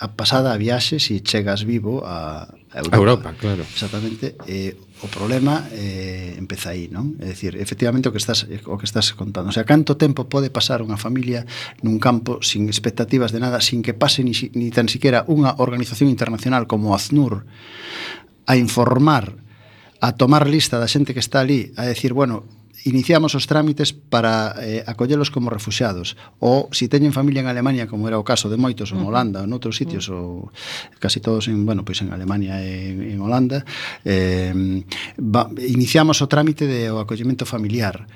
a 0.00 0.12
pasada 0.14 0.52
a 0.52 0.56
viaxe 0.56 0.98
si 0.98 1.20
chegas 1.20 1.64
vivo 1.64 2.04
a, 2.04 2.42
a 2.70 2.78
Europa. 2.78 2.96
A 2.96 2.98
Europa, 2.98 3.34
claro. 3.38 3.62
Exactamente. 3.62 4.36
Eh, 4.46 4.76
o 5.02 5.06
problema 5.06 5.68
eh, 5.70 6.34
empeza 6.38 6.74
aí, 6.74 6.90
non? 6.90 7.14
É 7.22 7.30
dicir, 7.30 7.54
efectivamente 7.54 8.10
o 8.10 8.12
que 8.12 8.18
estás 8.18 8.48
o 8.66 8.74
que 8.74 8.86
estás 8.88 9.14
contando, 9.14 9.50
o 9.50 9.54
sea, 9.54 9.62
canto 9.62 9.94
tempo 9.94 10.26
pode 10.26 10.50
pasar 10.50 10.82
unha 10.82 10.98
familia 10.98 11.46
nun 11.86 12.02
campo 12.02 12.42
sin 12.42 12.66
expectativas 12.66 13.30
de 13.30 13.38
nada, 13.38 13.62
sin 13.62 13.86
que 13.86 13.94
pase 13.94 14.26
ni, 14.26 14.34
ni 14.58 14.74
tan 14.74 14.90
siquiera 14.90 15.22
unha 15.30 15.54
organización 15.62 16.10
internacional 16.10 16.66
como 16.66 16.98
ACNUR 16.98 17.46
a 18.48 18.58
informar 18.58 19.38
a 20.00 20.14
tomar 20.14 20.46
lista 20.46 20.78
da 20.78 20.90
xente 20.90 21.14
que 21.14 21.22
está 21.22 21.42
ali, 21.42 21.74
a 21.74 21.86
decir, 21.86 22.14
bueno, 22.14 22.46
iniciamos 22.84 23.34
os 23.34 23.46
trámites 23.46 23.90
para 23.90 24.54
eh, 24.62 24.84
acollelos 24.86 25.30
como 25.30 25.50
refuxiados. 25.50 26.14
Ou 26.38 26.70
se 26.70 26.86
si 26.86 26.92
teñen 26.92 27.16
familia 27.16 27.42
en 27.42 27.48
Alemania 27.50 27.90
como 27.90 28.06
era 28.06 28.20
o 28.20 28.26
caso 28.26 28.46
de 28.46 28.60
moitos 28.60 28.94
en 28.94 29.02
Holanda 29.02 29.42
ou 29.42 29.50
noutros 29.50 29.74
sitios 29.74 30.06
ou 30.12 30.52
casi 31.02 31.18
todos 31.18 31.50
en, 31.50 31.66
bueno, 31.66 31.82
pois 31.82 31.98
en 32.04 32.14
Alemania 32.14 32.62
e 32.62 32.94
en, 32.94 33.16
en 33.16 33.18
Holanda 33.18 33.66
eh, 34.06 34.54
va, 35.18 35.50
iniciamos 35.58 36.22
o 36.22 36.30
trámite 36.30 36.70
de 36.70 36.92
o 36.92 37.02
acollemento 37.02 37.42
familiar 37.48 38.06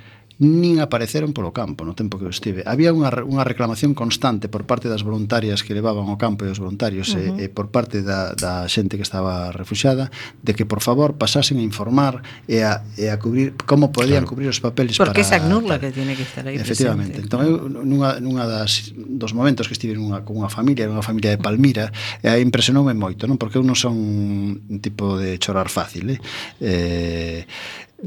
nin 0.42 0.82
apareceron 0.82 1.30
polo 1.30 1.54
campo 1.54 1.86
no 1.86 1.94
tempo 1.94 2.18
que 2.18 2.26
eu 2.26 2.32
estive. 2.34 2.66
Había 2.66 2.90
unha, 2.90 3.14
unha 3.22 3.46
reclamación 3.46 3.94
constante 3.94 4.50
por 4.50 4.66
parte 4.66 4.90
das 4.90 5.06
voluntarias 5.06 5.62
que 5.62 5.70
levaban 5.70 6.10
ao 6.10 6.18
campo 6.18 6.42
e 6.42 6.50
os 6.50 6.58
voluntarios 6.58 7.14
uh 7.14 7.22
-huh. 7.22 7.38
e, 7.38 7.46
e 7.46 7.52
por 7.52 7.70
parte 7.70 8.02
da, 8.02 8.34
da 8.34 8.66
xente 8.66 8.98
que 8.98 9.06
estaba 9.06 9.54
refuxada 9.54 10.10
de 10.42 10.52
que 10.58 10.66
por 10.66 10.82
favor 10.82 11.14
pasasen 11.14 11.62
a 11.62 11.64
informar 11.64 12.26
e 12.50 12.66
a, 12.66 12.82
e 12.98 13.06
a 13.06 13.22
cubrir 13.22 13.54
como 13.70 13.94
podían 13.94 14.26
claro. 14.26 14.34
cubrir 14.34 14.48
os 14.50 14.58
papeles 14.58 14.98
Porque 14.98 15.22
para... 15.22 15.22
Porque 15.22 15.22
é 15.22 15.38
SACNUR 15.38 15.62
la 15.62 15.78
que 15.78 15.94
tiene 15.94 16.18
que 16.18 16.26
estar 16.26 16.42
aí 16.42 16.58
Efectivamente. 16.58 17.22
Presente. 17.22 17.30
Entón 17.30 17.40
eu 17.46 17.54
nunha, 17.70 18.18
nunha 18.18 18.42
das, 18.42 18.90
dos 18.98 19.30
momentos 19.38 19.70
que 19.70 19.78
estive 19.78 19.94
nunha, 19.94 20.26
con 20.26 20.34
unha 20.34 20.50
familia, 20.50 20.90
unha 20.90 21.06
familia 21.06 21.30
de 21.30 21.38
Palmira, 21.38 21.94
e 22.18 22.26
aí 22.26 22.42
impresionoume 22.42 22.98
moito, 22.98 23.30
non? 23.30 23.38
Porque 23.38 23.62
eu 23.62 23.64
non 23.64 23.78
son 23.78 23.94
un 23.94 24.78
tipo 24.82 25.14
de 25.22 25.38
chorar 25.38 25.70
fácil, 25.70 26.18
eh? 26.18 26.18
eh 26.58 27.46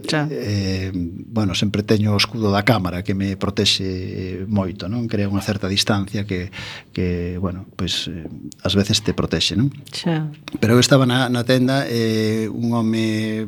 Xa. 0.03 0.27
Eh, 0.29 0.91
bueno, 0.93 1.55
sempre 1.55 1.83
teño 1.83 2.11
o 2.11 2.19
escudo 2.19 2.51
da 2.51 2.67
cámara 2.67 2.99
que 2.99 3.15
me 3.15 3.39
protexe 3.39 4.43
moito, 4.43 4.91
non? 4.91 5.07
Crea 5.07 5.31
unha 5.31 5.39
certa 5.39 5.71
distancia 5.71 6.27
que, 6.27 6.51
que 6.91 7.39
bueno, 7.39 7.63
pois 7.79 8.11
pues, 8.11 8.27
eh, 8.27 8.27
ás 8.59 8.75
veces 8.75 8.99
te 8.99 9.15
protexe, 9.15 9.55
non? 9.55 9.71
Xa. 9.87 10.27
Pero 10.59 10.75
eu 10.75 10.81
estaba 10.83 11.07
na, 11.07 11.31
na 11.31 11.47
tenda 11.47 11.87
eh, 11.87 12.51
un 12.51 12.75
home 12.75 13.47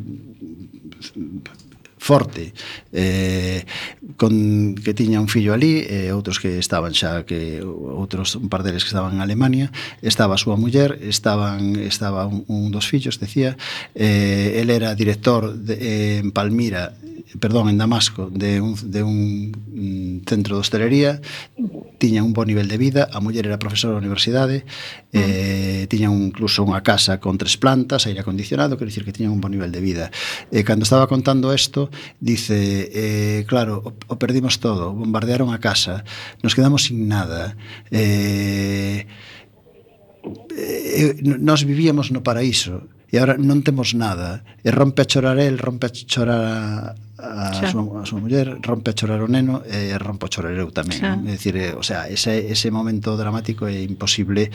forte. 2.08 2.56
Eh, 2.96 3.68
con 4.16 4.76
que 4.76 4.94
tiña 4.96 5.20
un 5.20 5.28
fillo 5.28 5.52
ali 5.52 5.84
e 5.84 6.08
eh, 6.08 6.16
outros 6.16 6.40
que 6.40 6.56
estaban 6.56 6.96
xa 6.96 7.28
que 7.28 7.60
outros 7.62 8.40
un 8.40 8.48
par 8.48 8.64
deles 8.64 8.88
que 8.88 8.92
estaban 8.96 9.20
en 9.20 9.22
Alemania 9.22 9.68
estaba 10.00 10.40
a 10.40 10.42
súa 10.42 10.56
muller 10.56 10.96
estaban 11.04 11.76
estaba 11.76 12.24
un, 12.26 12.48
un 12.48 12.72
dos 12.72 12.88
fillos 12.88 13.20
decía 13.20 13.60
eh, 13.94 14.64
el 14.64 14.72
era 14.72 14.96
director 14.96 15.52
de, 15.52 15.76
eh, 15.76 16.18
en 16.24 16.32
Palmira 16.32 16.96
perdón, 17.40 17.70
en 17.70 17.78
Damasco, 17.78 18.30
de 18.32 18.62
un, 18.62 18.76
de 18.92 19.04
un 19.04 19.52
mm, 19.52 20.28
centro 20.28 20.56
de 20.56 20.62
hostelería, 20.62 21.22
tiñan 21.98 22.26
un 22.26 22.34
bon 22.34 22.48
nivel 22.48 22.68
de 22.68 22.78
vida, 22.78 23.08
a 23.12 23.20
muller 23.20 23.48
era 23.48 23.60
profesora 23.60 23.94
da 23.94 24.02
universidade, 24.02 24.66
eh, 25.12 25.18
mm. 25.18 25.84
eh, 25.84 25.84
tiñan 25.90 26.14
incluso 26.14 26.62
unha 26.62 26.82
casa 26.86 27.18
con 27.18 27.38
tres 27.38 27.58
plantas, 27.58 28.06
aire 28.06 28.22
acondicionado, 28.22 28.78
quero 28.78 28.90
dicir 28.90 29.06
que 29.06 29.14
tiñan 29.14 29.34
un 29.34 29.42
bon 29.42 29.52
nivel 29.54 29.72
de 29.72 29.82
vida. 29.82 30.06
E 30.50 30.62
eh, 30.62 30.64
cando 30.64 30.84
estaba 30.84 31.10
contando 31.10 31.54
isto, 31.54 31.90
dice, 32.20 32.90
eh, 32.94 33.46
claro, 33.46 33.82
o, 33.82 33.90
o 33.94 34.16
perdimos 34.18 34.62
todo, 34.62 34.94
bombardearon 34.94 35.54
a 35.54 35.60
casa, 35.60 36.06
nos 36.42 36.54
quedamos 36.54 36.90
sin 36.90 37.08
nada, 37.08 37.58
eh, 37.90 39.08
eh, 40.58 41.16
nos 41.22 41.66
vivíamos 41.66 42.12
no 42.12 42.22
paraíso, 42.24 42.88
e 43.08 43.16
agora 43.18 43.40
non 43.40 43.64
temos 43.64 43.96
nada 43.96 44.44
e 44.60 44.70
rompe 44.70 45.04
a 45.04 45.08
chorar 45.08 45.40
el, 45.40 45.56
rompe 45.56 45.88
a 45.88 45.92
chorar 45.92 46.44
a, 46.44 46.96
a, 47.18 47.56
xa. 47.56 47.72
súa, 47.72 48.04
a 48.04 48.06
súa 48.06 48.20
muller 48.20 48.60
rompe 48.60 48.92
a 48.92 48.98
chorar 48.98 49.24
o 49.24 49.30
neno 49.32 49.64
e 49.64 49.96
rompo 49.96 50.28
a 50.28 50.32
chorar 50.32 50.54
eu 50.54 50.70
tamén 50.76 51.00
xa. 51.00 51.16
é 51.16 51.34
dicir, 51.34 51.56
eh, 51.56 51.74
o 51.74 51.84
sea, 51.84 52.12
ese, 52.12 52.52
ese 52.52 52.68
momento 52.68 53.16
dramático 53.16 53.66
é 53.66 53.80
imposible 53.80 54.52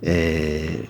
eh, 0.00 0.88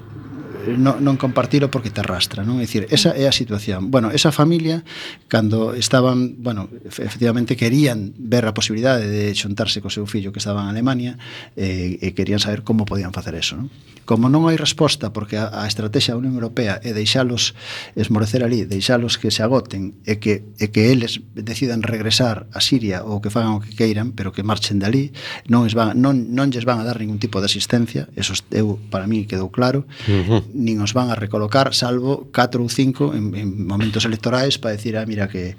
non, 0.67 1.01
non 1.01 1.17
compartilo 1.17 1.71
porque 1.71 1.91
te 1.91 2.01
arrastra, 2.05 2.45
non? 2.45 2.61
É 2.61 2.69
dicir, 2.69 2.87
esa 2.93 3.17
é 3.17 3.25
a 3.25 3.35
situación. 3.35 3.89
Bueno, 3.89 4.13
esa 4.13 4.33
familia 4.33 4.85
cando 5.29 5.73
estaban, 5.75 6.37
bueno, 6.43 6.69
efectivamente 6.85 7.57
querían 7.57 8.13
ver 8.19 8.45
a 8.45 8.53
posibilidade 8.53 9.09
de 9.09 9.33
xuntarse 9.33 9.81
co 9.81 9.89
seu 9.89 10.05
fillo 10.05 10.33
que 10.33 10.41
estaba 10.43 10.63
en 10.65 10.69
Alemania 10.69 11.17
eh, 11.57 11.97
e 12.01 12.13
querían 12.13 12.43
saber 12.43 12.63
como 12.63 12.85
podían 12.85 13.15
facer 13.15 13.35
eso, 13.35 13.57
non? 13.57 13.73
Como 14.05 14.27
non 14.27 14.51
hai 14.51 14.59
resposta 14.59 15.15
porque 15.15 15.39
a, 15.39 15.49
a 15.63 15.71
estrategia 15.71 16.13
da 16.13 16.21
Unión 16.21 16.35
Europea 16.35 16.83
é 16.83 16.91
deixalos 16.91 17.55
esmorecer 17.95 18.43
ali, 18.43 18.67
deixalos 18.67 19.17
que 19.17 19.31
se 19.31 19.47
agoten 19.47 19.97
e 20.03 20.19
que 20.19 20.43
e 20.59 20.69
que 20.75 20.91
eles 20.91 21.23
decidan 21.33 21.87
regresar 21.87 22.51
a 22.51 22.61
Siria 22.61 23.07
ou 23.07 23.23
que 23.23 23.31
fagan 23.31 23.57
o 23.57 23.63
que 23.63 23.73
queiran, 23.73 24.13
pero 24.13 24.35
que 24.35 24.43
marchen 24.43 24.83
de 24.83 24.87
ali, 24.91 25.05
non 25.47 25.65
es 25.65 25.79
van 25.79 25.95
non 25.95 26.35
non 26.35 26.51
lles 26.51 26.67
van 26.67 26.83
a 26.83 26.87
dar 26.87 26.99
ningún 26.99 27.23
tipo 27.23 27.39
de 27.39 27.47
asistencia, 27.47 28.11
eso 28.19 28.35
eu 28.51 28.77
para 28.91 29.07
mí 29.07 29.25
quedou 29.31 29.49
claro. 29.49 29.87
Uh 30.11 30.27
-huh 30.27 30.41
nin 30.55 30.83
os 30.83 30.93
van 30.93 31.11
a 31.11 31.17
recolocar 31.17 31.73
salvo 31.75 32.29
4 32.35 32.63
ou 32.63 32.69
5 32.69 33.15
en, 33.15 33.35
en 33.35 33.49
momentos 33.67 34.05
electorais 34.05 34.59
para 34.59 34.77
decir, 34.77 34.97
ah, 34.97 35.07
mira 35.07 35.29
que 35.29 35.57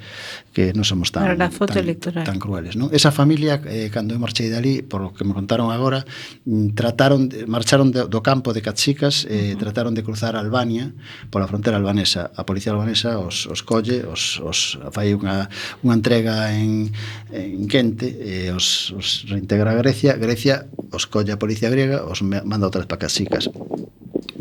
que 0.52 0.76
non 0.76 0.84
somos 0.84 1.16
tan 1.16 1.24
tan, 1.40 1.80
electoral. 1.80 2.28
tan 2.28 2.36
crueles, 2.36 2.76
non? 2.76 2.92
Esa 2.92 3.16
familia 3.16 3.64
eh, 3.64 3.88
cando 3.88 4.12
eu 4.12 4.20
marchei 4.20 4.52
dali, 4.52 4.84
por 4.84 5.00
lo 5.00 5.10
que 5.16 5.24
me 5.24 5.32
contaron 5.32 5.72
agora, 5.72 6.04
mm, 6.44 6.76
trataron 6.76 7.32
de, 7.32 7.48
marcharon 7.48 7.96
de, 7.96 8.04
do 8.12 8.20
campo 8.20 8.52
de 8.52 8.60
Cachicas, 8.60 9.24
eh, 9.32 9.32
uh 9.32 9.56
-huh. 9.56 9.60
trataron 9.64 9.96
de 9.96 10.04
cruzar 10.04 10.36
Albania 10.36 10.92
pola 11.32 11.48
fronteira 11.48 11.80
albanesa. 11.80 12.36
A 12.36 12.44
policía 12.44 12.76
albanesa 12.76 13.16
os 13.16 13.48
os 13.48 13.64
colle, 13.64 14.04
os 14.04 14.44
os 14.44 14.76
fai 14.92 15.16
unha 15.16 15.48
unha 15.88 15.96
entrega 15.96 16.52
en 16.52 16.92
en 17.32 17.72
Quente, 17.72 18.12
eh, 18.20 18.52
os 18.52 18.92
os 18.92 19.24
reintegra 19.32 19.72
a 19.72 19.80
Grecia, 19.80 20.20
Grecia 20.20 20.68
os 20.92 21.08
colle 21.08 21.32
a 21.32 21.40
policía 21.40 21.72
griega, 21.72 22.04
os 22.04 22.20
manda 22.22 22.68
outra 22.68 22.84
vez 22.84 22.90
para 22.92 23.08
Cachicas. 23.08 23.48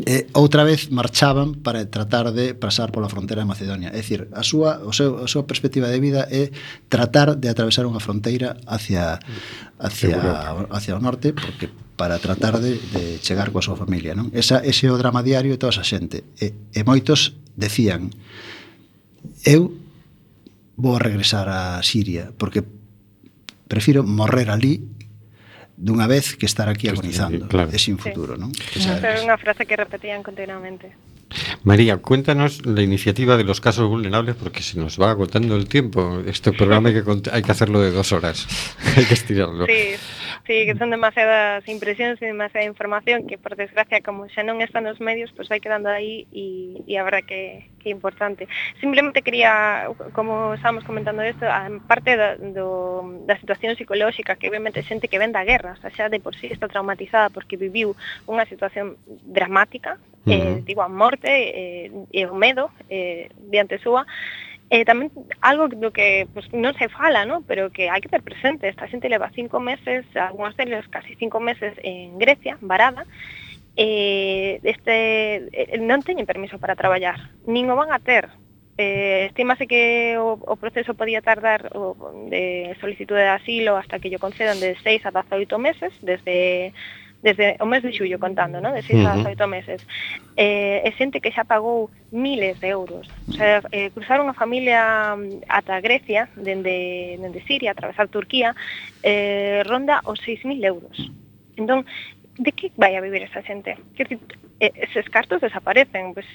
Eh, 0.05 0.27
outra 0.41 0.65
vez 0.65 0.89
marchaban 0.89 1.53
para 1.61 1.85
tratar 1.85 2.33
de 2.33 2.57
pasar 2.57 2.89
pola 2.89 3.07
fronteira 3.07 3.45
de 3.45 3.47
Macedonia. 3.47 3.93
É 3.93 4.01
dicir, 4.01 4.25
a 4.33 4.41
súa, 4.41 4.81
o 4.81 4.89
seu, 4.89 5.21
a 5.21 5.27
súa 5.29 5.45
perspectiva 5.45 5.85
de 5.85 6.01
vida 6.01 6.25
é 6.33 6.49
tratar 6.89 7.37
de 7.37 7.45
atravesar 7.45 7.85
unha 7.85 8.01
fronteira 8.01 8.57
hacia, 8.65 9.21
hacia, 9.77 10.17
hacia 10.73 10.93
o 10.97 11.01
norte, 11.01 11.37
porque 11.37 11.69
para 11.93 12.17
tratar 12.17 12.57
de, 12.57 12.81
de 12.81 13.21
chegar 13.21 13.53
coa 13.53 13.61
súa 13.61 13.77
familia. 13.77 14.17
Non? 14.17 14.33
Esa, 14.33 14.65
ese 14.65 14.89
é 14.89 14.91
o 14.91 14.97
drama 14.97 15.21
diario 15.21 15.53
de 15.53 15.61
toda 15.61 15.77
esa 15.77 15.85
xente. 15.85 16.25
E, 16.41 16.73
e 16.73 16.81
moitos 16.81 17.37
decían, 17.53 18.09
eu 19.45 19.77
vou 20.73 20.97
a 20.97 21.03
regresar 21.05 21.45
a 21.45 21.77
Siria, 21.85 22.33
porque 22.33 22.65
prefiro 23.69 24.01
morrer 24.01 24.49
ali 24.49 24.81
dunha 25.81 26.05
vez 26.05 26.37
que 26.37 26.45
estar 26.45 26.69
aquí 26.69 26.87
agonizando 26.87 27.49
claro. 27.49 27.73
e 27.73 27.77
sin 27.81 27.97
Sí. 27.97 28.13
futuro, 28.13 28.37
non? 28.37 28.53
Esa 28.77 29.01
era 29.01 29.17
unha 29.25 29.35
frase 29.41 29.65
que 29.65 29.73
repetían 29.73 30.21
continuamente. 30.21 30.93
María, 31.63 31.97
cuéntanos 31.97 32.65
la 32.65 32.81
iniciativa 32.81 33.37
de 33.37 33.43
los 33.47 33.61
casos 33.61 33.87
vulnerables 33.87 34.35
porque 34.35 34.61
se 34.61 34.77
nos 34.77 34.99
va 34.99 35.11
agotando 35.11 35.55
el 35.55 35.65
tiempo. 35.67 36.21
Este 36.27 36.51
programa 36.51 36.89
hay 36.89 37.01
que, 37.01 37.29
hay 37.31 37.41
que 37.41 37.51
hacerlo 37.51 37.79
de 37.79 37.91
dos 37.91 38.11
horas. 38.11 38.45
hay 38.97 39.05
que 39.05 39.13
estirarlo. 39.15 39.65
Sí, 39.65 39.95
sí, 40.51 40.65
que 40.65 40.75
son 40.75 40.89
demasiadas 40.89 41.63
impresións 41.67 42.19
e 42.21 42.27
demasiada 42.27 42.67
información 42.67 43.23
que, 43.23 43.39
por 43.39 43.55
desgracia, 43.55 44.03
como 44.03 44.27
xa 44.27 44.43
non 44.43 44.59
está 44.59 44.83
nos 44.83 44.99
medios, 44.99 45.31
pois 45.31 45.47
pues 45.47 45.55
vai 45.55 45.63
quedando 45.63 45.87
aí 45.87 46.27
e, 46.35 46.83
e 46.83 46.99
a 46.99 47.07
verdad 47.07 47.23
que, 47.23 47.71
que 47.79 47.87
é 47.87 47.95
importante. 47.95 48.51
Simplemente 48.83 49.23
quería, 49.23 49.87
como 50.11 50.51
estábamos 50.51 50.83
comentando 50.83 51.23
isto, 51.23 51.47
a 51.47 51.71
parte 51.87 52.19
da, 52.19 52.35
do, 52.35 53.23
da 53.23 53.39
situación 53.39 53.79
psicolóxica, 53.79 54.35
que 54.35 54.51
obviamente 54.51 54.83
xente 54.83 55.07
que 55.07 55.21
ven 55.23 55.31
da 55.31 55.47
guerra, 55.47 55.79
o 55.79 55.79
sea, 55.79 55.87
xa 55.95 56.11
de 56.11 56.19
por 56.19 56.35
sí 56.35 56.51
está 56.51 56.67
traumatizada 56.67 57.31
porque 57.31 57.55
viviu 57.55 57.95
unha 58.27 58.43
situación 58.43 58.99
dramática, 59.07 59.95
uh 59.95 60.27
-huh. 60.27 60.35
eh, 60.35 60.55
digo, 60.67 60.83
a 60.83 60.91
morte, 60.91 61.31
eh, 61.31 61.87
e 62.11 62.21
o 62.27 62.35
medo 62.35 62.75
eh, 62.91 63.31
diante 63.47 63.79
súa, 63.79 64.03
Eh, 64.71 64.87
tamén 64.87 65.11
algo 65.43 65.67
do 65.67 65.91
que 65.91 66.31
pues, 66.31 66.47
non 66.55 66.71
se 66.79 66.87
fala, 66.87 67.27
¿no? 67.27 67.43
pero 67.43 67.75
que 67.75 67.91
hai 67.91 67.99
que 67.99 68.07
ter 68.07 68.23
presente. 68.23 68.71
Esta 68.71 68.87
xente 68.87 69.11
leva 69.11 69.27
cinco 69.35 69.59
meses, 69.59 70.07
algunhas 70.15 70.55
deles 70.55 70.87
casi 70.87 71.19
cinco 71.19 71.43
meses 71.43 71.75
en 71.83 72.15
Grecia, 72.15 72.55
varada, 72.63 73.03
eh, 73.75 74.63
este, 74.63 75.51
eh, 75.51 75.75
non 75.75 75.99
teñen 75.99 76.23
permiso 76.23 76.55
para 76.55 76.79
traballar, 76.79 77.19
nin 77.43 77.67
o 77.67 77.75
van 77.75 77.91
a 77.91 77.99
ter. 77.99 78.31
Eh, 78.79 79.27
estimase 79.27 79.67
que 79.67 80.15
o, 80.15 80.39
o 80.39 80.55
proceso 80.55 80.95
podía 80.95 81.19
tardar 81.19 81.75
o, 81.75 81.91
de 82.31 82.71
solicitude 82.79 83.27
de 83.27 83.35
asilo 83.35 83.75
hasta 83.75 83.99
que 83.99 84.07
yo 84.07 84.23
concedan 84.23 84.63
de 84.63 84.79
6 84.79 85.03
a 85.03 85.11
18 85.11 85.51
meses 85.59 85.91
desde 85.99 86.71
desde 87.21 87.55
o 87.59 87.65
mes 87.65 87.83
de 87.83 87.93
xullo 87.93 88.19
contando, 88.19 88.59
¿no? 88.61 88.73
De 88.73 88.81
6 88.81 88.99
uh 88.99 89.07
-huh. 89.07 89.25
a 89.27 89.29
8 89.29 89.47
meses. 89.47 89.79
Eh, 90.35 90.81
é 90.83 90.91
xente 90.97 91.21
que 91.21 91.31
xa 91.31 91.45
pagou 91.45 91.89
miles 92.11 92.59
de 92.59 92.69
euros. 92.69 93.05
O 93.29 93.33
sea, 93.33 93.61
eh, 93.71 93.89
cruzar 93.93 94.19
unha 94.21 94.33
familia 94.33 95.13
mm, 95.15 95.45
ata 95.47 95.79
Grecia, 95.81 96.29
dende, 96.35 97.17
dende 97.21 97.45
Siria, 97.45 97.71
atravesar 97.71 98.09
Turquía, 98.09 98.57
eh, 99.05 99.61
ronda 99.69 100.01
os 100.05 100.19
6.000 100.25 100.65
euros. 100.65 100.97
Entón, 101.57 101.85
de 102.37 102.51
que 102.51 102.71
vai 102.75 102.97
a 102.97 103.05
vivir 103.05 103.21
esa 103.21 103.45
xente? 103.45 103.77
Quer 103.95 104.07
dizer, 104.09 104.37
eses 104.59 105.05
cartos 105.09 105.41
desaparecen, 105.41 106.13
pois 106.13 106.25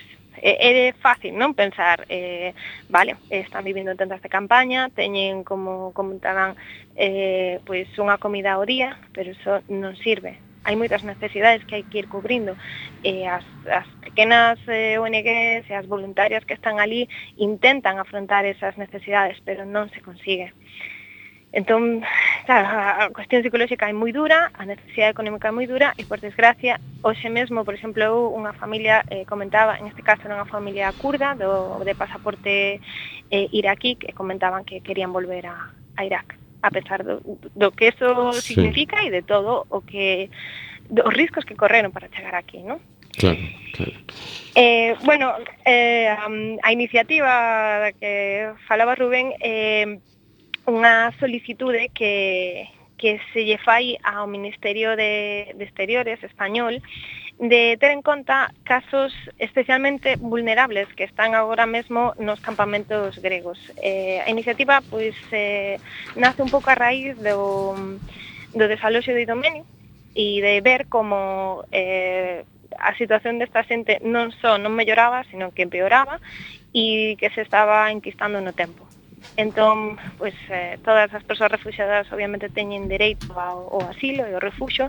é, 0.43 0.89
é 0.89 0.93
fácil 0.93 1.33
non 1.35 1.57
pensar, 1.57 2.05
eh, 2.09 2.53
vale, 2.93 3.17
están 3.31 3.65
vivindo 3.65 3.91
en 3.91 3.99
tendas 3.99 4.23
de 4.23 4.29
campaña, 4.29 4.93
teñen 4.93 5.45
como 5.45 5.93
comentaban 5.97 6.55
eh, 6.95 7.59
pois 7.65 7.89
unha 7.99 8.21
comida 8.21 8.55
ao 8.55 8.69
día, 8.69 9.01
pero 9.17 9.33
eso 9.33 9.65
non 9.73 9.97
sirve, 9.97 10.37
hai 10.67 10.75
moitas 10.75 11.07
necesidades 11.07 11.63
que 11.65 11.79
hai 11.79 11.85
que 11.87 12.03
ir 12.03 12.11
cubrindo. 12.11 12.59
E 13.07 13.23
eh, 13.23 13.31
as, 13.31 13.47
as 13.71 13.87
pequenas 14.03 14.59
eh, 14.67 14.99
ONGs 14.99 15.65
e 15.71 15.75
as 15.79 15.87
voluntarias 15.87 16.43
que 16.43 16.59
están 16.59 16.83
ali 16.83 17.07
intentan 17.39 18.03
afrontar 18.03 18.43
esas 18.45 18.75
necesidades, 18.75 19.39
pero 19.47 19.63
non 19.63 19.87
se 19.95 20.03
consigue. 20.03 20.51
Entón, 21.57 22.03
claro, 22.45 22.67
a 22.69 23.09
cuestión 23.15 23.41
psicolóxica 23.41 23.89
é 23.89 23.95
moi 23.95 24.13
dura, 24.13 24.51
a 24.53 24.67
necesidade 24.67 25.15
económica 25.15 25.49
é 25.49 25.57
moi 25.57 25.65
dura 25.65 25.95
e, 25.97 26.03
por 26.05 26.19
desgracia, 26.21 26.83
hoxe 27.01 27.31
mesmo, 27.31 27.65
por 27.65 27.73
exemplo, 27.73 28.03
eu 28.03 28.29
unha 28.35 28.53
familia 28.53 29.07
eh, 29.09 29.25
comentaba, 29.25 29.79
en 29.79 29.87
este 29.87 30.03
caso 30.03 30.27
era 30.27 30.37
unha 30.37 30.51
familia 30.51 30.93
kurda 30.99 31.33
do, 31.39 31.81
de 31.81 31.95
pasaporte 31.95 32.83
eh, 33.31 33.47
iraquí 33.57 33.97
que 33.97 34.13
comentaban 34.13 34.69
que 34.69 34.85
querían 34.85 35.15
volver 35.15 35.47
a, 35.47 35.73
a 35.97 36.03
Irak 36.05 36.46
a 36.67 36.71
pesar 36.75 37.07
do, 37.07 37.23
do 37.55 37.71
que 37.71 37.95
eso 37.95 38.35
sí. 38.35 38.55
significa 38.55 39.07
e 39.07 39.15
de 39.15 39.23
todo 39.23 39.71
o 39.71 39.87
que 39.87 40.27
dos 40.91 41.15
riscos 41.15 41.47
que 41.47 41.55
correron 41.55 41.95
para 41.95 42.11
chegar 42.11 42.35
aquí, 42.35 42.59
non? 42.67 42.83
Claro, 43.15 43.39
claro. 43.73 43.97
Eh, 44.55 44.95
bueno, 45.05 45.33
eh, 45.65 46.11
a 46.11 46.73
iniciativa 46.73 47.79
da 47.87 47.91
que 47.95 48.51
falaba 48.67 48.99
Rubén 48.99 49.33
eh, 49.41 50.03
unha 50.67 51.15
solicitude 51.23 51.95
que, 51.95 52.67
que 52.99 53.23
se 53.31 53.47
lle 53.47 53.63
fai 53.63 53.95
ao 54.03 54.27
Ministerio 54.27 54.99
de, 54.99 55.55
de 55.55 55.63
Exteriores 55.65 56.19
español 56.27 56.83
de 57.39 57.77
ter 57.79 57.91
en 57.91 58.01
conta 58.01 58.53
casos 58.65 59.13
especialmente 59.39 60.17
vulnerables 60.17 60.89
que 60.95 61.05
están 61.05 61.35
agora 61.35 61.67
mesmo 61.67 62.15
nos 62.19 62.41
campamentos 62.41 63.21
gregos. 63.21 63.59
Eh, 63.83 64.23
a 64.25 64.31
iniciativa 64.31 64.81
pois, 64.89 65.15
eh, 65.33 65.77
nace 66.17 66.41
un 66.41 66.49
pouco 66.49 66.71
a 66.71 66.75
raíz 66.75 67.13
do, 67.21 67.77
do 68.57 68.65
desaloxo 68.69 69.13
de 69.13 69.29
Idomenio 69.29 69.69
e 70.17 70.41
de 70.41 70.65
ver 70.65 70.89
como 70.89 71.69
eh, 71.73 72.49
a 72.81 72.97
situación 72.97 73.37
desta 73.37 73.61
xente 73.69 74.01
non 74.01 74.33
só 74.41 74.57
non 74.57 74.73
melloraba, 74.73 75.29
sino 75.29 75.53
que 75.53 75.61
empeoraba 75.61 76.25
e 76.73 77.21
que 77.21 77.29
se 77.37 77.45
estaba 77.45 77.93
enquistando 77.93 78.41
no 78.41 78.57
tempo. 78.57 78.89
Entón, 79.37 80.01
pois, 80.17 80.37
eh, 80.49 80.81
todas 80.81 81.13
as 81.13 81.25
persoas 81.25 81.53
refugiadas 81.53 82.09
obviamente 82.13 82.49
teñen 82.49 82.89
dereito 82.89 83.29
ao, 83.37 83.69
ao 83.69 83.93
asilo 83.93 84.25
e 84.25 84.33
ao 84.33 84.41
refuxo 84.41 84.89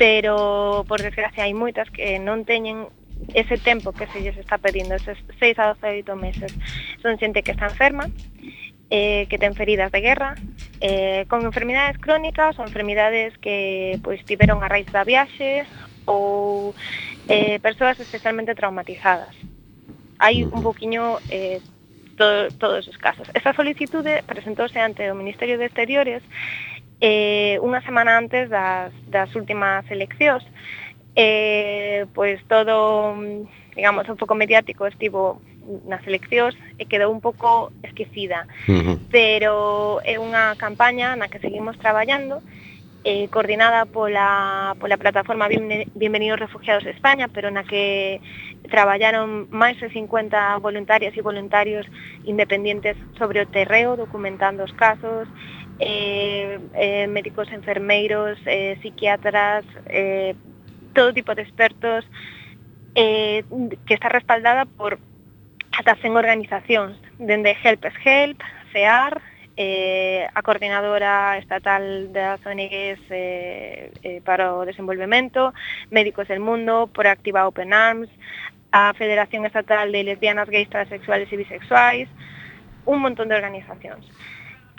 pero 0.00 0.86
por 0.88 1.02
desgracia 1.02 1.44
hai 1.44 1.52
moitas 1.52 1.92
que 1.92 2.16
non 2.16 2.48
teñen 2.48 2.88
ese 3.36 3.60
tempo 3.60 3.92
que 3.92 4.08
se 4.08 4.24
lles 4.24 4.32
está 4.40 4.56
pedindo, 4.56 4.96
eses 4.96 5.20
6 5.36 5.60
a 5.60 5.76
12 5.76 6.08
8 6.08 6.16
meses. 6.16 6.56
Son 7.04 7.20
xente 7.20 7.44
que 7.44 7.52
está 7.52 7.68
enferma, 7.68 8.08
eh, 8.88 9.28
que 9.28 9.36
ten 9.36 9.52
feridas 9.52 9.92
de 9.92 10.00
guerra, 10.00 10.40
eh, 10.80 11.28
con 11.28 11.44
enfermidades 11.44 12.00
crónicas 12.00 12.56
ou 12.56 12.64
enfermidades 12.64 13.36
que 13.44 14.00
pois 14.00 14.24
tiveron 14.24 14.64
a 14.64 14.72
raíz 14.72 14.88
da 14.88 15.04
viaxe 15.04 15.68
ou 16.08 16.72
eh, 17.28 17.60
persoas 17.60 18.00
especialmente 18.00 18.56
traumatizadas. 18.56 19.36
Hai 20.16 20.48
un 20.48 20.60
mm. 20.60 20.64
poquinho 20.64 21.20
eh, 21.28 21.60
to, 22.16 22.48
todos 22.56 22.88
os 22.88 22.96
casos. 22.96 23.28
Esa 23.36 23.52
solicitude 23.52 24.24
presentouse 24.24 24.80
ante 24.80 25.12
o 25.12 25.14
Ministerio 25.14 25.60
de 25.60 25.68
Exteriores 25.68 26.24
eh, 27.00 27.56
unha 27.64 27.80
semana 27.82 28.20
antes 28.20 28.48
das, 28.52 28.92
das 29.08 29.32
últimas 29.34 29.88
eleccións. 29.90 30.44
Eh, 31.16 32.06
pois 32.14 32.38
todo, 32.46 33.16
digamos, 33.74 34.08
o 34.08 34.16
foco 34.16 34.36
mediático 34.36 34.86
estivo 34.86 35.40
nas 35.86 36.04
eleccións 36.06 36.56
e 36.78 36.84
quedou 36.86 37.10
un 37.10 37.20
pouco 37.20 37.72
esquecida. 37.82 38.46
Uh 38.68 38.80
-huh. 38.80 38.96
Pero 39.10 39.54
é 40.04 40.20
unha 40.20 40.54
campaña 40.60 41.16
na 41.16 41.28
que 41.28 41.42
seguimos 41.42 41.78
traballando 41.78 42.44
eh, 43.04 43.28
coordinada 43.28 43.86
pola, 43.86 44.76
pola 44.78 44.96
plataforma 44.96 45.48
Bienvenidos 45.94 46.38
Refugiados 46.38 46.84
de 46.84 46.90
España, 46.90 47.28
pero 47.32 47.50
na 47.50 47.64
que 47.64 48.20
traballaron 48.68 49.48
máis 49.48 49.80
de 49.80 49.88
50 49.88 50.60
voluntarias 50.60 51.16
e 51.16 51.24
voluntarios 51.24 51.88
independientes 52.28 52.96
sobre 53.16 53.40
o 53.40 53.48
terreo, 53.48 53.96
documentando 53.96 54.62
os 54.64 54.72
casos, 54.76 55.26
eh, 55.80 56.58
eh, 56.74 57.06
médicos, 57.08 57.50
enfermeiros, 57.50 58.38
eh, 58.46 58.78
psiquiatras, 58.82 59.64
eh, 59.86 60.34
todo 60.94 61.14
tipo 61.14 61.34
de 61.34 61.42
expertos, 61.42 62.04
eh, 62.94 63.44
que 63.86 63.94
está 63.94 64.08
respaldada 64.08 64.66
por 64.66 64.98
ata 65.72 65.96
100 65.96 66.16
organizacións, 66.16 66.96
dende 67.18 67.56
Help 67.62 67.86
is 67.86 67.94
Help, 68.04 68.42
CEAR, 68.72 69.22
eh, 69.56 70.28
a 70.34 70.42
coordinadora 70.42 71.38
estatal 71.38 72.12
das 72.12 72.44
ONGs 72.44 73.00
eh, 73.10 73.92
eh, 74.02 74.20
para 74.24 74.54
o 74.54 74.64
desenvolvemento, 74.64 75.52
Médicos 75.90 76.28
del 76.28 76.40
Mundo, 76.40 76.88
Proactiva 76.92 77.46
Open 77.46 77.72
Arms, 77.72 78.08
a 78.72 78.94
Federación 78.94 79.46
Estatal 79.46 79.92
de 79.92 80.04
Lesbianas, 80.04 80.48
Gays, 80.48 80.70
Transexuales 80.70 81.32
e 81.32 81.36
Bisexuais, 81.36 82.08
un 82.86 83.00
montón 83.00 83.28
de 83.28 83.36
organizacións 83.36 84.06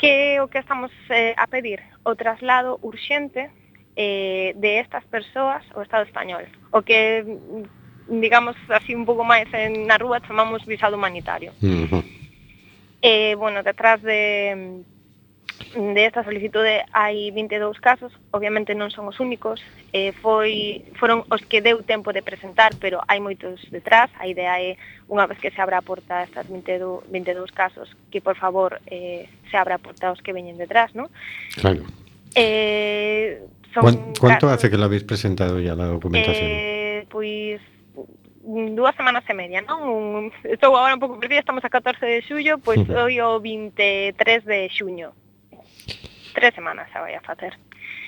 que 0.01 0.33
é 0.33 0.41
o 0.41 0.49
que 0.49 0.57
estamos 0.57 0.89
eh, 1.13 1.35
a 1.37 1.45
pedir? 1.45 1.79
O 2.01 2.17
traslado 2.17 2.79
urxente 2.81 3.53
eh, 3.95 4.51
de 4.57 4.79
estas 4.81 5.05
persoas 5.05 5.61
ao 5.77 5.85
Estado 5.85 6.09
español. 6.09 6.41
O 6.73 6.81
que, 6.81 7.21
mm, 7.21 8.17
digamos, 8.19 8.57
así 8.73 8.97
un 8.97 9.05
pouco 9.05 9.21
máis 9.21 9.45
en, 9.53 9.85
na 9.85 10.01
rúa 10.01 10.17
chamamos 10.25 10.65
visado 10.65 10.97
humanitario. 10.97 11.53
Uh 11.61 11.85
-huh. 11.85 12.03
eh, 13.05 13.37
bueno, 13.37 13.61
detrás 13.61 14.01
de 14.01 14.81
de 15.73 16.05
esta 16.05 16.23
solicitude 16.23 16.83
hai 16.91 17.31
22 17.31 17.79
casos, 17.79 18.11
obviamente 18.31 18.75
non 18.75 18.89
son 18.89 19.07
os 19.07 19.17
únicos, 19.19 19.61
eh, 19.93 20.11
foi, 20.19 20.85
foron 20.97 21.23
os 21.29 21.41
que 21.45 21.61
deu 21.61 21.81
tempo 21.83 22.13
de 22.13 22.21
presentar, 22.21 22.73
pero 22.79 22.99
hai 23.07 23.19
moitos 23.19 23.61
detrás, 23.71 24.09
a 24.19 24.27
idea 24.27 24.59
é 24.59 24.75
unha 25.07 25.27
vez 25.27 25.39
que 25.39 25.51
se 25.51 25.59
abra 25.59 25.79
a 25.79 25.85
porta 25.85 26.21
a 26.21 26.25
estas 26.25 26.47
22, 26.49 27.07
22 27.09 27.51
casos, 27.51 27.87
que 28.09 28.19
por 28.19 28.35
favor 28.35 28.81
eh, 28.87 29.29
se 29.49 29.55
abra 29.57 29.77
a 29.77 29.83
porta 29.83 30.09
aos 30.09 30.21
que 30.21 30.33
veñen 30.35 30.57
detrás, 30.57 30.93
¿no? 30.93 31.09
Claro. 31.59 31.83
Eh, 32.35 33.43
son 33.73 34.13
¿Cuánto 34.19 34.47
casos, 34.47 34.51
hace 34.51 34.69
que 34.69 34.77
lo 34.77 34.85
habéis 34.85 35.03
presentado 35.03 35.59
ya 35.59 35.75
la 35.75 35.85
documentación? 35.85 36.47
Eh, 36.47 37.05
pois 37.09 37.61
dúas 38.43 38.95
semanas 38.95 39.23
e 39.29 39.33
media, 39.33 39.61
non? 39.61 39.79
Un, 39.85 40.33
estou 40.43 40.73
agora 40.73 40.97
un 40.97 41.01
pouco 41.01 41.21
perdida, 41.21 41.39
estamos 41.39 41.63
a 41.63 41.69
14 41.69 42.01
de 42.01 42.19
xullo, 42.25 42.57
pois 42.57 42.81
uh 42.83 43.37
o 43.37 43.39
23 43.39 44.17
de 44.45 44.69
xuño 44.73 45.13
tres 46.33 46.55
semanas 46.55 46.89
xa 46.91 47.01
vai 47.01 47.15
a 47.15 47.21
facer. 47.21 47.53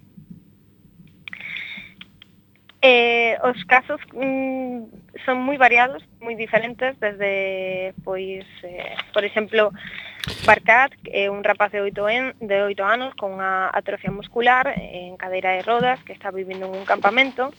Eh, 2.82 3.36
os 3.44 3.60
casos 3.68 4.00
mm, 4.16 5.20
son 5.28 5.36
moi 5.44 5.60
variados, 5.60 6.00
moi 6.24 6.32
diferentes, 6.32 6.96
desde, 6.96 7.92
pois, 8.00 8.48
eh, 8.64 8.96
por 9.12 9.20
exemplo, 9.20 9.68
Barcat, 10.48 10.92
é 11.12 11.28
un 11.28 11.44
rapaz 11.44 11.72
de 11.72 11.84
8, 11.84 12.08
en, 12.08 12.24
de 12.40 12.64
8 12.64 12.80
anos 12.80 13.12
con 13.20 13.36
unha 13.36 13.68
atrofia 13.68 14.08
muscular 14.08 14.72
en 14.76 15.20
cadeira 15.20 15.60
de 15.60 15.62
rodas 15.64 16.00
que 16.08 16.16
está 16.16 16.32
vivindo 16.32 16.72
en 16.72 16.80
un 16.80 16.88
campamento 16.88 17.52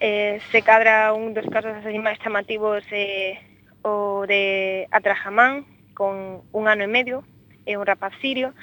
eh, 0.00 0.40
se 0.50 0.62
cadra 0.62 1.12
un 1.12 1.34
dos 1.36 1.46
casos 1.52 1.76
así 1.76 2.00
máis 2.00 2.18
chamativos 2.24 2.82
eh, 2.90 3.36
o 3.84 4.24
de 4.24 4.88
Atrajamán, 4.90 5.68
con 5.94 6.40
un 6.52 6.64
ano 6.68 6.82
e 6.84 6.90
medio, 6.90 7.22
e 7.68 7.76
un 7.76 7.84
rapaz 7.84 8.16
sirio, 8.24 8.56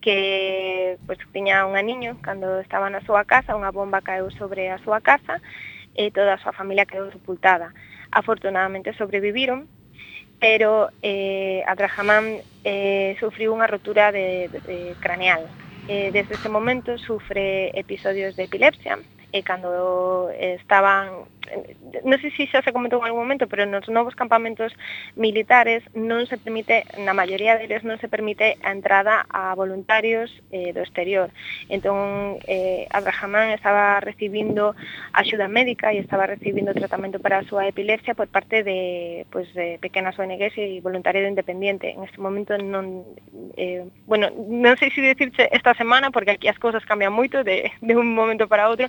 que 0.00 0.96
pues, 1.06 1.18
tiña 1.32 1.66
un 1.66 1.76
aniño 1.76 2.22
cando 2.22 2.60
estaba 2.60 2.86
na 2.90 3.02
súa 3.02 3.26
casa, 3.26 3.58
unha 3.58 3.74
bomba 3.74 4.06
caeu 4.06 4.30
sobre 4.30 4.70
a 4.70 4.78
súa 4.78 5.02
casa 5.02 5.42
e 5.98 6.14
toda 6.14 6.38
a 6.38 6.42
súa 6.42 6.54
familia 6.54 6.86
quedou 6.86 7.10
sepultada. 7.10 7.74
Afortunadamente 8.14 8.94
sobreviviron, 8.94 9.66
pero 10.38 10.94
eh, 11.02 11.66
Adrahamán 11.66 12.38
eh, 12.62 13.18
sufriu 13.18 13.50
unha 13.50 13.66
rotura 13.66 14.14
de, 14.14 14.46
de, 14.52 14.60
de 14.62 14.78
craneal. 15.02 15.50
Eh, 15.90 16.14
desde 16.14 16.38
ese 16.38 16.48
momento 16.48 16.96
sufre 16.96 17.74
episodios 17.74 18.36
de 18.36 18.44
epilepsia, 18.46 19.00
e 19.34 19.42
cando 19.42 20.30
estaban 20.30 21.26
non 22.04 22.18
sei 22.20 22.30
se 22.34 22.48
xa 22.50 22.64
se 22.64 22.72
comentou 22.72 23.00
en 23.00 23.12
algún 23.12 23.24
momento, 23.24 23.46
pero 23.46 23.68
nos 23.68 23.86
novos 23.88 24.16
campamentos 24.16 24.72
militares 25.14 25.84
non 25.92 26.24
se 26.26 26.40
permite, 26.40 26.84
na 27.00 27.12
maioría 27.12 27.60
deles 27.60 27.84
non 27.84 28.00
se 28.00 28.08
permite 28.08 28.56
a 28.64 28.72
entrada 28.72 29.28
a 29.28 29.52
voluntarios 29.52 30.32
eh, 30.50 30.72
do 30.72 30.80
exterior. 30.80 31.28
Entón, 31.68 32.40
eh, 32.48 32.88
Abrahamán 32.90 33.52
estaba 33.52 34.00
recibindo 34.00 34.74
axuda 35.12 35.48
médica 35.48 35.92
e 35.92 36.00
estaba 36.00 36.26
recibindo 36.26 36.72
tratamento 36.72 37.20
para 37.20 37.44
a 37.44 37.46
súa 37.46 37.68
epilepsia 37.68 38.16
por 38.16 38.28
parte 38.28 38.64
de, 38.64 39.28
pues, 39.30 39.52
de 39.54 39.78
pequenas 39.78 40.18
ONGs 40.18 40.56
e 40.56 40.80
voluntariado 40.80 41.28
independiente. 41.28 41.92
En 41.92 42.04
este 42.04 42.20
momento 42.20 42.56
non... 42.56 43.04
Eh, 43.56 43.84
bueno, 44.08 44.32
non 44.34 44.74
sei 44.80 44.90
se 44.90 45.04
decirche 45.04 45.52
esta 45.52 45.76
semana, 45.76 46.10
porque 46.10 46.34
aquí 46.34 46.48
as 46.48 46.58
cousas 46.58 46.84
cambian 46.88 47.12
moito 47.12 47.44
de, 47.44 47.70
de 47.80 47.94
un 47.94 48.12
momento 48.16 48.48
para 48.48 48.68
outro, 48.68 48.88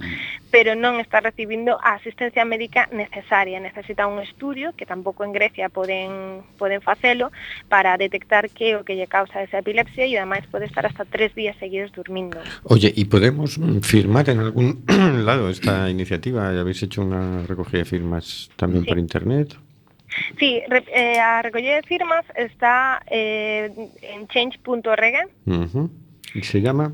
pero 0.50 0.74
non 0.74 0.98
está 1.04 1.20
recibindo 1.20 1.78
a 1.84 2.00
asistencia 2.00 2.45
médica 2.46 2.88
necesaria, 2.92 3.60
necesita 3.60 4.08
un 4.08 4.22
estudio 4.22 4.74
que 4.78 4.86
tampouco 4.86 5.24
en 5.26 5.34
Grecia 5.34 5.70
poden 5.70 6.42
poden 6.58 6.82
facelo 6.82 7.32
para 7.68 7.98
detectar 7.98 8.50
que 8.50 8.76
o 8.78 8.86
que 8.86 8.96
lle 8.96 9.08
causa 9.08 9.44
esa 9.44 9.60
epilepsia 9.60 10.06
e 10.06 10.16
ademais 10.18 10.46
pode 10.48 10.66
estar 10.66 10.86
hasta 10.86 11.04
tres 11.06 11.34
días 11.36 11.58
seguidos 11.60 11.92
durmindo. 11.92 12.40
Oye, 12.64 12.94
¿y 12.96 13.06
podemos 13.06 13.60
firmar 13.82 14.30
en 14.30 14.40
algún 14.40 14.86
lado 15.26 15.50
esta 15.50 15.90
iniciativa? 15.90 16.50
¿Habéis 16.50 16.82
hecho 16.84 17.02
una 17.02 17.44
recogida 17.46 17.80
de 17.80 17.86
firmas 17.86 18.50
también 18.56 18.84
Sí. 18.84 18.90
por 18.90 18.98
internet? 19.00 19.58
Sí, 20.40 20.62
eh, 20.94 21.20
a 21.20 21.42
recollida 21.42 21.76
de 21.76 21.84
firmas 21.84 22.24
está 22.36 23.02
eh, 23.10 23.70
en 24.02 24.28
change.org, 24.28 25.16
Ujú. 25.46 25.90
¿Y 26.36 26.42
se 26.44 26.62
llama? 26.62 26.94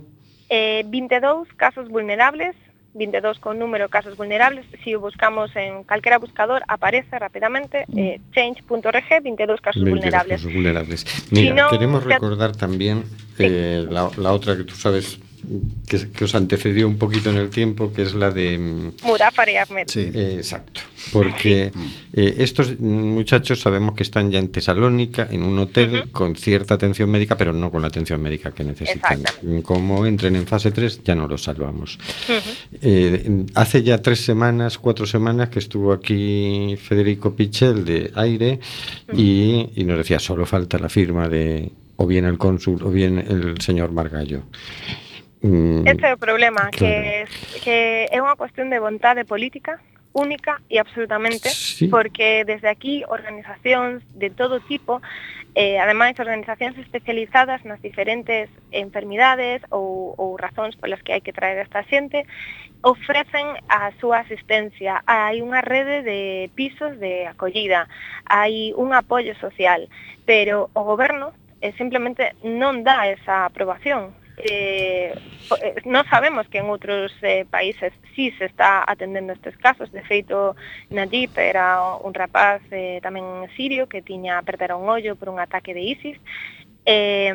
eh, 0.50 0.84
22 0.88 1.48
casos 1.56 1.88
vulnerables, 1.90 2.56
22 2.94 3.40
con 3.40 3.60
número 3.60 3.90
casos 3.90 4.18
vulnerables, 4.18 4.66
si 4.84 4.96
buscamos 4.96 5.56
en 5.56 5.84
calquera 5.84 6.18
buscador 6.18 6.62
aparece 6.68 7.18
rápidamente 7.18 7.86
eh, 7.96 8.20
change.org 8.34 9.24
22 9.24 9.62
casos 9.62 9.84
22 9.84 9.90
vulnerables. 9.90 10.42
casos 10.42 10.54
vulnerables. 10.54 11.32
Mira, 11.32 11.56
no, 11.56 11.70
queremos 11.70 12.04
recordar 12.04 12.56
también 12.56 13.04
eh, 13.40 13.86
la, 13.90 14.10
la 14.18 14.34
otra 14.34 14.58
que 14.58 14.64
tú 14.64 14.76
sabes 14.76 15.20
que, 15.88 16.10
que 16.10 16.24
os 16.26 16.36
antecedió 16.36 16.88
un 16.88 16.98
poquito 16.98 17.30
en 17.30 17.38
el 17.38 17.50
tiempo, 17.50 17.92
que 17.94 18.04
es 18.04 18.14
la 18.14 18.32
de... 18.32 18.58
mm, 18.58 19.06
Mudafar 19.06 19.50
y 19.50 19.58
Ahmed. 19.58 19.86
Sí. 19.88 20.10
Eh, 20.14 20.36
exacto, 20.38 20.82
porque 21.12 21.72
eh, 22.14 22.36
estos 22.40 22.80
muchachos 22.80 23.60
sabemos 23.62 23.96
que 23.96 24.04
están 24.04 24.32
ya 24.32 24.40
en 24.40 24.50
Tesalónica, 24.50 25.28
en 25.30 25.44
un 25.44 25.58
hotel 25.60 26.10
con 26.12 26.36
cierta 26.36 26.76
atención 26.76 27.10
médica, 27.10 27.38
pero 27.38 27.54
no 27.54 27.72
con 27.72 27.82
la 27.82 27.88
atención 27.88 28.22
médica 28.22 28.52
que 28.52 28.64
necesitan. 28.64 29.24
Como 29.64 30.06
entren 30.06 30.36
en 30.36 30.48
fase 30.48 30.72
3, 30.72 31.04
ya 31.04 31.16
no 31.16 31.28
los 31.28 31.44
salvamos. 31.44 31.98
Eh, 32.82 33.46
hace 33.56 33.84
ya 33.84 34.02
tres 34.02 34.24
semanas, 34.24 34.78
cuatro 34.78 35.06
semanas 35.06 35.50
que 35.50 35.60
estuvo 35.60 35.92
aquí 35.94 36.76
Federico 36.82 37.36
Pichel 37.36 37.86
de 37.86 38.12
Aire 38.16 38.60
y, 39.14 39.70
y 39.76 39.84
nos 39.84 39.98
decía, 39.98 40.20
solo 40.20 40.46
falta 40.46 40.78
la 40.78 40.90
firma 40.90 41.28
de 41.28 41.72
o 41.98 42.08
bien 42.08 42.26
el 42.26 42.38
cónsul 42.38 42.82
o 42.84 42.90
bien 42.90 43.20
el 43.20 43.62
señor 43.62 43.92
Margallo. 43.92 44.44
Mm. 45.42 45.88
Este 45.88 46.06
é 46.08 46.14
o 46.14 46.18
problema, 46.18 46.70
claro. 46.70 46.78
que, 46.78 47.26
que 47.66 47.78
é 48.14 48.18
unha 48.22 48.38
cuestión 48.38 48.70
de 48.70 48.78
vontade 48.78 49.26
política 49.26 49.82
única 50.14 50.62
e 50.70 50.78
absolutamente, 50.78 51.50
sí. 51.50 51.88
porque 51.88 52.44
desde 52.46 52.68
aquí 52.68 53.04
organizacións 53.08 54.04
de 54.14 54.30
todo 54.30 54.60
tipo, 54.60 55.02
eh, 55.56 55.80
ademais 55.80 56.20
organizacións 56.20 56.78
especializadas 56.78 57.64
nas 57.64 57.82
diferentes 57.82 58.52
enfermidades 58.72 59.64
ou, 59.72 60.14
ou 60.20 60.36
razóns 60.36 60.76
polas 60.76 61.02
que 61.02 61.16
hai 61.16 61.24
que 61.24 61.34
traer 61.34 61.60
a 61.60 61.66
esta 61.66 61.82
xente, 61.88 62.28
ofrecen 62.84 63.56
a 63.72 63.96
súa 64.04 64.22
asistencia. 64.28 65.00
Hai 65.08 65.40
unha 65.40 65.64
rede 65.64 66.04
de 66.04 66.52
pisos 66.54 67.00
de 67.00 67.26
acollida, 67.26 67.88
hai 68.28 68.76
un 68.76 68.92
apoio 68.92 69.32
social, 69.40 69.88
pero 70.28 70.70
o 70.76 70.84
goberno 70.84 71.32
eh, 71.64 71.72
simplemente 71.80 72.36
non 72.44 72.84
dá 72.84 73.08
esa 73.08 73.48
aprobación 73.48 74.12
eh, 74.38 75.12
eh 75.60 75.76
non 75.86 76.08
sabemos 76.08 76.48
que 76.48 76.64
en 76.64 76.72
outros 76.72 77.12
eh, 77.22 77.44
países 77.50 77.92
si 78.16 78.32
sí 78.32 78.38
se 78.38 78.46
está 78.46 78.84
atendendo 78.88 79.34
estes 79.34 79.56
casos. 79.58 79.92
De 79.92 80.04
feito, 80.04 80.56
Najib 80.90 81.32
era 81.38 81.96
un 82.00 82.14
rapaz 82.14 82.62
eh, 82.72 83.00
tamén 83.04 83.48
sirio 83.56 83.88
que 83.88 84.04
tiña 84.04 84.42
perdera 84.44 84.76
un 84.80 84.88
ollo 84.88 85.16
por 85.16 85.30
un 85.30 85.40
ataque 85.40 85.74
de 85.74 85.84
ISIS 85.84 86.18
Eh, 86.84 87.30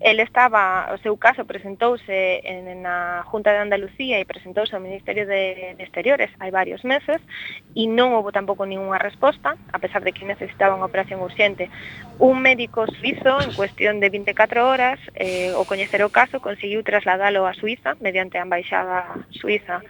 el 0.00 0.20
estaba, 0.20 0.92
o 0.92 0.98
seu 1.00 1.16
caso 1.16 1.48
presentouse 1.48 2.44
en, 2.44 2.84
na 2.84 3.24
Junta 3.24 3.48
de 3.56 3.64
Andalucía 3.64 4.20
e 4.20 4.28
presentouse 4.28 4.76
ao 4.76 4.84
Ministerio 4.84 5.24
de, 5.24 5.72
de 5.72 5.82
Exteriores 5.82 6.28
hai 6.36 6.52
varios 6.52 6.84
meses 6.84 7.24
e 7.72 7.88
non 7.88 8.12
houve 8.12 8.36
tampouco 8.36 8.68
ninguna 8.68 9.00
resposta, 9.00 9.56
a 9.72 9.78
pesar 9.80 10.04
de 10.04 10.12
que 10.12 10.28
necesitaba 10.28 10.76
unha 10.76 10.84
operación 10.84 11.24
urxente. 11.24 11.72
Un 12.20 12.44
médico 12.44 12.84
suizo, 13.00 13.40
en 13.40 13.56
cuestión 13.56 14.04
de 14.04 14.12
24 14.12 14.68
horas, 14.68 15.00
eh, 15.16 15.56
o 15.56 15.64
coñecer 15.64 16.04
o 16.04 16.12
caso, 16.12 16.44
conseguiu 16.44 16.84
trasladalo 16.84 17.48
a 17.48 17.56
Suiza 17.56 17.96
mediante 18.04 18.36
a 18.36 18.44
embaixada 18.44 19.24
suiza 19.32 19.80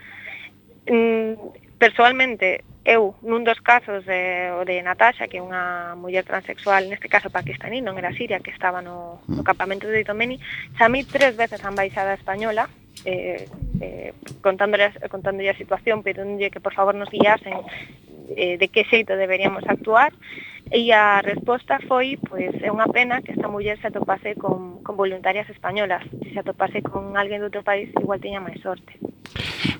mm, 0.87 1.64
Personalmente, 1.77 2.63
eu, 2.85 3.17
nun 3.25 3.41
dos 3.43 3.59
casos 3.59 4.05
de, 4.05 4.53
o 4.53 4.63
de 4.63 4.79
Natasha, 4.85 5.27
que 5.27 5.41
é 5.41 5.43
unha 5.43 5.97
muller 5.97 6.21
transexual, 6.21 6.85
neste 6.85 7.09
caso 7.09 7.33
pakistaní, 7.33 7.81
non 7.81 7.97
era 7.97 8.13
siria, 8.13 8.39
que 8.39 8.53
estaba 8.53 8.79
no, 8.79 9.25
no 9.25 9.41
mm. 9.41 9.47
campamento 9.47 9.89
de 9.89 10.05
Itomeni, 10.05 10.37
chamei 10.77 11.03
tres 11.03 11.33
veces 11.33 11.65
a 11.65 11.71
embaixada 11.73 12.13
española, 12.13 12.69
eh, 13.03 13.49
eh, 13.81 14.13
contándole, 14.45 14.93
contándole 15.09 15.49
a 15.49 15.57
situación, 15.57 16.05
pedonlle 16.05 16.53
que 16.53 16.61
por 16.61 16.77
favor 16.77 16.93
nos 16.93 17.09
guiasen 17.09 17.57
eh, 18.37 18.61
de 18.61 18.67
que 18.69 18.85
xeito 18.85 19.17
deberíamos 19.17 19.65
actuar, 19.65 20.13
e 20.69 20.93
a 20.93 21.21
resposta 21.25 21.81
foi, 21.89 22.17
pois, 22.21 22.53
é 22.61 22.69
unha 22.69 22.89
pena 22.89 23.21
que 23.25 23.33
esta 23.33 23.49
muller 23.49 23.81
se 23.81 23.89
atopase 23.89 24.37
con, 24.37 24.85
con 24.85 24.93
voluntarias 24.93 25.49
españolas, 25.49 26.05
se 26.21 26.35
se 26.35 26.39
atopase 26.39 26.81
con 26.81 27.15
alguén 27.15 27.39
de 27.41 27.47
outro 27.47 27.63
país, 27.63 27.87
igual 27.97 28.19
tiña 28.21 28.43
máis 28.43 28.59
sorte. 28.61 28.93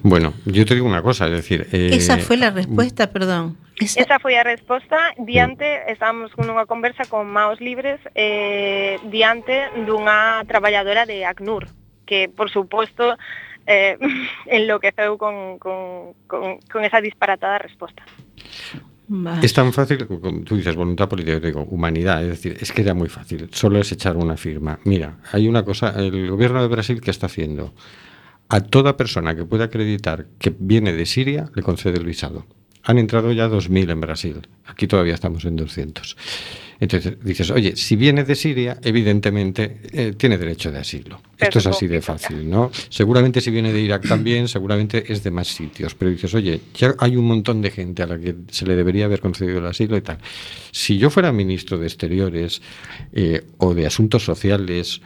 Bueno, 0.08 0.36
yo 0.46 0.64
te 0.66 0.76
digo 0.76 0.86
una 0.86 1.02
cosa, 1.02 1.26
es 1.26 1.32
decir... 1.32 1.66
eh, 1.72 1.90
Esa 1.94 2.20
fue 2.20 2.38
la 2.38 2.52
respuesta, 2.52 3.10
perdón. 3.12 3.58
Esa- 3.82 4.00
Esa 4.06 4.20
foi 4.22 4.38
a 4.38 4.44
resposta 4.46 4.96
diante, 5.18 5.66
estábamos 5.90 6.30
nunha 6.38 6.70
conversa 6.70 7.10
con 7.10 7.26
Maos 7.26 7.58
Libres 7.60 7.98
eh, 8.14 9.02
diante 9.10 9.66
dunha 9.90 10.46
traballadora 10.46 11.10
de 11.10 11.26
ACNUR, 11.26 11.66
que 12.06 12.30
por 12.30 12.54
suposto 12.54 13.18
eh, 13.66 13.98
enloqueceu 14.46 15.18
con, 15.18 15.58
con, 15.58 16.14
con, 16.30 16.62
con 16.70 16.86
esa 16.86 17.02
disparatada 17.02 17.58
resposta. 17.58 18.06
Va. 19.10 19.42
Es 19.42 19.54
tan 19.58 19.74
fácil, 19.74 20.06
como 20.06 20.46
tú 20.46 20.56
dices, 20.56 20.76
voluntad 20.78 21.10
política, 21.10 21.38
yo 21.42 21.48
digo, 21.50 21.62
humanidad, 21.70 22.22
es 22.22 22.30
decir, 22.30 22.58
es 22.62 22.72
que 22.72 22.82
era 22.86 22.94
muy 22.94 23.10
fácil, 23.10 23.50
solo 23.52 23.82
es 23.82 23.92
echar 23.92 24.18
una 24.18 24.38
firma. 24.38 24.78
Mira, 24.86 25.18
hay 25.34 25.48
una 25.50 25.66
cosa, 25.66 25.94
el 25.98 26.30
gobierno 26.30 26.62
de 26.62 26.70
Brasil 26.70 27.02
que 27.02 27.10
está 27.12 27.26
haciendo, 27.26 27.74
a 28.50 28.62
toda 28.62 28.98
persona 28.98 29.36
que 29.36 29.46
pueda 29.46 29.66
acreditar 29.66 30.28
que 30.40 30.56
viene 30.58 30.94
de 30.94 31.06
Siria, 31.06 31.50
le 31.56 31.64
concede 31.64 31.98
el 31.98 32.06
visado. 32.06 32.46
Han 32.84 33.00
entrado 33.00 33.32
ya 33.32 33.48
2.000 33.48 33.92
en 33.92 34.02
Brasil, 34.02 34.48
aquí 34.66 34.88
todavía 34.88 35.16
estamos 35.16 35.46
en 35.46 35.56
200. 35.56 36.16
Entonces 36.80 37.18
dices, 37.24 37.50
oye, 37.52 37.76
si 37.76 37.96
viene 37.96 38.24
de 38.24 38.36
Siria, 38.36 38.78
evidentemente 38.84 39.80
eh, 39.92 40.14
tiene 40.18 40.38
derecho 40.38 40.72
de 40.72 40.80
asilo. 40.80 41.22
Esto 41.38 41.60
es 41.60 41.68
así 41.68 41.88
de 41.88 42.02
fácil, 42.02 42.50
¿no? 42.50 42.72
Seguramente 42.90 43.42
si 43.42 43.52
viene 43.52 43.72
de 43.72 43.80
Irak 43.80 44.08
también, 44.08 44.48
seguramente 44.50 45.12
es 45.12 45.24
de 45.24 45.32
más 45.32 45.48
sitios. 45.48 45.96
Pero 45.96 46.12
dices, 46.12 46.34
oye, 46.34 46.62
ya 46.74 46.94
hay 47.00 47.16
un 47.16 47.26
montón 47.26 47.62
de 47.62 47.72
gente 47.72 48.04
a 48.04 48.08
la 48.08 48.20
que 48.20 48.36
se 48.52 48.66
le 48.66 48.76
debería 48.76 49.06
haber 49.06 49.22
concedido 49.22 49.60
el 49.60 49.66
asilo 49.66 49.96
y 49.96 50.02
tal. 50.02 50.18
Si 50.72 50.98
yo 50.98 51.10
fuera 51.10 51.32
ministro 51.32 51.78
de 51.78 51.88
Exteriores 51.88 52.62
eh, 53.14 53.44
o 53.58 53.74
de 53.74 53.86
Asuntos 53.86 54.24
Sociales 54.24 55.02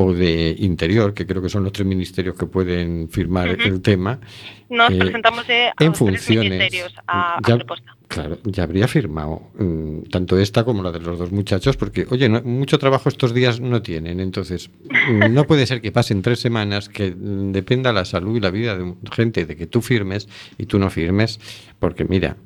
o 0.00 0.12
de 0.12 0.54
Interior, 0.60 1.12
que 1.12 1.26
creo 1.26 1.42
que 1.42 1.48
son 1.48 1.64
los 1.64 1.72
tres 1.72 1.86
ministerios 1.86 2.36
que 2.38 2.46
pueden 2.46 3.08
firmar 3.10 3.48
el 3.48 3.82
tema, 3.82 4.20
Nos 4.68 4.90
eh, 4.92 4.98
presentamos 4.98 5.44
en 5.48 5.66
aos 5.66 5.74
tres 5.76 5.98
funciones, 5.98 6.50
ministerios 6.52 6.94
a, 7.06 7.36
a 7.36 7.40
ya- 7.46 7.56
proposta. 7.56 7.96
Claro, 8.08 8.38
ya 8.44 8.62
habría 8.62 8.88
firmado 8.88 9.42
mm, 9.58 10.04
tanto 10.10 10.38
esta 10.38 10.64
como 10.64 10.82
la 10.82 10.90
de 10.90 10.98
los 11.00 11.18
dos 11.18 11.30
muchachos, 11.30 11.76
porque, 11.76 12.06
oye, 12.10 12.28
no- 12.30 12.42
mucho 12.42 12.78
trabajo 12.78 13.10
estos 13.10 13.34
días 13.34 13.60
no 13.60 13.82
tienen. 13.82 14.18
Entonces, 14.20 14.70
mm, 15.10 15.32
no 15.34 15.44
puede 15.46 15.66
ser 15.66 15.82
que 15.82 15.92
pasen 15.92 16.22
tres 16.22 16.40
semanas 16.40 16.88
que 16.88 17.10
mm, 17.10 17.52
dependa 17.52 17.92
la 17.92 18.06
salud 18.06 18.36
y 18.36 18.40
la 18.40 18.50
vida 18.50 18.76
de 18.78 18.94
gente 19.12 19.44
de 19.44 19.56
que 19.56 19.66
tú 19.66 19.82
firmes 19.82 20.26
y 20.56 20.64
tú 20.64 20.78
no 20.78 20.88
firmes, 20.88 21.38
porque, 21.78 22.06
mira, 22.06 22.36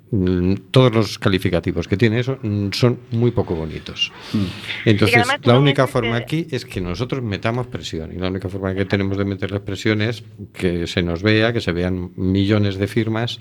todos 0.73 0.93
los 0.93 1.19
calificativos 1.19 1.89
que 1.89 1.97
tiene 1.97 2.19
eso 2.21 2.39
son 2.73 2.99
muy 3.13 3.31
poco 3.31 3.55
bonitos. 3.55 4.13
Entonces, 4.85 5.17
la 5.45 5.59
única 5.59 5.87
forma 5.87 6.17
aquí 6.17 6.47
es 6.51 6.67
que 6.67 6.81
nosotros 6.81 7.23
metamos 7.23 7.67
presión. 7.69 8.13
Y 8.13 8.19
la 8.19 8.29
única 8.29 8.49
forma 8.51 8.75
que 8.75 8.85
tenemos 8.85 9.17
de 9.17 9.25
meterles 9.25 9.61
presión 9.61 10.03
es 10.03 10.23
que 10.53 10.87
se 10.87 11.03
nos 11.03 11.23
vea, 11.23 11.53
que 11.53 11.61
se 11.63 11.73
vean 11.73 12.11
millones 12.17 12.77
de 12.77 12.89
firmas, 12.89 13.39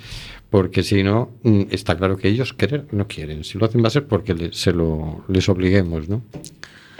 porque 0.51 0.83
si 0.83 1.01
no, 1.01 1.31
mm, 1.43 1.61
está 1.71 1.97
claro 1.97 2.17
que 2.17 2.27
ellos 2.27 2.53
querer 2.53 2.85
no 2.91 3.07
quieren. 3.07 3.43
Si 3.43 3.57
lo 3.57 3.65
hacen 3.65 3.81
va 3.83 3.87
a 3.87 3.91
ser 3.91 4.05
porque 4.05 4.35
le- 4.35 4.53
se 4.53 4.71
lo, 4.73 5.23
les 5.27 5.49
obliguemos, 5.49 6.07
¿no? 6.09 6.21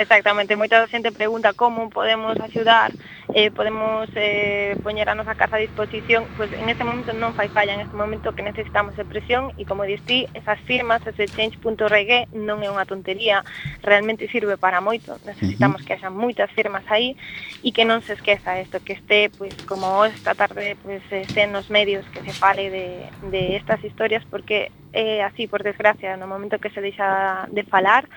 Exactamente, 0.01 0.57
moita 0.57 0.81
xente 0.89 1.13
pregunta 1.13 1.53
como 1.53 1.93
podemos 1.93 2.33
axudar, 2.41 2.89
eh, 3.37 3.53
podemos 3.53 4.09
eh, 4.17 4.73
poñer 4.81 5.05
a 5.05 5.13
nosa 5.13 5.37
casa 5.37 5.61
a 5.61 5.61
disposición, 5.61 6.25
pois 6.33 6.49
pues, 6.49 6.57
en 6.57 6.73
este 6.73 6.81
momento 6.81 7.13
non 7.13 7.37
fai 7.37 7.53
falla, 7.53 7.77
en 7.77 7.85
este 7.85 7.93
momento 7.93 8.33
que 8.33 8.41
necesitamos 8.41 8.97
presión 9.05 9.53
e 9.61 9.63
como 9.69 9.85
dis 9.85 10.01
ti, 10.01 10.25
esas 10.33 10.57
firmas, 10.65 11.05
ese 11.05 11.29
change.reg 11.29 12.33
non 12.33 12.65
é 12.65 12.73
unha 12.73 12.89
tontería, 12.89 13.45
realmente 13.85 14.25
sirve 14.25 14.57
para 14.57 14.81
moito, 14.81 15.21
necesitamos 15.21 15.77
uh 15.77 15.85
-huh. 15.85 15.85
que 15.85 15.93
haxa 15.93 16.09
moitas 16.09 16.49
firmas 16.49 16.81
aí 16.89 17.13
e 17.61 17.69
que 17.69 17.85
non 17.85 18.01
se 18.01 18.17
esqueza 18.17 18.57
isto, 18.57 18.81
que 18.81 18.97
este, 18.97 19.29
pois, 19.37 19.53
pues, 19.53 19.69
como 19.69 20.01
esta 20.09 20.33
tarde, 20.33 20.73
pois, 20.81 20.97
pues, 21.05 21.29
este 21.29 21.45
nos 21.45 21.69
medios 21.69 22.09
que 22.09 22.25
se 22.25 22.33
fale 22.33 22.73
de, 22.73 23.05
de 23.29 23.53
estas 23.53 23.85
historias, 23.85 24.25
porque 24.25 24.73
é 24.93 25.21
eh, 25.21 25.21
así, 25.21 25.47
por 25.47 25.63
desgracia, 25.63 26.17
no 26.17 26.27
momento 26.27 26.59
que 26.59 26.69
se 26.69 26.81
deixa 26.81 27.47
de 27.51 27.63
falar, 27.63 28.09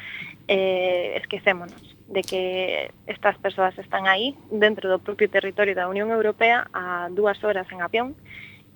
eh, 0.49 1.16
esquecémonos 1.16 1.97
de 2.09 2.22
que 2.22 2.92
estas 3.07 3.38
persoas 3.38 3.76
están 3.78 4.07
aí 4.07 4.36
dentro 4.51 4.90
do 4.90 5.01
propio 5.01 5.28
territorio 5.30 5.74
da 5.74 5.88
Unión 5.88 6.12
Europea 6.12 6.68
a 6.72 7.09
dúas 7.11 7.40
horas 7.42 7.66
en 7.72 7.80
avión 7.80 8.14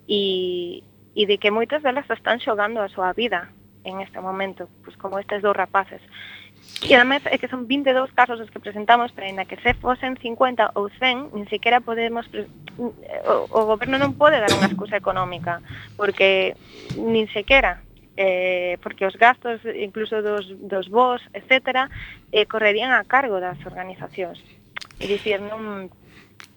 e, 0.09 0.83
e 1.13 1.23
de 1.29 1.37
que 1.37 1.53
moitas 1.53 1.85
delas 1.85 2.09
están 2.09 2.41
xogando 2.41 2.81
a 2.81 2.89
súa 2.89 3.13
vida 3.13 3.53
en 3.85 4.01
este 4.01 4.21
momento, 4.21 4.69
pues 4.85 4.97
como 4.97 5.19
estes 5.19 5.43
dous 5.43 5.57
rapaces. 5.57 6.01
E 6.83 6.95
además 6.95 7.23
é 7.27 7.39
que 7.39 7.49
son 7.49 7.67
22 7.67 8.13
casos 8.13 8.41
os 8.41 8.51
que 8.51 8.59
presentamos, 8.59 9.13
pero 9.13 9.27
ainda 9.27 9.47
que 9.47 9.57
se 9.63 9.75
fosen 9.79 10.19
50 10.19 10.75
ou 10.75 10.91
100, 10.91 11.35
nin 11.37 11.47
sequera 11.47 11.81
podemos 11.85 12.27
o, 12.79 12.95
o 13.51 13.61
goberno 13.67 13.99
non 13.99 14.15
pode 14.15 14.39
dar 14.39 14.51
unha 14.51 14.69
excusa 14.71 14.99
económica, 14.99 15.63
porque 15.99 16.55
nin 16.99 17.27
sequera 17.31 17.83
eh, 18.19 18.77
porque 18.83 19.07
os 19.07 19.15
gastos 19.15 19.63
incluso 19.79 20.19
dos, 20.19 20.51
dos 20.59 20.91
vos, 20.91 21.23
etcétera, 21.31 21.87
eh, 22.35 22.51
correrían 22.51 22.91
a 22.91 23.07
cargo 23.07 23.39
das 23.39 23.63
organizacións. 23.63 24.43
É 24.99 25.07
dicir, 25.07 25.39
non 25.39 25.87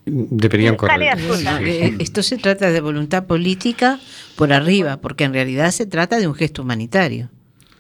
Deberían 0.02 0.76
correr. 0.82 1.14
Eh, 1.62 1.94
Esto 2.02 2.26
se 2.26 2.42
trata 2.42 2.74
de 2.74 2.82
voluntad 2.82 3.30
política 3.30 4.02
por 4.36 4.52
arriba, 4.52 4.98
porque 4.98 5.26
en 5.26 5.34
realidad 5.34 5.70
se 5.70 5.86
trata 5.86 6.18
de 6.18 6.28
un 6.28 6.34
gesto 6.34 6.64
humanitario. 6.64 7.30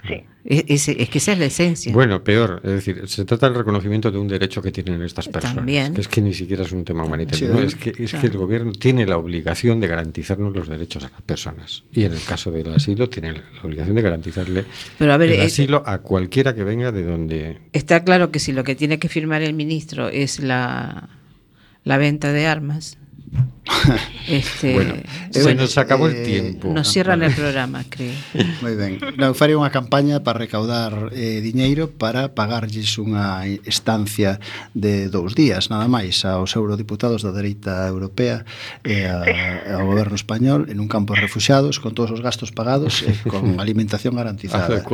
Sí. 0.07 0.23
Es, 0.43 0.87
es- 0.87 0.97
es 0.97 1.09
que 1.09 1.19
esa 1.19 1.33
es 1.33 1.39
la 1.39 1.45
esencia. 1.45 1.93
Bueno, 1.93 2.23
peor, 2.23 2.61
es 2.63 2.71
decir, 2.71 3.03
se 3.07 3.23
trata 3.25 3.47
del 3.47 3.59
reconocimiento 3.59 4.09
de 4.11 4.17
un 4.17 4.27
derecho 4.27 4.59
que 4.61 4.71
tienen 4.71 5.01
estas 5.03 5.27
personas. 5.27 5.57
También. 5.57 5.93
que 5.93 6.01
es 6.01 6.07
que 6.07 6.21
ni 6.21 6.33
siquiera 6.33 6.63
es 6.63 6.71
un 6.71 6.83
tema 6.83 7.03
humanitario. 7.03 7.47
Sí, 7.49 7.53
¿no? 7.53 7.59
eh, 7.61 7.65
Es, 7.65 7.75
que, 7.75 7.89
es 7.91 8.09
claro. 8.09 8.21
que 8.21 8.27
el 8.27 8.37
gobierno 8.37 8.71
tiene 8.71 9.05
la 9.05 9.17
obligación 9.17 9.79
de 9.79 9.87
garantizarnos 9.87 10.55
los 10.55 10.67
derechos 10.67 11.03
a 11.03 11.09
las 11.09 11.21
personas. 11.21 11.83
Y 11.93 12.05
en 12.05 12.13
el 12.13 12.23
caso 12.23 12.49
del 12.51 12.73
asilo, 12.73 13.07
tiene 13.07 13.33
la 13.33 13.41
obligación 13.63 13.95
de 13.95 14.01
garantizarle 14.01 14.65
Pero 14.97 15.13
a 15.13 15.17
ver, 15.17 15.31
el 15.33 15.41
asilo 15.41 15.83
a 15.85 15.99
cualquiera 15.99 16.55
que 16.55 16.63
venga 16.63 16.91
de 16.91 17.03
donde. 17.03 17.57
Está 17.73 18.03
claro 18.03 18.31
que 18.31 18.39
si 18.39 18.51
lo 18.53 18.63
que 18.63 18.73
tiene 18.73 18.97
que 18.97 19.09
firmar 19.09 19.43
el 19.43 19.53
ministro 19.53 20.09
es 20.09 20.39
la, 20.39 21.09
la 21.83 21.97
venta 21.99 22.31
de 22.33 22.47
armas, 22.47 22.97
Este, 24.27 24.73
bueno, 24.73 24.93
eh, 24.93 25.03
se 25.31 25.43
bueno, 25.43 25.61
nos 25.63 25.77
acabou 25.77 26.07
eh, 26.07 26.21
o 26.21 26.23
tiempo. 26.23 26.71
Nos 26.71 26.87
cierran 26.87 27.23
el 27.23 27.33
programa, 27.33 27.83
creo. 27.89 28.13
Moi 28.63 28.77
ben. 28.77 29.01
Non, 29.17 29.33
farei 29.33 29.57
unha 29.57 29.73
campaña 29.73 30.21
para 30.23 30.39
recaudar 30.39 31.11
eh, 31.11 31.41
diñeiro 31.41 31.89
para 31.89 32.31
pagarlles 32.31 32.95
unha 33.01 33.43
estancia 33.65 34.39
de 34.77 35.09
dous 35.09 35.33
días, 35.33 35.73
nada 35.73 35.89
máis, 35.89 36.23
aos 36.23 36.53
eurodiputados 36.53 37.25
da 37.25 37.33
dereita 37.33 37.83
europea 37.89 38.45
e 38.85 39.09
a, 39.09 39.25
ao 39.81 39.89
goberno 39.89 40.15
español 40.15 40.69
en 40.69 40.79
un 40.79 40.87
campo 40.87 41.17
de 41.17 41.25
refugiados 41.25 41.81
con 41.81 41.97
todos 41.97 42.13
os 42.13 42.21
gastos 42.21 42.53
pagados 42.53 43.03
e 43.03 43.11
con 43.25 43.59
alimentación 43.59 44.15
garantizada. 44.15 44.69
Ah, 44.69 44.85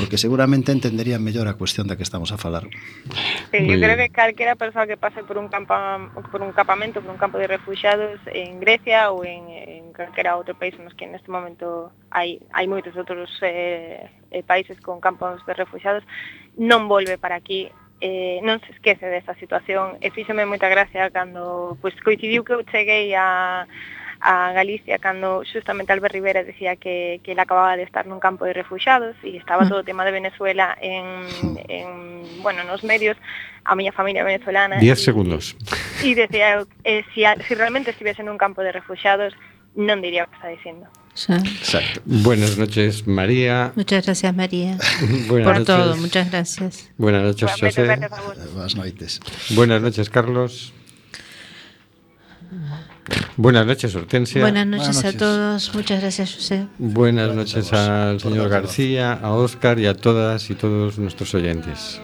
porque 0.00 0.16
seguramente 0.16 0.72
entenderían 0.72 1.20
mellor 1.20 1.50
a 1.50 1.58
cuestión 1.58 1.90
da 1.90 1.98
que 1.98 2.06
estamos 2.06 2.30
a 2.32 2.38
falar. 2.38 2.64
Eh, 3.52 3.66
sí, 3.66 3.68
eu 3.68 3.76
creo 3.82 3.98
que 3.98 4.08
calquera 4.08 4.54
persoa 4.56 4.86
que 4.86 4.96
pase 4.96 5.26
por 5.26 5.36
un, 5.36 5.50
campa, 5.50 5.98
por 6.30 6.40
un 6.40 6.54
campamento, 6.56 7.02
por 7.02 7.10
un 7.10 7.20
campo 7.20 7.36
de 7.36 7.50
refugiados 7.50 8.01
en 8.26 8.60
Grecia 8.60 9.10
ou 9.10 9.24
en, 9.24 9.48
en 9.50 9.92
calquera 9.92 10.36
outro 10.36 10.54
país 10.54 10.74
nos 10.78 10.94
que 10.94 11.06
neste 11.06 11.30
momento 11.30 11.92
hai, 12.10 12.40
hai 12.52 12.66
moitos 12.66 12.96
outros 12.96 13.30
eh, 13.42 14.08
eh 14.30 14.42
países 14.42 14.78
con 14.80 15.00
campos 15.00 15.44
de 15.46 15.52
refugiados, 15.54 16.04
non 16.56 16.88
volve 16.88 17.16
para 17.18 17.36
aquí. 17.36 17.70
Eh, 18.02 18.42
non 18.42 18.58
se 18.66 18.74
esquece 18.74 19.06
desa 19.06 19.38
situación. 19.38 19.94
E 20.02 20.10
fíxome 20.10 20.42
moita 20.42 20.66
gracia 20.66 21.06
cando 21.14 21.78
pois, 21.78 21.94
coincidiu 22.02 22.42
que 22.42 22.54
eu 22.54 22.66
cheguei 22.66 23.14
a, 23.14 23.62
a 24.22 24.52
Galicia 24.54 25.02
cando 25.02 25.42
justamente 25.42 25.90
Albert 25.92 26.14
Rivera 26.14 26.44
decía 26.46 26.76
que, 26.78 27.18
que 27.26 27.32
él 27.34 27.40
acababa 27.42 27.74
de 27.76 27.82
estar 27.82 28.06
nun 28.06 28.22
campo 28.22 28.46
de 28.46 28.54
refugiados 28.54 29.18
e 29.26 29.34
estaba 29.34 29.66
todo 29.66 29.82
o 29.82 29.86
tema 29.86 30.06
de 30.06 30.14
Venezuela 30.14 30.78
en, 30.78 31.26
en 31.66 32.22
bueno, 32.38 32.62
nos 32.62 32.86
medios 32.86 33.18
a 33.66 33.74
miña 33.74 33.90
familia 33.90 34.22
venezolana 34.22 34.78
10 34.78 34.86
e- 34.86 35.02
segundos. 35.02 35.58
e 36.06 36.14
decía 36.14 36.62
eu, 36.62 36.70
eh, 36.86 37.02
si, 37.10 37.26
a, 37.26 37.34
si 37.42 37.58
realmente 37.58 37.90
estivese 37.90 38.22
nun 38.22 38.38
campo 38.38 38.62
de 38.62 38.70
refugiados 38.70 39.34
non 39.74 39.98
diría 39.98 40.22
o 40.24 40.30
que 40.30 40.38
está 40.38 40.48
diciendo 40.54 40.86
Sí. 41.12 41.34
Exacto. 41.36 42.00
Buenas 42.08 42.56
noches, 42.56 43.04
María. 43.04 43.76
Muchas 43.76 44.06
gracias, 44.08 44.32
María, 44.32 44.80
Buenas 45.28 45.44
por 45.44 45.54
noches. 45.60 45.66
todo. 45.68 45.96
Muchas 46.00 46.30
gracias. 46.32 46.88
Buenas 46.96 47.20
noches, 47.28 47.52
Bueno, 47.60 47.68
moitas 47.68 48.16
José. 48.16 48.48
Boas 48.56 48.72
noites. 48.80 49.10
Buenas 49.52 49.80
noches, 49.84 50.08
Carlos. 50.08 50.72
Buenas 53.36 53.66
noches, 53.66 53.94
Hortensia. 53.94 54.42
Buenas 54.42 54.66
noches, 54.66 54.94
Buenas 54.94 55.14
a 55.14 55.18
todos. 55.18 55.74
Muchas 55.74 56.00
gracias, 56.00 56.34
José. 56.34 56.66
Buenas 56.78 57.34
Gracias 57.34 57.56
noches 57.56 57.72
al 57.72 58.20
señor. 58.20 58.48
García, 58.48 59.12
a 59.12 59.32
Óscar 59.32 59.78
y 59.78 59.86
a 59.86 59.94
todas 59.94 60.50
y 60.50 60.54
todos 60.54 60.98
nuestros 60.98 61.34
oyentes. 61.34 62.00